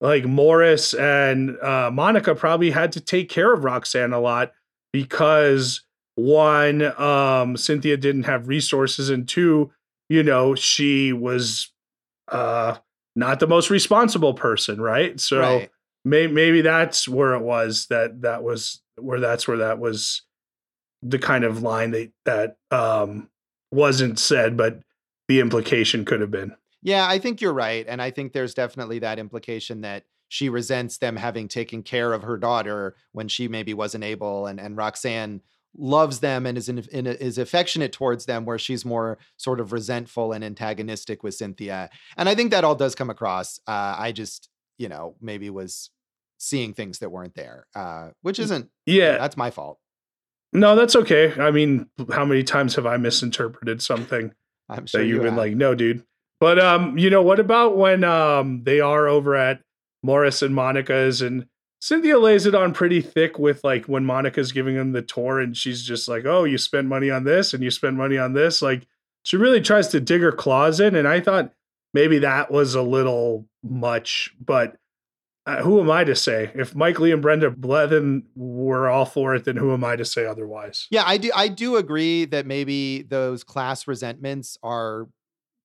like 0.00 0.24
Morris 0.24 0.94
and 0.94 1.56
uh, 1.62 1.90
Monica 1.92 2.34
probably 2.34 2.72
had 2.72 2.90
to 2.92 3.00
take 3.00 3.28
care 3.28 3.52
of 3.52 3.62
Roxanne 3.62 4.12
a 4.12 4.20
lot 4.20 4.52
because 4.92 5.84
one, 6.16 6.82
um, 7.00 7.56
Cynthia 7.56 7.96
didn't 7.96 8.24
have 8.24 8.48
resources, 8.48 9.10
and 9.10 9.28
two, 9.28 9.70
you 10.08 10.24
know, 10.24 10.56
she 10.56 11.12
was 11.12 11.72
uh, 12.28 12.76
not 13.14 13.38
the 13.38 13.46
most 13.46 13.70
responsible 13.70 14.34
person, 14.34 14.80
right? 14.80 15.18
So 15.20 15.40
right. 15.40 15.70
May- 16.04 16.26
maybe 16.26 16.62
that's 16.62 17.06
where 17.06 17.34
it 17.34 17.42
was 17.42 17.86
that 17.86 18.22
that 18.22 18.42
was 18.42 18.82
where 18.96 19.20
that's 19.20 19.46
where 19.46 19.58
that 19.58 19.78
was 19.78 20.22
the 21.02 21.18
kind 21.18 21.44
of 21.44 21.62
line 21.62 21.92
that 21.92 22.10
that 22.24 22.56
um, 22.70 23.30
wasn't 23.70 24.18
said, 24.18 24.56
but 24.56 24.80
the 25.28 25.40
implication 25.40 26.04
could 26.04 26.20
have 26.20 26.30
been. 26.30 26.56
Yeah, 26.82 27.06
I 27.06 27.18
think 27.18 27.40
you're 27.40 27.52
right. 27.52 27.86
And 27.88 28.02
I 28.02 28.10
think 28.10 28.32
there's 28.32 28.54
definitely 28.54 28.98
that 29.00 29.18
implication 29.18 29.82
that 29.82 30.04
she 30.28 30.48
resents 30.48 30.98
them 30.98 31.16
having 31.16 31.46
taken 31.46 31.82
care 31.82 32.12
of 32.12 32.22
her 32.22 32.36
daughter 32.36 32.96
when 33.12 33.28
she 33.28 33.48
maybe 33.48 33.74
wasn't 33.74 34.04
able. 34.04 34.46
And, 34.46 34.58
and 34.58 34.76
Roxanne 34.76 35.42
loves 35.76 36.20
them 36.20 36.44
and 36.44 36.58
is 36.58 36.68
in, 36.68 36.78
in, 36.90 37.06
is 37.06 37.38
affectionate 37.38 37.92
towards 37.92 38.26
them 38.26 38.44
where 38.44 38.58
she's 38.58 38.84
more 38.84 39.18
sort 39.36 39.60
of 39.60 39.72
resentful 39.72 40.32
and 40.32 40.44
antagonistic 40.44 41.22
with 41.22 41.34
Cynthia. 41.34 41.88
And 42.16 42.28
I 42.28 42.34
think 42.34 42.50
that 42.50 42.64
all 42.64 42.74
does 42.74 42.94
come 42.94 43.10
across. 43.10 43.60
Uh, 43.66 43.94
I 43.96 44.12
just, 44.12 44.48
you 44.76 44.88
know, 44.88 45.16
maybe 45.20 45.50
was 45.50 45.90
seeing 46.38 46.74
things 46.74 46.98
that 46.98 47.10
weren't 47.10 47.34
there, 47.34 47.66
uh, 47.74 48.08
which 48.22 48.38
isn't, 48.38 48.68
yeah, 48.86 49.18
that's 49.18 49.36
my 49.36 49.50
fault. 49.50 49.78
No, 50.52 50.76
that's 50.76 50.96
okay. 50.96 51.32
I 51.40 51.50
mean, 51.50 51.86
how 52.12 52.24
many 52.24 52.42
times 52.42 52.74
have 52.74 52.84
I 52.84 52.96
misinterpreted 52.96 53.80
something? 53.80 54.34
I'm 54.68 54.86
sure 54.86 55.02
you've 55.02 55.16
you 55.16 55.18
been 55.18 55.30
have. 55.30 55.38
like, 55.38 55.54
no, 55.54 55.74
dude. 55.74 56.04
But 56.40 56.58
um, 56.58 56.98
you 56.98 57.10
know, 57.10 57.22
what 57.22 57.38
about 57.38 57.76
when 57.76 58.04
um 58.04 58.64
they 58.64 58.80
are 58.80 59.06
over 59.06 59.36
at 59.36 59.60
Morris 60.02 60.42
and 60.42 60.54
Monica's 60.54 61.22
and 61.22 61.46
Cynthia 61.80 62.18
lays 62.18 62.46
it 62.46 62.54
on 62.54 62.72
pretty 62.72 63.00
thick 63.00 63.38
with 63.38 63.62
like 63.64 63.86
when 63.86 64.04
Monica's 64.04 64.52
giving 64.52 64.76
him 64.76 64.92
the 64.92 65.02
tour 65.02 65.40
and 65.40 65.56
she's 65.56 65.84
just 65.84 66.08
like, 66.08 66.24
Oh, 66.24 66.44
you 66.44 66.58
spend 66.58 66.88
money 66.88 67.10
on 67.10 67.24
this 67.24 67.54
and 67.54 67.62
you 67.62 67.70
spend 67.70 67.96
money 67.96 68.18
on 68.18 68.32
this. 68.32 68.62
Like 68.62 68.86
she 69.24 69.36
really 69.36 69.60
tries 69.60 69.88
to 69.88 70.00
dig 70.00 70.20
her 70.22 70.32
claws 70.32 70.80
in. 70.80 70.94
And 70.96 71.06
I 71.06 71.20
thought 71.20 71.52
maybe 71.94 72.18
that 72.20 72.50
was 72.50 72.74
a 72.74 72.82
little 72.82 73.46
much, 73.62 74.34
but 74.44 74.76
uh, 75.44 75.62
who 75.62 75.80
am 75.80 75.90
I 75.90 76.04
to 76.04 76.14
say? 76.14 76.52
If 76.54 76.74
Mike 76.74 77.00
Leigh 77.00 77.12
and 77.12 77.22
Brenda 77.22 77.50
Blethyn 77.50 78.22
were 78.36 78.88
all 78.88 79.04
for 79.04 79.34
it, 79.34 79.44
then 79.44 79.56
who 79.56 79.72
am 79.72 79.82
I 79.82 79.96
to 79.96 80.04
say 80.04 80.24
otherwise? 80.24 80.86
Yeah, 80.90 81.02
I 81.04 81.18
do. 81.18 81.30
I 81.34 81.48
do 81.48 81.76
agree 81.76 82.26
that 82.26 82.46
maybe 82.46 83.02
those 83.02 83.42
class 83.42 83.88
resentments 83.88 84.56
are 84.62 85.08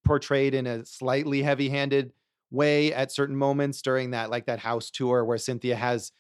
portrayed 0.04 0.56
in 0.56 0.66
a 0.66 0.86
slightly 0.86 1.44
heavy-handed 1.44 2.12
way 2.50 2.94
at 2.94 3.12
certain 3.12 3.36
moments 3.36 3.82
during 3.82 4.12
that, 4.12 4.32
like 4.32 4.46
that 4.48 4.60
house 4.60 4.90
tour 4.90 5.24
where 5.24 5.38
Cynthia 5.38 5.76
has 5.76 6.12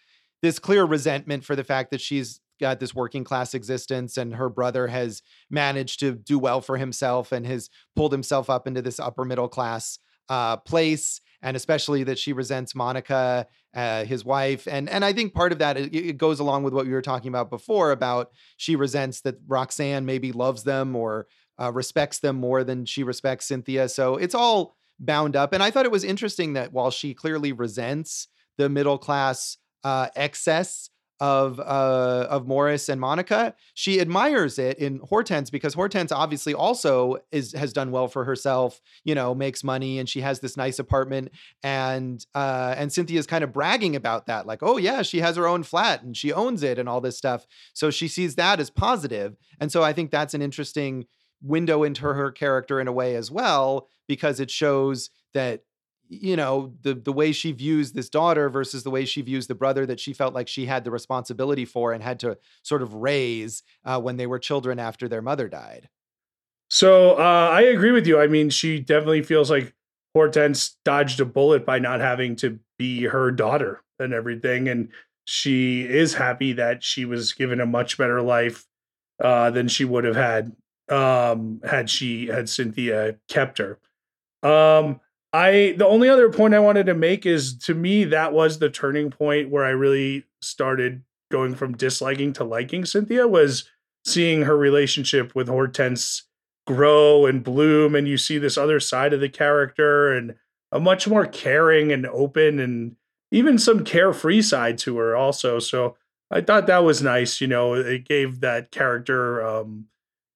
this 0.41 0.59
clear 0.59 0.85
resentment 0.85 1.43
for 1.43 1.55
the 1.55 1.63
fact 1.63 1.91
that 1.91 2.01
she's 2.01 2.39
got 2.59 2.79
this 2.79 2.93
working 2.93 3.23
class 3.23 3.53
existence 3.53 4.17
and 4.17 4.35
her 4.35 4.49
brother 4.49 4.87
has 4.87 5.21
managed 5.49 5.99
to 5.99 6.13
do 6.13 6.37
well 6.37 6.59
for 6.61 6.77
himself 6.77 7.31
and 7.31 7.45
has 7.45 7.69
pulled 7.95 8.11
himself 8.11 8.49
up 8.49 8.67
into 8.67 8.81
this 8.81 8.99
upper 8.99 9.23
middle 9.23 9.47
class 9.47 9.99
uh, 10.29 10.57
place, 10.57 11.21
and 11.41 11.55
especially 11.55 12.03
that 12.03 12.19
she 12.19 12.33
resents 12.33 12.75
Monica, 12.75 13.47
uh, 13.75 14.05
his 14.05 14.25
wife, 14.25 14.67
and 14.67 14.89
and 14.89 15.05
I 15.05 15.13
think 15.13 15.33
part 15.33 15.51
of 15.51 15.59
that 15.59 15.77
it, 15.77 15.93
it 15.93 16.17
goes 16.17 16.39
along 16.39 16.63
with 16.63 16.73
what 16.73 16.85
we 16.85 16.91
were 16.91 17.01
talking 17.01 17.29
about 17.29 17.49
before 17.49 17.91
about 17.91 18.31
she 18.57 18.75
resents 18.75 19.21
that 19.21 19.35
Roxanne 19.47 20.05
maybe 20.05 20.31
loves 20.31 20.63
them 20.63 20.95
or 20.95 21.27
uh, 21.59 21.71
respects 21.71 22.19
them 22.19 22.37
more 22.37 22.63
than 22.63 22.85
she 22.85 23.03
respects 23.03 23.47
Cynthia. 23.47 23.89
So 23.89 24.15
it's 24.15 24.35
all 24.35 24.75
bound 24.99 25.35
up, 25.35 25.53
and 25.53 25.61
I 25.61 25.71
thought 25.71 25.85
it 25.85 25.91
was 25.91 26.03
interesting 26.03 26.53
that 26.53 26.73
while 26.73 26.91
she 26.91 27.13
clearly 27.13 27.51
resents 27.51 28.27
the 28.57 28.69
middle 28.69 28.97
class 28.97 29.57
uh, 29.83 30.07
excess 30.15 30.89
of 31.19 31.59
uh, 31.59 32.27
of 32.29 32.47
Morris 32.47 32.89
and 32.89 33.01
Monica. 33.01 33.55
She 33.73 33.99
admires 33.99 34.59
it 34.59 34.77
in 34.77 34.99
Hortense 34.99 35.49
because 35.49 35.73
Hortense 35.73 36.11
obviously 36.11 36.53
also 36.53 37.17
is 37.31 37.53
has 37.53 37.73
done 37.73 37.91
well 37.91 38.07
for 38.07 38.25
herself. 38.25 38.79
You 39.03 39.15
know, 39.15 39.33
makes 39.33 39.63
money 39.63 39.99
and 39.99 40.07
she 40.07 40.21
has 40.21 40.39
this 40.39 40.57
nice 40.57 40.79
apartment. 40.79 41.31
And 41.63 42.25
uh, 42.35 42.75
and 42.77 42.91
Cynthia's 42.91 43.27
kind 43.27 43.43
of 43.43 43.53
bragging 43.53 43.95
about 43.95 44.27
that, 44.27 44.45
like, 44.45 44.59
oh 44.61 44.77
yeah, 44.77 45.01
she 45.01 45.19
has 45.19 45.35
her 45.35 45.47
own 45.47 45.63
flat 45.63 46.03
and 46.03 46.15
she 46.15 46.31
owns 46.31 46.63
it 46.63 46.77
and 46.79 46.87
all 46.87 47.01
this 47.01 47.17
stuff. 47.17 47.45
So 47.73 47.89
she 47.89 48.07
sees 48.07 48.35
that 48.35 48.59
as 48.59 48.69
positive. 48.69 49.35
And 49.59 49.71
so 49.71 49.83
I 49.83 49.93
think 49.93 50.11
that's 50.11 50.33
an 50.33 50.41
interesting 50.41 51.05
window 51.41 51.83
into 51.83 52.01
her 52.01 52.31
character 52.31 52.79
in 52.79 52.87
a 52.87 52.91
way 52.91 53.15
as 53.15 53.29
well 53.29 53.87
because 54.07 54.39
it 54.39 54.49
shows 54.49 55.09
that 55.33 55.61
you 56.09 56.35
know 56.35 56.73
the 56.81 56.93
the 56.93 57.11
way 57.11 57.31
she 57.31 57.51
views 57.51 57.91
this 57.91 58.09
daughter 58.09 58.49
versus 58.49 58.83
the 58.83 58.89
way 58.89 59.05
she 59.05 59.21
views 59.21 59.47
the 59.47 59.55
brother 59.55 59.85
that 59.85 59.99
she 59.99 60.13
felt 60.13 60.33
like 60.33 60.47
she 60.47 60.65
had 60.65 60.83
the 60.83 60.91
responsibility 60.91 61.65
for 61.65 61.93
and 61.93 62.03
had 62.03 62.19
to 62.19 62.37
sort 62.63 62.81
of 62.81 62.93
raise 62.93 63.63
uh, 63.85 63.99
when 63.99 64.17
they 64.17 64.27
were 64.27 64.39
children 64.39 64.79
after 64.79 65.07
their 65.07 65.21
mother 65.21 65.47
died. 65.47 65.89
So 66.69 67.17
uh, 67.17 67.49
I 67.51 67.61
agree 67.61 67.91
with 67.91 68.07
you. 68.07 68.19
I 68.19 68.27
mean, 68.27 68.49
she 68.49 68.79
definitely 68.79 69.23
feels 69.23 69.49
like 69.49 69.73
Hortense 70.13 70.77
dodged 70.83 71.19
a 71.19 71.25
bullet 71.25 71.65
by 71.65 71.79
not 71.79 71.99
having 71.99 72.35
to 72.37 72.59
be 72.77 73.03
her 73.03 73.31
daughter 73.31 73.83
and 73.99 74.13
everything, 74.13 74.67
and 74.67 74.89
she 75.25 75.81
is 75.81 76.13
happy 76.13 76.53
that 76.53 76.83
she 76.83 77.05
was 77.05 77.33
given 77.33 77.59
a 77.59 77.65
much 77.65 77.97
better 77.97 78.21
life 78.21 78.65
uh, 79.23 79.49
than 79.49 79.67
she 79.67 79.85
would 79.85 80.03
have 80.03 80.15
had 80.15 80.55
um, 80.89 81.59
had 81.65 81.89
she 81.89 82.27
had 82.27 82.49
Cynthia 82.49 83.17
kept 83.27 83.57
her. 83.57 83.79
Um, 84.43 85.01
I 85.33 85.75
the 85.77 85.87
only 85.87 86.09
other 86.09 86.31
point 86.31 86.53
I 86.53 86.59
wanted 86.59 86.85
to 86.85 86.93
make 86.93 87.25
is 87.25 87.57
to 87.59 87.73
me 87.73 88.05
that 88.05 88.33
was 88.33 88.59
the 88.59 88.69
turning 88.69 89.11
point 89.11 89.49
where 89.49 89.65
I 89.65 89.69
really 89.69 90.25
started 90.41 91.03
going 91.29 91.55
from 91.55 91.75
disliking 91.75 92.33
to 92.33 92.43
liking 92.43 92.85
Cynthia 92.85 93.27
was 93.27 93.69
seeing 94.05 94.43
her 94.43 94.57
relationship 94.57 95.35
with 95.35 95.49
Hortense 95.49 96.23
grow 96.65 97.25
and 97.25 97.43
bloom 97.43 97.95
and 97.95 98.07
you 98.07 98.17
see 98.17 98.37
this 98.37 98.57
other 98.57 98.79
side 98.79 99.13
of 99.13 99.19
the 99.19 99.29
character 99.29 100.13
and 100.13 100.35
a 100.71 100.79
much 100.79 101.07
more 101.07 101.25
caring 101.25 101.91
and 101.91 102.05
open 102.07 102.59
and 102.59 102.95
even 103.31 103.57
some 103.57 103.83
carefree 103.83 104.41
side 104.41 104.77
to 104.77 104.97
her 104.97 105.15
also 105.15 105.59
so 105.59 105.95
I 106.29 106.41
thought 106.41 106.67
that 106.67 106.83
was 106.83 107.01
nice 107.01 107.39
you 107.41 107.47
know 107.47 107.73
it 107.73 108.07
gave 108.07 108.41
that 108.41 108.71
character 108.71 109.45
um, 109.45 109.85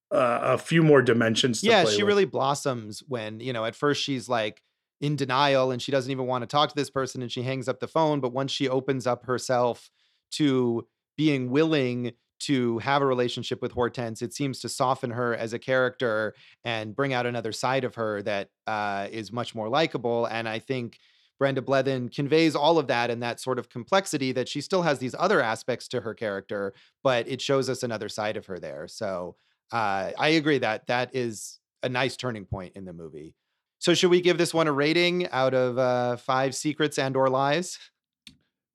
uh, 0.10 0.40
a 0.42 0.58
few 0.58 0.84
more 0.84 1.02
dimensions 1.02 1.64
yeah 1.64 1.84
she 1.86 2.04
with. 2.04 2.08
really 2.08 2.26
blossoms 2.26 3.04
when 3.08 3.40
you 3.40 3.52
know 3.54 3.66
at 3.66 3.76
first 3.76 4.02
she's 4.02 4.30
like 4.30 4.62
in 5.02 5.16
denial 5.16 5.72
and 5.72 5.82
she 5.82 5.92
doesn't 5.92 6.12
even 6.12 6.28
want 6.28 6.44
to 6.44 6.48
talk 6.48 6.70
to 6.70 6.76
this 6.76 6.90
person 6.90 7.22
and 7.22 7.32
she 7.32 7.42
hangs 7.42 7.68
up 7.68 7.80
the 7.80 7.88
phone. 7.88 8.22
But 8.22 8.32
once 8.32 8.52
she 8.52 8.70
opens 8.70 9.06
up 9.06 9.26
herself 9.26 9.90
to 10.34 10.88
being 11.18 11.50
willing 11.50 12.14
to 12.42 12.80
have 12.80 13.02
a 13.02 13.06
relationship 13.06 13.62
with 13.62 13.72
Hortense, 13.74 14.22
it 14.22 14.34
seems 14.34 14.60
to 14.60 14.70
soften 14.70 15.12
her 15.12 15.36
as 15.36 15.54
a 15.54 15.60
character 15.60 16.34
and 16.64 16.96
bring 16.96 17.14
out 17.14 17.26
another 17.26 17.52
side 17.52 17.84
of 17.84 17.96
her 17.96 18.22
that 18.22 18.50
uh, 18.68 19.08
is 19.12 19.32
much 19.32 19.54
more 19.54 19.70
likable. 19.70 20.26
And 20.26 20.48
I 20.48 20.60
think 20.60 20.98
Brenda 21.38 21.62
Blethyn 21.62 22.14
conveys 22.14 22.56
all 22.56 22.78
of 22.78 22.88
that 22.88 23.10
and 23.10 23.22
that 23.24 23.40
sort 23.40 23.58
of 23.58 23.70
complexity 23.70 24.32
that 24.32 24.48
she 24.48 24.62
still 24.62 24.84
has 24.84 25.00
these 25.00 25.16
other 25.18 25.42
aspects 25.42 25.88
to 25.90 26.02
her 26.02 26.14
character, 26.14 26.74
but 27.04 27.28
it 27.28 27.42
shows 27.42 27.70
us 27.70 27.82
another 27.82 28.10
side 28.10 28.38
of 28.38 28.46
her 28.46 28.60
there. 28.60 28.88
So 28.88 29.36
uh, 29.72 30.12
I 30.18 30.30
agree 30.30 30.60
that 30.60 30.86
that 30.88 31.16
is 31.16 31.60
a 31.82 31.90
nice 31.90 32.16
turning 32.16 32.46
point 32.46 32.74
in 32.76 32.86
the 32.86 32.94
movie. 32.94 33.34
So 33.82 33.96
should 33.96 34.12
we 34.12 34.22
give 34.22 34.38
this 34.38 34.54
one 34.54 34.68
a 34.68 34.72
rating 34.72 35.28
out 35.30 35.56
of 35.56 35.80
uh, 35.80 36.16
five 36.18 36.54
secrets 36.54 37.00
and 37.00 37.18
or 37.18 37.32
lies? 37.32 37.80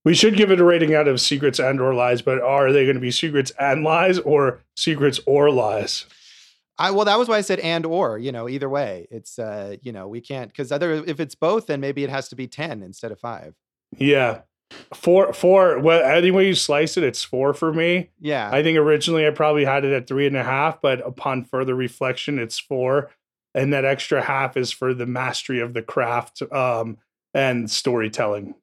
We 0.05 0.15
should 0.15 0.37
give 0.37 0.51
it 0.51 0.59
a 0.59 0.65
rating 0.65 0.97
out 0.97 1.07
of 1.07 1.21
secrets 1.21 1.61
and 1.61 1.81
or 1.81 1.95
lies, 1.95 2.23
but 2.23 2.41
are 2.41 2.73
they 2.73 2.83
going 2.83 2.97
to 2.97 3.01
be 3.01 3.13
secrets 3.13 3.53
and 3.57 3.85
lies 3.85 4.19
or 4.19 4.65
secrets 4.75 5.21
or 5.25 5.49
lies? 5.53 6.07
I 6.77 6.91
well, 6.91 7.05
that 7.05 7.21
was 7.21 7.29
why 7.29 7.37
I 7.37 7.43
said 7.43 7.61
and 7.61 7.87
or. 7.87 8.19
You 8.19 8.33
know, 8.33 8.49
either 8.49 8.69
way, 8.69 9.07
it's 9.13 9.39
uh, 9.39 9.77
you 9.81 9.93
know, 9.93 10.09
we 10.09 10.21
can't 10.21 10.49
because 10.49 10.73
other 10.73 10.93
if 10.95 11.21
it's 11.21 11.37
both, 11.37 11.69
then 11.69 11.81
maybe 11.81 12.03
it 12.03 12.11
has 12.11 12.29
to 12.31 12.37
be 12.37 12.49
ten 12.49 12.83
instead 12.83 13.13
of 13.13 13.21
five. 13.21 13.55
Yeah, 13.97 14.41
four 14.93 15.33
four. 15.33 15.79
Well, 15.79 16.05
any 16.05 16.33
way 16.33 16.49
you 16.49 16.55
slice 16.57 16.97
it, 16.97 17.05
it's 17.05 17.23
four 17.23 17.55
for 17.55 17.73
me. 17.73 18.11
Yeah, 18.21 18.51
I 18.53 18.65
think 18.65 18.77
originally 18.77 19.25
I 19.25 19.31
probably 19.31 19.65
had 19.65 19.85
it 19.85 19.93
at 19.93 20.09
three 20.09 20.27
and 20.27 20.37
a 20.37 20.43
half, 20.43 20.81
but 20.81 21.07
upon 21.07 21.45
further 21.45 21.77
reflection, 21.77 22.41
it's 22.41 22.59
four 22.59 23.13
and 23.57 23.73
that 23.73 23.87
extra 23.87 24.23
half 24.23 24.57
is 24.57 24.71
for 24.71 24.93
the 24.93 25.07
mastery 25.07 25.61
of 25.61 25.73
the 25.73 25.83
craft 25.83 26.43
um, 26.53 26.99
and 27.35 27.69
storytelling. 27.69 28.55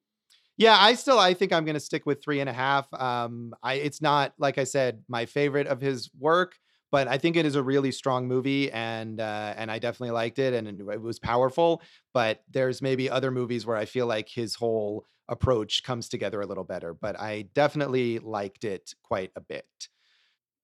Yeah, 0.56 0.78
I 0.80 0.94
still 0.94 1.18
I 1.18 1.34
think 1.34 1.52
I'm 1.52 1.66
going 1.66 1.74
to 1.74 1.80
stick 1.80 2.06
with 2.06 2.24
three 2.24 2.40
and 2.40 2.50
a 2.50 2.54
half. 2.54 2.88
Um, 2.94 3.56
I 3.64 3.74
it's 3.74 4.02
not 4.02 4.34
like 4.38 4.60
I 4.60 4.64
said 4.66 5.04
my 5.10 5.26
favorite 5.26 5.66
of 5.66 5.82
his 5.82 6.12
work, 6.18 6.54
but 6.92 7.08
I 7.08 7.18
think 7.18 7.36
it 7.36 7.46
is 7.46 7.56
a 7.56 7.64
really 7.64 7.92
strong 7.92 8.28
movie, 8.28 8.72
and 8.72 9.20
uh, 9.20 9.56
and 9.58 9.72
I 9.72 9.80
definitely 9.80 10.12
liked 10.12 10.38
it, 10.38 10.54
and 10.54 10.68
it 10.68 11.02
was 11.02 11.18
powerful. 11.18 11.82
But 12.14 12.44
there's 12.52 12.84
maybe 12.84 13.10
other 13.10 13.32
movies 13.32 13.66
where 13.66 13.78
I 13.78 13.86
feel 13.86 14.06
like 14.06 14.30
his 14.30 14.54
whole 14.54 15.08
approach 15.28 15.82
comes 15.84 16.08
together 16.08 16.40
a 16.40 16.46
little 16.46 16.64
better. 16.64 16.94
But 16.94 17.20
I 17.20 17.48
definitely 17.56 18.20
liked 18.20 18.64
it 18.64 18.94
quite 19.02 19.32
a 19.36 19.42
bit. 19.42 19.66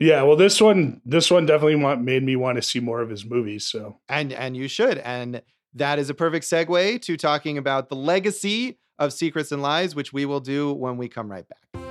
Yeah, 0.02 0.24
well, 0.24 0.38
this 0.38 0.62
one, 0.62 1.02
this 1.04 1.30
one 1.30 1.45
definitely 1.45 1.76
want, 1.76 2.02
made 2.02 2.24
me 2.24 2.38
want 2.38 2.56
to 2.56 2.62
see 2.62 2.80
more 2.80 3.02
of 3.02 3.10
his 3.10 3.26
movies. 3.26 3.68
So, 3.68 3.97
and 4.08 4.32
and 4.32 4.56
you 4.56 4.70
should, 4.70 4.97
and 5.00 5.41
that 5.74 6.00
is 6.00 6.10
a 6.10 6.14
perfect 6.14 6.45
segue 6.45 7.02
to 7.02 7.18
talking 7.18 7.58
about 7.58 7.89
the 7.89 7.97
legacy 7.97 8.80
of 8.97 9.12
Secrets 9.12 9.52
and 9.52 9.62
Lies, 9.62 9.95
which 9.95 10.14
we 10.14 10.26
will 10.26 10.39
do 10.39 10.72
when 10.72 10.95
we 10.95 11.10
come 11.10 11.30
right 11.30 11.45
back. 11.45 11.82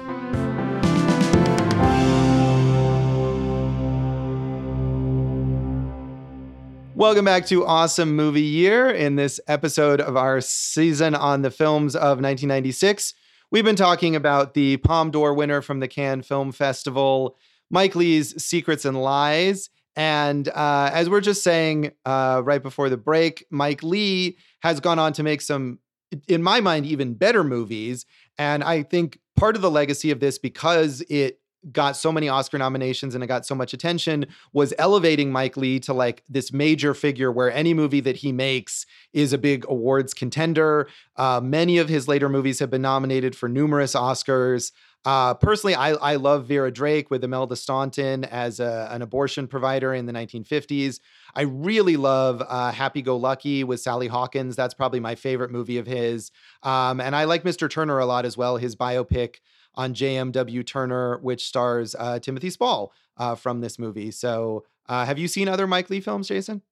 Welcome 6.95 7.27
back 7.27 7.45
to 7.49 7.67
Awesome 7.67 8.17
Movie 8.17 8.41
Year. 8.41 8.89
In 8.89 9.17
this 9.17 9.39
episode 9.47 10.01
of 10.01 10.17
our 10.17 10.41
season 10.41 11.15
on 11.15 11.43
the 11.43 11.51
films 11.51 11.95
of 11.95 12.23
1996, 12.23 13.13
we've 13.51 13.67
been 13.67 13.77
talking 13.77 14.17
about 14.17 14.55
the 14.55 14.79
Palme 14.79 15.11
d'Or 15.11 15.35
winner 15.35 15.61
from 15.61 15.81
the 15.81 15.89
Cannes 15.89 16.23
Film 16.23 16.53
Festival, 16.53 17.37
Mike 17.71 17.95
Leigh's 17.95 18.43
Secrets 18.43 18.85
and 18.85 19.01
Lies. 19.01 19.71
And 19.97 20.49
uh, 20.49 20.91
as 20.93 21.11
we're 21.11 21.21
just 21.21 21.43
saying 21.43 21.93
uh, 22.05 22.43
right 22.45 22.63
before 22.63 22.89
the 22.89 22.97
break, 22.97 23.45
Mike 23.51 23.83
Leigh 23.83 24.37
has 24.61 24.81
gone 24.81 24.99
on 24.99 25.13
to 25.15 25.23
make 25.23 25.41
some, 25.41 25.81
in 26.29 26.43
my 26.43 26.61
mind, 26.61 26.87
even 26.87 27.15
better 27.15 27.43
movies. 27.43 28.07
And 28.39 28.63
I 28.63 28.85
think 28.85 29.19
part 29.37 29.57
of 29.57 29.63
the 29.63 29.71
legacy 29.71 30.11
of 30.11 30.21
this, 30.21 30.39
because 30.39 31.03
it 31.11 31.41
got 31.73 31.97
so 31.97 32.13
many 32.13 32.29
Oscar 32.29 32.57
nominations 32.57 33.15
and 33.15 33.25
it 33.25 33.27
got 33.27 33.45
so 33.45 33.55
much 33.55 33.75
attention 33.75 34.27
was 34.53 34.73
elevating 34.79 35.33
Mike 35.33 35.57
Leigh 35.57 35.81
to 35.81 35.93
like 35.93 36.23
this 36.29 36.53
major 36.53 36.95
figure 36.95 37.33
where 37.33 37.53
any 37.53 37.75
movie 37.75 38.01
that 38.01 38.17
he 38.17 38.31
makes 38.31 38.87
is 39.13 39.33
a 39.33 39.39
big 39.39 39.65
awards 39.69 40.15
contender. 40.15 40.89
Uh, 41.17 41.41
many 41.43 41.79
of 41.79 41.89
his 41.89 42.07
later 42.07 42.29
movies 42.29 42.61
have 42.61 42.71
been 42.71 42.83
nominated 42.83 43.35
for 43.35 43.49
numerous 43.49 43.95
Oscars. 43.95 44.71
Uh, 45.05 45.35
personally, 45.35 45.75
I, 45.75 45.93
I 45.93 46.17
love 46.17 46.47
Vera 46.47 46.71
Drake 46.71 47.11
with 47.11 47.25
Imelda 47.25 47.57
Staunton 47.57 48.25
as 48.25 48.61
a, 48.61 48.89
an 48.91 49.01
abortion 49.01 49.47
provider 49.47 49.95
in 49.95 50.07
the 50.07 50.13
1950s. 50.13 51.01
I 51.35 51.43
really 51.43 51.97
love 51.97 52.43
uh, 52.47 52.73
Happy 52.73 53.01
Go 53.01 53.17
Lucky 53.17 53.65
with 53.65 53.81
Sally 53.81 54.09
Hawkins. 54.09 54.57
That's 54.57 54.75
probably 54.75 55.01
my 55.01 55.15
favorite 55.15 55.51
movie 55.51 55.79
of 55.79 55.87
his. 55.87 56.31
Um, 56.63 57.01
and 57.01 57.15
I 57.17 57.25
like 57.25 57.45
Mr. 57.45 57.71
Turner 57.71 57.99
a 57.99 58.07
lot 58.07 58.27
as 58.27 58.37
well, 58.37 58.57
his 58.57 58.77
biopic 58.77 59.37
on 59.75 59.95
JMW 59.95 60.67
Turner, 60.67 61.19
which 61.19 61.47
stars 61.47 61.95
uh, 61.99 62.19
Timothy 62.19 62.51
Spall 62.51 62.93
uh, 63.17 63.35
from 63.35 63.61
this 63.61 63.79
movie. 63.79 64.11
So, 64.11 64.65
uh, 64.89 65.05
have 65.05 65.19
you 65.19 65.29
seen 65.29 65.49
other 65.49 65.67
Mike 65.67 65.91
Leigh 65.91 66.01
films, 66.01 66.29
Jason? 66.29 66.63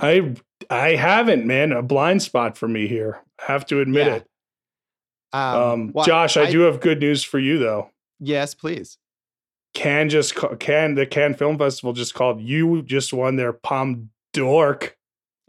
I 0.00 0.34
I 0.70 0.96
haven't, 0.96 1.46
man. 1.46 1.72
A 1.72 1.82
blind 1.82 2.22
spot 2.22 2.56
for 2.56 2.68
me 2.68 2.88
here. 2.88 3.20
I 3.40 3.52
have 3.52 3.66
to 3.66 3.80
admit 3.80 4.06
yeah. 4.06 4.14
it. 4.14 4.26
Um, 5.32 5.56
um, 5.56 5.92
well, 5.92 6.06
Josh, 6.06 6.36
I, 6.36 6.44
I, 6.44 6.50
do 6.50 6.60
have 6.60 6.80
good 6.80 7.00
news 7.00 7.22
for 7.22 7.38
you 7.38 7.58
though. 7.58 7.90
Yes, 8.18 8.54
please. 8.54 8.98
Can 9.74 10.08
just 10.08 10.34
can 10.58 10.94
the 10.94 11.06
Cannes 11.06 11.34
Film 11.34 11.58
Festival 11.58 11.92
just 11.92 12.14
called 12.14 12.40
you 12.40 12.82
just 12.82 13.12
won 13.12 13.36
their 13.36 13.52
Palme 13.52 14.10
Dork. 14.32 14.96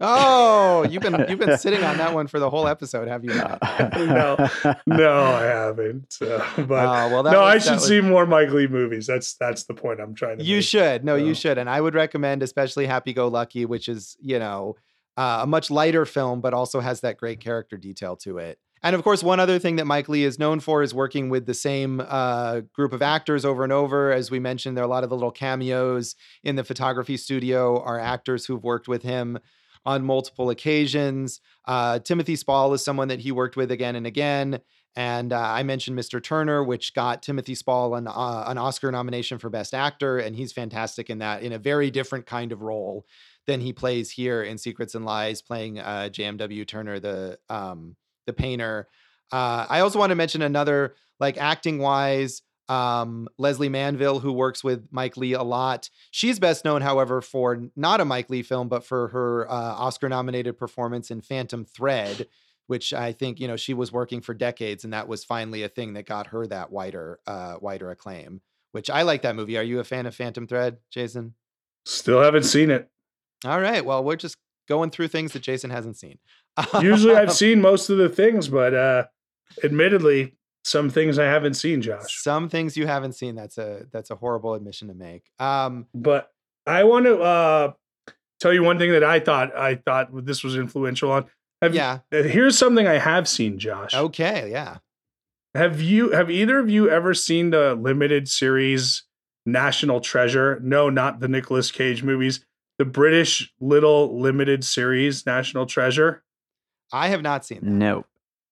Oh, 0.02 0.86
you've 0.90 1.02
been 1.02 1.26
you've 1.28 1.40
been 1.40 1.58
sitting 1.58 1.84
on 1.84 1.98
that 1.98 2.14
one 2.14 2.28
for 2.28 2.40
the 2.40 2.50
whole 2.50 2.68
episode, 2.68 3.08
have 3.08 3.24
you? 3.24 3.34
Not? 3.34 3.60
no, 3.98 4.50
no, 4.86 5.24
I 5.24 5.44
haven't. 5.44 6.18
Uh, 6.22 6.40
but 6.64 6.86
uh, 6.86 7.10
well, 7.12 7.24
no, 7.24 7.42
was, 7.42 7.56
I 7.56 7.58
should 7.58 7.74
was... 7.74 7.88
see 7.88 8.02
more 8.02 8.26
Mike 8.26 8.50
Leigh 8.50 8.68
movies. 8.68 9.08
That's 9.08 9.34
that's 9.36 9.64
the 9.64 9.74
point 9.74 10.00
I'm 10.00 10.16
trying 10.16 10.38
to. 10.38 10.44
You 10.44 10.58
make. 10.58 10.66
should. 10.66 11.04
No, 11.04 11.16
you 11.16 11.34
should, 11.34 11.58
and 11.58 11.70
I 11.70 11.82
would 11.82 11.96
recommend 11.96 12.44
especially 12.44 12.86
Happy 12.86 13.14
Go 13.14 13.28
Lucky, 13.28 13.66
which 13.66 13.90
is 13.90 14.16
you 14.22 14.40
know 14.40 14.78
uh, 15.18 15.40
a 15.42 15.48
much 15.48 15.70
lighter 15.70 16.06
film, 16.06 16.40
but 16.40 16.54
also 16.54 16.80
has 16.80 17.02
that 17.02 17.18
great 17.18 17.42
character 17.42 17.76
detail 17.76 18.16
to 18.18 18.38
it. 18.38 18.58
And 18.82 18.96
of 18.96 19.04
course, 19.04 19.22
one 19.22 19.40
other 19.40 19.60
thing 19.60 19.76
that 19.76 19.86
Mike 19.86 20.08
Leigh 20.08 20.24
is 20.24 20.40
known 20.40 20.60
for 20.62 20.82
is 20.82 20.94
working 20.94 21.30
with 21.30 21.46
the 21.46 21.54
same 21.54 22.02
uh, 22.08 22.62
group 22.74 22.94
of 22.94 23.02
actors 23.02 23.44
over 23.44 23.64
and 23.64 23.74
over. 23.74 24.12
As 24.12 24.32
we 24.32 24.40
mentioned, 24.40 24.78
there 24.78 24.84
are 24.84 24.88
a 24.88 24.90
lot 24.90 25.04
of 25.04 25.10
the 25.10 25.16
little 25.16 25.32
cameos 25.32 26.16
in 26.44 26.56
the 26.56 26.64
photography 26.64 27.18
studio 27.18 27.82
are 27.82 28.00
actors 28.00 28.46
who've 28.46 28.64
worked 28.64 28.88
with 28.88 29.04
him 29.04 29.40
on 29.86 30.04
multiple 30.04 30.50
occasions. 30.50 31.42
Uh, 31.66 32.00
Timothy 32.00 32.36
Spall 32.36 32.74
is 32.74 32.84
someone 32.84 33.10
that 33.10 33.20
he 33.20 33.32
worked 33.32 33.58
with 33.58 33.72
again 33.72 33.96
and 33.96 34.08
again. 34.08 34.60
And 34.96 35.32
uh, 35.32 35.40
I 35.40 35.64
mentioned 35.64 35.98
Mr. 35.98 36.22
Turner, 36.22 36.64
which 36.64 36.94
got 36.94 37.22
Timothy 37.22 37.56
Spall 37.56 37.96
an, 37.96 38.08
uh, 38.08 38.46
an 38.48 38.58
Oscar 38.58 38.92
nomination 38.92 39.38
for 39.38 39.50
Best 39.50 39.74
Actor, 39.74 40.20
and 40.20 40.36
he's 40.36 40.52
fantastic 40.52 41.10
in 41.10 41.20
that, 41.20 41.44
in 41.44 41.54
a 41.54 41.60
very 41.60 41.92
different 41.92 42.26
kind 42.26 42.52
of 42.52 42.62
role 42.62 43.06
than 43.46 43.62
he 43.62 43.72
plays 43.72 44.12
here 44.12 44.42
in 44.44 44.58
Secrets 44.58 44.96
and 44.96 45.06
Lies, 45.06 45.42
playing 45.42 45.80
uh, 45.80 46.10
JMW 46.12 46.68
Turner, 46.68 47.00
the 47.00 47.40
um, 47.50 47.96
the 48.30 48.34
painter. 48.34 48.88
Uh, 49.32 49.66
I 49.68 49.80
also 49.80 50.00
want 50.00 50.12
to 50.12 50.16
mention 50.16 50.42
another, 50.42 50.96
like 51.20 51.38
acting 51.38 51.80
wise, 51.80 52.42
um, 52.70 53.28
Lesley 53.40 53.68
Manville, 53.68 54.20
who 54.20 54.32
works 54.32 54.64
with 54.64 54.88
Mike 54.92 55.18
Leigh 55.18 55.34
a 55.34 55.44
lot. 55.44 55.90
She's 56.12 56.40
best 56.40 56.64
known, 56.64 56.82
however, 56.82 57.20
for 57.22 57.64
not 57.76 58.00
a 58.00 58.06
Mike 58.06 58.30
Leigh 58.30 58.44
film, 58.44 58.70
but 58.70 58.86
for 58.86 59.10
her 59.10 59.50
uh, 59.50 59.54
Oscar 59.54 60.08
nominated 60.08 60.58
performance 60.58 61.10
in 61.10 61.22
Phantom 61.22 61.66
Thread, 61.66 62.28
which 62.68 62.94
I 62.94 63.12
think 63.12 63.40
you 63.40 63.48
know 63.48 63.58
she 63.58 63.74
was 63.74 63.92
working 63.92 64.22
for 64.22 64.36
decades, 64.36 64.84
and 64.84 64.94
that 64.94 65.08
was 65.08 65.24
finally 65.24 65.64
a 65.64 65.70
thing 65.70 65.94
that 65.94 66.06
got 66.06 66.28
her 66.28 66.46
that 66.48 66.72
wider 66.72 67.20
uh, 67.26 67.56
wider 67.60 67.90
acclaim. 67.90 68.42
Which 68.72 68.92
I 68.92 69.02
like 69.02 69.24
that 69.24 69.36
movie. 69.36 69.58
Are 69.58 69.64
you 69.64 69.80
a 69.80 69.84
fan 69.84 70.06
of 70.06 70.14
Phantom 70.14 70.46
Thread, 70.46 70.78
Jason? 70.92 71.34
Still 71.86 72.22
haven't 72.22 72.44
seen 72.44 72.70
it. 72.70 72.88
All 73.44 73.60
right. 73.60 73.84
Well, 73.84 74.04
we're 74.04 74.16
just 74.16 74.36
going 74.68 74.92
through 74.92 75.08
things 75.08 75.34
that 75.34 75.42
Jason 75.42 75.72
hasn't 75.72 75.98
seen. 75.98 76.20
Usually 76.82 77.16
I've 77.16 77.34
seen 77.44 77.62
most 77.62 77.90
of 77.90 77.98
the 77.98 78.10
things, 78.10 78.48
but 78.48 78.74
uh 78.74 79.06
admittedly, 79.64 80.36
some 80.64 80.90
things 80.90 81.18
I 81.18 81.26
haven't 81.26 81.56
seen, 81.56 81.82
Josh. 81.82 82.22
Some 82.22 82.50
things 82.50 82.78
you 82.78 82.88
haven't 82.88 83.14
seen. 83.14 83.36
That's 83.36 83.58
a 83.58 83.86
that's 83.92 84.12
a 84.12 84.16
horrible 84.16 84.54
admission 84.54 84.88
to 84.90 84.94
make. 84.94 85.24
Um, 85.40 85.88
but 85.94 86.32
I 86.66 86.84
want 86.84 87.06
to 87.06 87.20
uh 87.20 87.72
tell 88.40 88.54
you 88.54 88.64
one 88.64 88.78
thing 88.78 88.92
that 88.92 89.04
I 89.04 89.20
thought 89.20 89.56
I 89.56 89.76
thought 89.76 90.26
this 90.26 90.44
was 90.44 90.56
influential 90.56 91.12
on. 91.12 91.26
Have, 91.62 91.76
yeah. 91.76 92.00
uh, 92.14 92.24
Here's 92.24 92.58
something 92.58 92.88
I 92.88 93.00
have 93.00 93.28
seen, 93.28 93.60
Josh. 93.60 93.94
Okay. 93.94 94.50
Yeah. 94.50 94.78
Have 95.56 95.82
you 95.82 96.12
have 96.12 96.30
either 96.30 96.60
of 96.60 96.70
you 96.70 96.90
ever 96.90 97.14
seen 97.14 97.50
the 97.50 97.76
limited 97.76 98.30
series 98.30 99.04
National 99.46 100.00
Treasure? 100.00 100.60
No, 100.64 100.90
not 100.90 101.20
the 101.20 101.28
Nicolas 101.28 101.72
Cage 101.72 102.04
movies. 102.04 102.46
The 102.78 102.86
British 102.86 103.52
little 103.60 104.20
limited 104.20 104.64
series 104.64 105.26
National 105.26 105.66
Treasure. 105.66 106.24
I 106.92 107.10
have 107.10 107.22
not 107.22 107.46
seen 107.46 107.60
that. 107.62 107.70
Nope. 107.70 108.06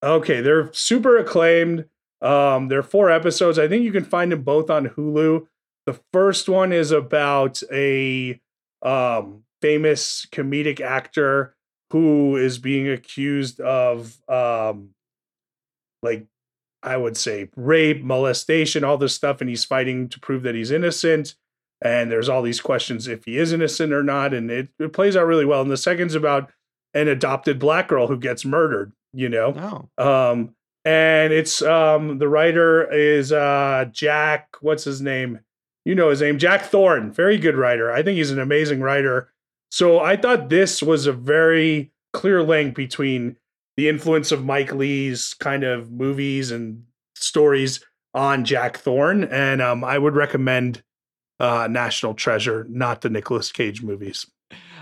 Okay, 0.03 0.41
they're 0.41 0.71
super 0.73 1.17
acclaimed. 1.17 1.85
Um, 2.21 2.67
they're 2.67 2.83
four 2.83 3.09
episodes. 3.09 3.59
I 3.59 3.67
think 3.67 3.83
you 3.83 3.91
can 3.91 4.03
find 4.03 4.31
them 4.31 4.43
both 4.43 4.69
on 4.69 4.89
Hulu. 4.89 5.47
The 5.85 5.99
first 6.11 6.49
one 6.49 6.71
is 6.71 6.91
about 6.91 7.61
a 7.71 8.39
um, 8.81 9.43
famous 9.61 10.25
comedic 10.31 10.81
actor 10.81 11.55
who 11.91 12.35
is 12.35 12.57
being 12.57 12.89
accused 12.89 13.59
of 13.59 14.17
um, 14.27 14.89
like 16.03 16.25
I 16.83 16.97
would 16.97 17.17
say 17.17 17.49
rape, 17.55 18.03
molestation, 18.03 18.83
all 18.83 18.97
this 18.97 19.15
stuff, 19.15 19.41
and 19.41 19.49
he's 19.49 19.65
fighting 19.65 20.09
to 20.09 20.19
prove 20.19 20.43
that 20.43 20.55
he's 20.55 20.71
innocent. 20.71 21.35
And 21.81 22.11
there's 22.11 22.29
all 22.29 22.41
these 22.41 22.61
questions 22.61 23.07
if 23.07 23.25
he 23.25 23.37
is 23.37 23.53
innocent 23.53 23.93
or 23.93 24.03
not, 24.03 24.33
and 24.33 24.49
it, 24.49 24.69
it 24.79 24.93
plays 24.93 25.15
out 25.15 25.27
really 25.27 25.45
well. 25.45 25.61
And 25.61 25.69
the 25.69 25.77
second's 25.77 26.15
about 26.15 26.51
an 26.93 27.07
adopted 27.07 27.59
black 27.59 27.87
girl 27.87 28.07
who 28.07 28.17
gets 28.17 28.45
murdered, 28.45 28.93
you 29.13 29.29
know. 29.29 29.87
Oh. 29.97 30.31
Um, 30.31 30.55
and 30.85 31.33
it's 31.33 31.61
um 31.61 32.17
the 32.17 32.29
writer 32.29 32.89
is 32.91 33.31
uh 33.31 33.85
Jack, 33.91 34.55
what's 34.61 34.85
his 34.85 35.01
name? 35.01 35.39
You 35.83 35.95
know 35.95 36.09
his 36.09 36.21
name, 36.21 36.37
Jack 36.37 36.63
Thorne. 36.63 37.11
Very 37.11 37.37
good 37.37 37.55
writer. 37.55 37.91
I 37.91 38.03
think 38.03 38.17
he's 38.17 38.31
an 38.31 38.39
amazing 38.39 38.81
writer. 38.81 39.31
So 39.69 39.99
I 39.99 40.15
thought 40.15 40.49
this 40.49 40.81
was 40.81 41.05
a 41.05 41.13
very 41.13 41.91
clear 42.13 42.41
link 42.41 42.75
between 42.75 43.37
the 43.75 43.89
influence 43.89 44.31
of 44.31 44.45
Mike 44.45 44.73
Leigh's 44.73 45.33
kind 45.33 45.63
of 45.63 45.91
movies 45.91 46.51
and 46.51 46.83
stories 47.15 47.83
on 48.13 48.45
Jack 48.45 48.77
Thorne, 48.77 49.25
and 49.25 49.61
um, 49.61 49.83
I 49.83 49.97
would 49.97 50.15
recommend 50.15 50.83
uh, 51.39 51.67
National 51.69 52.13
Treasure, 52.13 52.65
not 52.69 53.01
the 53.01 53.09
Nicolas 53.09 53.51
Cage 53.51 53.83
movies. 53.83 54.25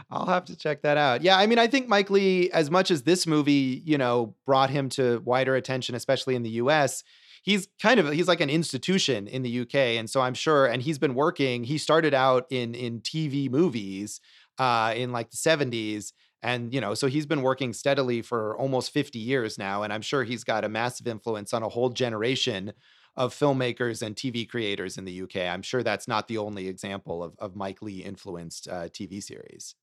I'll 0.09 0.27
have 0.27 0.45
to 0.45 0.55
check 0.55 0.81
that 0.83 0.97
out. 0.97 1.21
Yeah, 1.21 1.37
I 1.37 1.47
mean, 1.47 1.59
I 1.59 1.67
think 1.67 1.87
Mike 1.87 2.09
Leigh, 2.09 2.51
as 2.51 2.69
much 2.69 2.91
as 2.91 3.03
this 3.03 3.25
movie, 3.25 3.81
you 3.85 3.97
know, 3.97 4.35
brought 4.45 4.69
him 4.69 4.89
to 4.89 5.19
wider 5.25 5.55
attention, 5.55 5.95
especially 5.95 6.35
in 6.35 6.43
the 6.43 6.51
US, 6.51 7.03
he's 7.41 7.67
kind 7.81 7.99
of 7.99 8.11
he's 8.11 8.27
like 8.27 8.41
an 8.41 8.49
institution 8.49 9.27
in 9.27 9.41
the 9.41 9.61
UK. 9.61 9.75
And 9.75 10.09
so 10.09 10.21
I'm 10.21 10.33
sure, 10.33 10.67
and 10.67 10.81
he's 10.81 10.99
been 10.99 11.15
working, 11.15 11.63
he 11.63 11.77
started 11.77 12.13
out 12.13 12.45
in 12.49 12.75
in 12.75 13.01
TV 13.01 13.49
movies 13.49 14.21
uh 14.57 14.93
in 14.95 15.11
like 15.11 15.31
the 15.31 15.37
70s. 15.37 16.11
And, 16.43 16.71
you 16.71 16.79
know, 16.79 16.93
so 16.93 17.07
he's 17.07 17.25
been 17.25 17.41
working 17.41 17.73
steadily 17.73 18.21
for 18.21 18.55
almost 18.57 18.91
50 18.91 19.17
years 19.17 19.57
now. 19.57 19.81
And 19.81 19.91
I'm 19.91 20.03
sure 20.03 20.23
he's 20.23 20.43
got 20.43 20.63
a 20.63 20.69
massive 20.69 21.07
influence 21.07 21.53
on 21.53 21.63
a 21.63 21.69
whole 21.69 21.89
generation 21.89 22.73
of 23.15 23.33
filmmakers 23.33 24.03
and 24.03 24.15
TV 24.15 24.47
creators 24.47 24.97
in 24.97 25.05
the 25.05 25.21
UK. 25.23 25.37
I'm 25.37 25.63
sure 25.63 25.81
that's 25.81 26.07
not 26.07 26.27
the 26.27 26.37
only 26.37 26.67
example 26.67 27.23
of, 27.23 27.33
of 27.39 27.55
Mike 27.55 27.81
leigh 27.81 28.03
influenced 28.03 28.67
uh, 28.67 28.89
TV 28.89 29.23
series. 29.23 29.73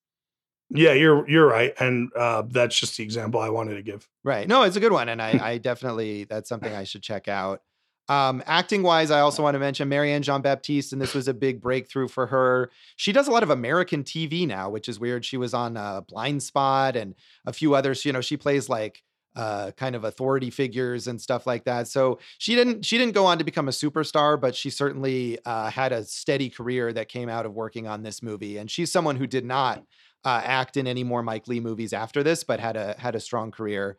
Yeah, 0.74 0.92
you're 0.94 1.28
you're 1.28 1.46
right, 1.46 1.74
and 1.78 2.10
uh, 2.16 2.42
that's 2.48 2.78
just 2.78 2.96
the 2.96 3.04
example 3.04 3.40
I 3.40 3.50
wanted 3.50 3.74
to 3.74 3.82
give. 3.82 4.08
Right. 4.24 4.48
No, 4.48 4.62
it's 4.62 4.76
a 4.76 4.80
good 4.80 4.92
one, 4.92 5.08
and 5.08 5.20
I, 5.20 5.38
I 5.42 5.58
definitely 5.58 6.24
that's 6.24 6.48
something 6.48 6.72
I 6.72 6.84
should 6.84 7.02
check 7.02 7.28
out. 7.28 7.60
Um, 8.08 8.42
acting 8.46 8.82
wise, 8.82 9.10
I 9.10 9.20
also 9.20 9.42
want 9.42 9.54
to 9.54 9.58
mention 9.58 9.88
Marianne 9.88 10.22
Jean 10.22 10.42
Baptiste, 10.42 10.92
and 10.92 11.00
this 11.00 11.14
was 11.14 11.28
a 11.28 11.34
big 11.34 11.60
breakthrough 11.60 12.08
for 12.08 12.26
her. 12.26 12.70
She 12.96 13.12
does 13.12 13.28
a 13.28 13.30
lot 13.30 13.42
of 13.42 13.50
American 13.50 14.02
TV 14.02 14.46
now, 14.46 14.70
which 14.70 14.88
is 14.88 14.98
weird. 14.98 15.24
She 15.24 15.36
was 15.36 15.54
on 15.54 15.76
uh, 15.76 16.00
Blind 16.00 16.42
Spot 16.42 16.96
and 16.96 17.14
a 17.46 17.52
few 17.52 17.74
others. 17.74 18.04
You 18.04 18.12
know, 18.12 18.20
she 18.20 18.36
plays 18.36 18.68
like 18.68 19.02
uh, 19.36 19.70
kind 19.72 19.94
of 19.94 20.04
authority 20.04 20.50
figures 20.50 21.06
and 21.06 21.20
stuff 21.20 21.46
like 21.46 21.64
that. 21.64 21.88
So 21.88 22.18
she 22.38 22.54
didn't 22.54 22.84
she 22.84 22.98
didn't 22.98 23.14
go 23.14 23.26
on 23.26 23.38
to 23.38 23.44
become 23.44 23.68
a 23.68 23.72
superstar, 23.72 24.40
but 24.40 24.54
she 24.54 24.70
certainly 24.70 25.38
uh, 25.44 25.70
had 25.70 25.92
a 25.92 26.04
steady 26.04 26.50
career 26.50 26.92
that 26.92 27.08
came 27.08 27.28
out 27.28 27.46
of 27.46 27.54
working 27.54 27.86
on 27.86 28.02
this 28.02 28.22
movie. 28.22 28.58
And 28.58 28.70
she's 28.70 28.90
someone 28.90 29.16
who 29.16 29.26
did 29.26 29.44
not 29.44 29.84
uh, 30.24 30.40
act 30.44 30.76
in 30.76 30.86
any 30.86 31.04
more 31.04 31.22
Mike 31.22 31.48
Leigh 31.48 31.60
movies 31.60 31.92
after 31.92 32.22
this, 32.22 32.44
but 32.44 32.60
had 32.60 32.76
a 32.76 32.94
had 32.98 33.14
a 33.14 33.20
strong 33.20 33.50
career. 33.50 33.98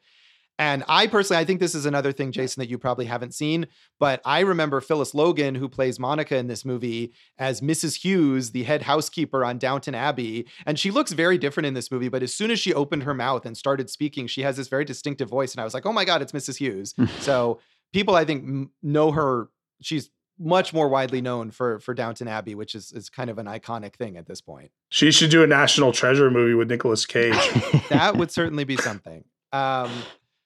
And 0.60 0.84
I 0.88 1.08
personally, 1.08 1.42
I 1.42 1.46
think 1.46 1.60
this 1.60 1.74
is 1.74 1.86
another 1.86 2.12
thing, 2.12 2.32
Jason, 2.32 2.62
that 2.62 2.70
you 2.70 2.78
probably 2.78 3.06
haven't 3.06 3.34
seen. 3.34 3.68
But 4.00 4.22
I 4.24 4.42
remember 4.42 4.82
Phyllis 4.82 5.16
Logan, 5.16 5.56
who 5.56 5.68
plays 5.68 6.00
Monica 6.00 6.38
in 6.38 6.48
this 6.48 6.64
movie, 6.64 7.12
as 7.40 7.62
Mrs. 7.62 8.04
Hughes, 8.04 8.52
the 8.52 8.64
head 8.64 8.84
housekeeper 8.84 9.44
on 9.44 9.58
Downton 9.58 9.96
Abbey. 9.96 10.48
And 10.68 10.78
she 10.78 10.92
looks 10.92 11.12
very 11.12 11.40
different 11.40 11.66
in 11.66 11.74
this 11.74 11.90
movie. 11.90 12.08
But 12.08 12.22
as 12.22 12.34
soon 12.34 12.52
as 12.52 12.60
she 12.60 12.72
opened 12.74 13.04
her 13.04 13.16
mouth 13.16 13.48
and 13.48 13.58
started 13.58 13.90
speaking, 13.90 14.28
she 14.28 14.44
has 14.44 14.58
this 14.58 14.68
very 14.68 14.86
distinctive 14.86 15.28
voice. 15.28 15.54
And 15.54 15.62
I 15.62 15.64
was 15.64 15.74
like, 15.74 15.88
oh 15.88 15.94
my 15.94 16.06
God, 16.06 16.22
it's 16.22 16.34
Mrs. 16.34 16.58
Hughes. 16.58 16.94
so 17.20 17.60
people, 17.92 18.16
I 18.16 18.24
think, 18.24 18.70
know 18.84 19.12
her. 19.12 19.50
She's 19.82 20.12
much 20.40 20.74
more 20.74 20.90
widely 20.90 21.22
known 21.22 21.52
for 21.52 21.80
for 21.80 21.94
Downton 21.94 22.28
Abbey, 22.28 22.56
which 22.56 22.76
is 22.76 22.92
is 22.92 23.10
kind 23.10 23.30
of 23.30 23.38
an 23.38 23.46
iconic 23.46 23.96
thing 23.96 24.18
at 24.18 24.26
this 24.26 24.42
point. 24.42 24.72
She 24.90 25.12
should 25.12 25.30
do 25.30 25.44
a 25.44 25.48
National 25.48 25.92
Treasure 25.92 26.30
movie 26.32 26.54
with 26.54 26.70
Nicolas 26.70 27.06
Cage. 27.06 27.34
that 27.90 28.18
would 28.18 28.32
certainly 28.32 28.64
be 28.64 28.78
something. 28.78 29.24
Um, 29.52 29.92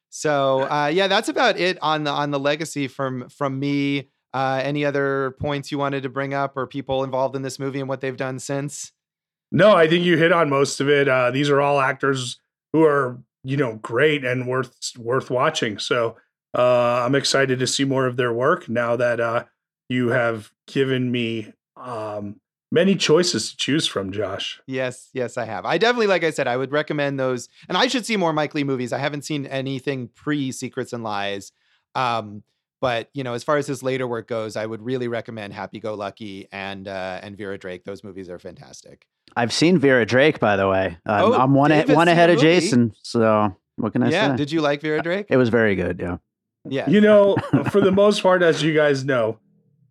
so 0.09 0.61
uh, 0.69 0.91
yeah, 0.93 1.07
that's 1.07 1.29
about 1.29 1.59
it 1.59 1.77
on 1.81 2.03
the 2.03 2.11
on 2.11 2.31
the 2.31 2.39
legacy 2.39 2.87
from 2.87 3.29
from 3.29 3.59
me. 3.59 4.09
Uh, 4.33 4.61
any 4.63 4.85
other 4.85 5.35
points 5.39 5.71
you 5.71 5.77
wanted 5.77 6.03
to 6.03 6.09
bring 6.09 6.33
up, 6.33 6.57
or 6.57 6.67
people 6.67 7.03
involved 7.03 7.35
in 7.35 7.41
this 7.41 7.57
movie 7.57 7.79
and 7.79 7.89
what 7.89 8.01
they've 8.01 8.17
done 8.17 8.39
since? 8.39 8.91
No, 9.51 9.73
I 9.73 9.87
think 9.87 10.03
you 10.03 10.17
hit 10.17 10.31
on 10.31 10.49
most 10.49 10.81
of 10.81 10.89
it. 10.89 11.07
Uh, 11.07 11.31
these 11.31 11.49
are 11.49 11.61
all 11.61 11.79
actors 11.79 12.39
who 12.73 12.83
are 12.83 13.19
you 13.43 13.57
know 13.57 13.75
great 13.75 14.25
and 14.25 14.47
worth 14.47 14.91
worth 14.97 15.29
watching. 15.29 15.79
So 15.79 16.17
uh, 16.57 17.03
I'm 17.05 17.15
excited 17.15 17.59
to 17.59 17.67
see 17.67 17.85
more 17.85 18.05
of 18.05 18.17
their 18.17 18.33
work 18.33 18.67
now 18.67 18.95
that 18.95 19.19
uh, 19.19 19.45
you 19.89 20.09
have 20.09 20.51
given 20.67 21.11
me 21.11 21.53
um, 21.75 22.39
many 22.71 22.95
choices 22.95 23.51
to 23.51 23.57
choose 23.57 23.87
from, 23.87 24.11
Josh. 24.11 24.59
Yes, 24.67 25.09
yes, 25.13 25.37
I 25.37 25.45
have. 25.45 25.65
I 25.65 25.77
definitely, 25.77 26.07
like 26.07 26.23
I 26.23 26.31
said, 26.31 26.47
I 26.47 26.57
would 26.57 26.71
recommend 26.71 27.19
those. 27.19 27.49
And 27.69 27.77
I 27.77 27.87
should 27.87 28.05
see 28.05 28.17
more 28.17 28.33
Mike 28.33 28.53
Leigh 28.53 28.63
movies. 28.63 28.91
I 28.93 28.97
haven't 28.97 29.23
seen 29.23 29.45
anything 29.45 30.09
pre 30.09 30.51
Secrets 30.51 30.93
and 30.93 31.03
Lies. 31.03 31.51
Um, 31.95 32.43
but 32.79 33.09
you 33.13 33.23
know, 33.23 33.33
as 33.33 33.43
far 33.43 33.57
as 33.57 33.65
his 33.65 33.81
later 33.81 34.07
work 34.07 34.27
goes, 34.27 34.55
I 34.55 34.65
would 34.65 34.81
really 34.81 35.07
recommend 35.07 35.53
Happy 35.53 35.79
Go 35.79 35.95
Lucky 35.95 36.47
and 36.51 36.87
uh, 36.87 37.19
and 37.23 37.35
Vera 37.35 37.57
Drake. 37.57 37.83
Those 37.85 38.03
movies 38.03 38.29
are 38.29 38.37
fantastic. 38.37 39.07
I've 39.35 39.51
seen 39.51 39.77
Vera 39.79 40.05
Drake, 40.05 40.39
by 40.39 40.55
the 40.55 40.67
way. 40.67 40.97
I'm, 41.05 41.23
Oh, 41.25 41.33
I'm 41.33 41.53
one, 41.53 41.71
David's 41.71 41.95
one 41.95 42.07
ahead 42.07 42.29
of 42.29 42.37
movie? 42.37 42.47
Jason. 42.47 42.93
So 43.03 43.55
what 43.77 43.93
can 43.93 44.03
I 44.03 44.09
yeah. 44.09 44.21
say? 44.21 44.27
Yeah, 44.29 44.35
did 44.35 44.51
you 44.51 44.61
like 44.61 44.81
Vera 44.81 45.01
Drake? 45.01 45.27
it 45.29 45.37
was 45.37 45.49
very 45.49 45.75
good. 45.75 45.99
Yeah. 45.99 46.17
yeah. 46.69 46.89
You 46.89 47.01
know, 47.01 47.35
for 47.71 47.81
the 47.81 47.91
most 47.91 48.21
part, 48.23 48.41
as 48.41 48.61
you 48.63 48.73
guys 48.73 49.03
know, 49.03 49.39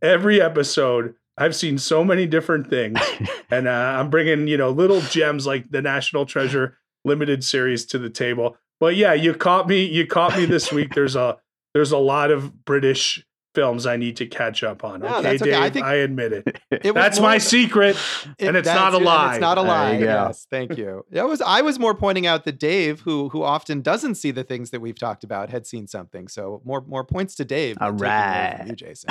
every 0.03 0.41
episode 0.41 1.15
I've 1.39 1.55
seen 1.55 1.79
so 1.79 2.03
many 2.03 2.27
different 2.27 2.69
things, 2.69 2.99
and 3.51 3.69
uh, 3.69 3.71
I'm 3.71 4.11
bringing 4.11 4.49
you 4.49 4.57
know 4.57 4.71
little 4.71 5.01
gems 5.03 5.47
like 5.47 5.71
the 5.71 5.83
National 5.83 6.25
Treasure 6.27 6.79
limited 7.05 7.45
series 7.45 7.85
to 7.87 7.99
the 7.99 8.11
table. 8.11 8.57
But 8.81 8.97
yeah, 8.97 9.13
you 9.13 9.35
caught 9.35 9.69
me. 9.69 9.85
You 9.85 10.07
caught 10.07 10.37
me 10.37 10.47
this 10.47 10.73
week. 10.73 10.95
There's 10.95 11.17
a 11.17 11.37
there's 11.75 11.93
a 11.93 11.99
lot 11.99 12.31
of 12.31 12.65
British 12.65 13.25
films 13.57 13.87
I 13.87 13.97
need 13.97 14.17
to 14.19 14.27
catch 14.27 14.63
up 14.63 14.85
on. 14.85 15.01
No, 15.01 15.07
okay, 15.17 15.23
that's 15.23 15.43
okay. 15.43 15.71
Dave, 15.71 15.83
I 15.83 15.89
I, 15.91 15.95
admit 15.95 16.33
it. 16.33 16.61
It 16.71 16.93
That's 16.95 17.19
more 17.19 17.31
my 17.31 17.39
secret. 17.39 17.97
It- 18.39 18.47
and 18.47 18.57
it's 18.57 18.69
not 18.69 18.95
a 18.95 18.99
it, 18.99 19.03
lie. 19.03 19.33
It's 19.35 19.41
not 19.41 19.59
a 19.59 19.63
There 19.63 19.69
lie. 19.71 19.93
you 19.95 19.99
go. 20.01 20.05
Yes, 20.05 20.47
thank 20.51 20.77
you. 20.79 21.05
That 21.11 21.27
was 21.27 21.41
I 21.41 21.63
was 21.63 21.79
more 21.81 21.95
pointing 21.95 22.27
out 22.27 22.45
that 22.45 22.61
Dave, 22.61 23.01
who 23.01 23.31
who 23.31 23.43
often 23.43 23.81
doesn't 23.83 24.15
see 24.15 24.31
the 24.31 24.45
things 24.45 24.71
that 24.71 24.81
we've 24.81 24.99
talked 24.99 25.25
about, 25.25 25.51
had 25.51 25.67
seen 25.67 25.89
something. 25.89 26.29
So 26.29 26.61
more 26.65 26.83
more 26.87 27.03
points 27.03 27.35
to 27.37 27.45
Dave. 27.45 27.79
than 27.79 27.89
All 27.89 27.93
taking 27.93 28.07
away 28.07 28.51
from 28.51 28.61
right. 28.61 28.69
you, 28.69 28.77
Jason. 28.77 29.11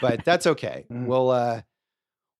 But 0.00 0.24
that's 0.24 0.46
okay. 0.46 0.84
Mm. 0.92 1.06
We'll 1.06 1.30
uh 1.30 1.62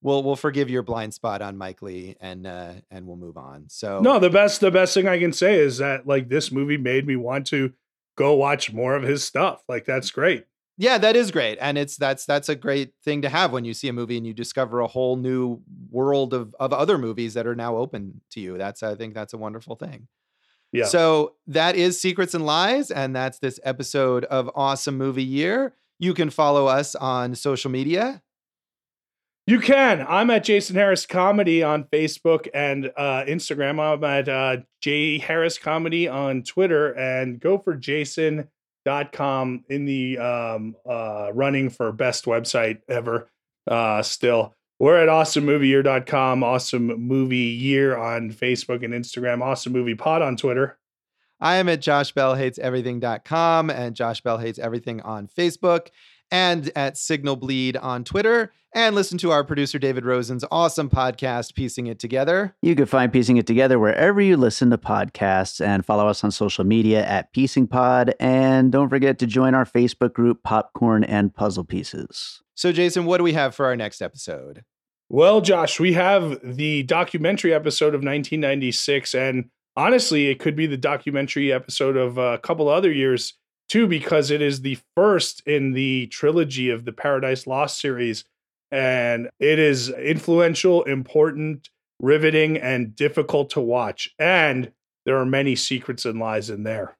we'll 0.02 0.22
we'll 0.22 0.36
forgive 0.36 0.70
your 0.70 0.82
blind 0.82 1.14
spot 1.14 1.42
on 1.42 1.56
Mike 1.56 1.82
Leigh 1.82 2.16
and 2.20 2.46
uh 2.46 2.72
and 2.90 3.06
we'll 3.06 3.16
move 3.16 3.36
on. 3.36 3.64
So 3.68 4.00
No, 4.00 4.18
the 4.18 4.30
best 4.30 4.60
the 4.60 4.70
best 4.70 4.94
thing 4.94 5.08
I 5.08 5.18
can 5.18 5.32
say 5.32 5.58
is 5.58 5.78
that 5.78 6.06
like 6.06 6.28
this 6.28 6.52
movie 6.52 6.76
made 6.78 7.06
me 7.06 7.16
want 7.16 7.46
to 7.48 7.72
go 8.16 8.34
watch 8.34 8.72
more 8.72 8.94
of 8.96 9.02
his 9.02 9.24
stuff. 9.24 9.62
Like 9.68 9.84
that's 9.86 10.10
great. 10.10 10.44
Yeah, 10.80 10.96
that 10.96 11.14
is 11.14 11.30
great. 11.30 11.58
And 11.60 11.76
it's 11.76 11.98
that's 11.98 12.24
that's 12.24 12.48
a 12.48 12.54
great 12.54 12.94
thing 13.04 13.20
to 13.20 13.28
have 13.28 13.52
when 13.52 13.66
you 13.66 13.74
see 13.74 13.88
a 13.88 13.92
movie 13.92 14.16
and 14.16 14.26
you 14.26 14.32
discover 14.32 14.80
a 14.80 14.86
whole 14.86 15.16
new 15.16 15.60
world 15.90 16.32
of 16.32 16.56
of 16.58 16.72
other 16.72 16.96
movies 16.96 17.34
that 17.34 17.46
are 17.46 17.54
now 17.54 17.76
open 17.76 18.22
to 18.30 18.40
you. 18.40 18.56
That's 18.56 18.82
I 18.82 18.94
think 18.94 19.12
that's 19.12 19.34
a 19.34 19.36
wonderful 19.36 19.76
thing. 19.76 20.08
Yeah. 20.72 20.86
So 20.86 21.34
that 21.48 21.76
is 21.76 22.00
Secrets 22.00 22.32
and 22.32 22.46
Lies 22.46 22.90
and 22.90 23.14
that's 23.14 23.40
this 23.40 23.60
episode 23.62 24.24
of 24.24 24.50
Awesome 24.54 24.96
Movie 24.96 25.22
Year. 25.22 25.74
You 25.98 26.14
can 26.14 26.30
follow 26.30 26.66
us 26.66 26.94
on 26.94 27.34
social 27.34 27.70
media. 27.70 28.22
You 29.46 29.60
can. 29.60 30.06
I'm 30.08 30.30
at 30.30 30.44
Jason 30.44 30.76
Harris 30.76 31.04
Comedy 31.04 31.62
on 31.62 31.84
Facebook 31.92 32.48
and 32.54 32.90
uh, 32.96 33.24
Instagram. 33.28 33.80
I'm 33.80 34.02
at 34.02 34.30
uh, 34.30 34.62
J 34.80 35.18
Harris 35.18 35.58
Comedy 35.58 36.08
on 36.08 36.42
Twitter 36.42 36.96
and 36.96 37.38
go 37.38 37.58
for 37.58 37.74
jason.com 38.86 39.64
in 39.68 39.84
the 39.84 40.18
um, 40.18 40.76
uh, 40.88 41.30
running 41.32 41.70
for 41.70 41.92
best 41.92 42.24
website 42.24 42.80
ever 42.88 43.28
uh, 43.66 44.02
still. 44.02 44.54
We're 44.78 44.96
at 44.96 45.08
awesomemovieyear.com, 45.08 46.42
awesome 46.42 46.86
movie 46.86 47.36
year 47.36 47.96
on 47.96 48.32
Facebook 48.32 48.82
and 48.82 48.94
Instagram, 48.94 49.42
awesome 49.42 49.72
movie 49.72 49.94
pod 49.94 50.22
on 50.22 50.36
Twitter. 50.36 50.78
I 51.38 51.56
am 51.56 51.68
at 51.68 51.80
joshbellhateseverything.com 51.80 53.70
and 53.70 53.96
Josh 53.96 54.20
Bell 54.20 54.38
Hates 54.38 54.58
Everything 54.58 55.00
on 55.02 55.26
Facebook 55.26 55.88
and 56.30 56.70
at 56.76 56.96
Signal 56.96 57.36
Bleed 57.36 57.76
on 57.76 58.04
Twitter. 58.04 58.52
And 58.72 58.94
listen 58.94 59.18
to 59.18 59.32
our 59.32 59.42
producer 59.42 59.80
David 59.80 60.04
Rosen's 60.04 60.44
awesome 60.50 60.88
podcast, 60.88 61.54
Piecing 61.54 61.88
It 61.88 61.98
Together. 61.98 62.54
You 62.62 62.76
can 62.76 62.86
find 62.86 63.12
Piecing 63.12 63.36
It 63.36 63.46
Together 63.46 63.78
wherever 63.80 64.20
you 64.20 64.36
listen 64.36 64.70
to 64.70 64.78
podcasts 64.78 65.64
and 65.64 65.84
follow 65.84 66.06
us 66.06 66.22
on 66.22 66.30
social 66.30 66.64
media 66.64 67.04
at 67.04 67.32
Piecing 67.32 67.66
Pod. 67.66 68.14
And 68.20 68.70
don't 68.70 68.88
forget 68.88 69.18
to 69.18 69.26
join 69.26 69.54
our 69.54 69.64
Facebook 69.64 70.12
group, 70.12 70.44
Popcorn 70.44 71.02
and 71.02 71.34
Puzzle 71.34 71.64
Pieces. 71.64 72.42
So, 72.54 72.70
Jason, 72.72 73.06
what 73.06 73.18
do 73.18 73.24
we 73.24 73.32
have 73.32 73.54
for 73.54 73.66
our 73.66 73.74
next 73.74 74.00
episode? 74.00 74.62
Well, 75.08 75.40
Josh, 75.40 75.80
we 75.80 75.94
have 75.94 76.38
the 76.44 76.84
documentary 76.84 77.52
episode 77.52 77.94
of 77.94 78.04
1996, 78.04 79.14
and 79.14 79.50
honestly, 79.76 80.28
it 80.28 80.38
could 80.38 80.54
be 80.54 80.66
the 80.66 80.76
documentary 80.76 81.52
episode 81.52 81.96
of 81.96 82.18
a 82.18 82.38
couple 82.38 82.68
other 82.68 82.92
years 82.92 83.34
too, 83.70 83.86
because 83.86 84.30
it 84.30 84.42
is 84.42 84.60
the 84.60 84.78
first 84.96 85.42
in 85.46 85.72
the 85.72 86.08
trilogy 86.08 86.70
of 86.70 86.84
the 86.84 86.92
Paradise 86.92 87.46
Lost 87.46 87.80
series, 87.80 88.24
and 88.70 89.30
it 89.38 89.58
is 89.58 89.88
influential, 89.88 90.82
important, 90.82 91.70
riveting, 92.00 92.58
and 92.58 92.94
difficult 92.94 93.50
to 93.50 93.60
watch. 93.60 94.10
And 94.18 94.72
there 95.06 95.16
are 95.16 95.24
many 95.24 95.56
secrets 95.56 96.04
and 96.04 96.18
lies 96.18 96.50
in 96.50 96.64
there. 96.64 96.96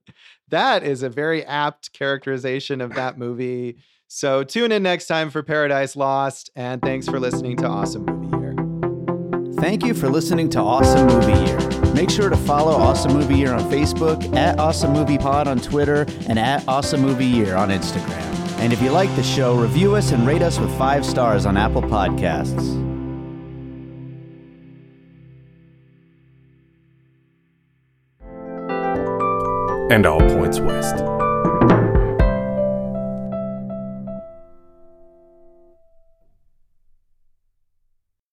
That 0.49 0.83
is 0.83 1.03
a 1.03 1.09
very 1.09 1.45
apt 1.45 1.93
characterization 1.93 2.81
of 2.81 2.95
that 2.95 3.19
movie. 3.19 3.77
So, 4.09 4.43
tune 4.43 4.73
in 4.73 4.83
next 4.83 5.07
time 5.07 5.31
for 5.31 5.43
Paradise 5.43 5.95
Lost. 5.95 6.51
And 6.57 6.83
thanks 6.83 7.07
for 7.07 7.21
listening 7.21 7.57
to 7.59 7.67
Awesome 7.67 8.05
Movie 8.05 8.37
Year. 8.37 9.55
Thank 9.61 9.85
you 9.85 9.95
for 9.95 10.09
listening 10.09 10.49
to 10.51 10.61
Awesome 10.61 11.07
Movie 11.07 11.51
Year. 11.51 11.70
Make 11.95 12.11
sure 12.11 12.29
to 12.31 12.37
follow 12.37 12.73
Awesome 12.73 13.13
Movie 13.13 13.37
Year 13.37 13.53
on 13.53 13.71
Facebook, 13.71 14.37
at 14.37 14.59
Awesome 14.59 14.93
Movie 14.93 15.19
Pod 15.19 15.49
on 15.49 15.59
Twitter, 15.59 16.07
and 16.29 16.39
at 16.39 16.67
Awesome 16.69 17.01
Movie 17.01 17.27
Year 17.27 17.57
on 17.57 17.71
Instagram. 17.71 18.27
And 18.59 18.73
if 18.73 18.83
you 18.83 18.91
like 18.91 19.15
the 19.17 19.23
show, 19.23 19.57
review 19.57 19.97
us 19.97 20.13
and 20.13 20.27
rate 20.27 20.43
us 20.43 20.59
with 20.59 20.77
five 20.79 21.05
stars 21.05 21.47
on 21.47 21.57
Apple 21.57 21.83
Podcasts. 21.83 22.91
and 29.91 30.07
all 30.07 30.21
points 30.21 30.61
west. 30.61 31.20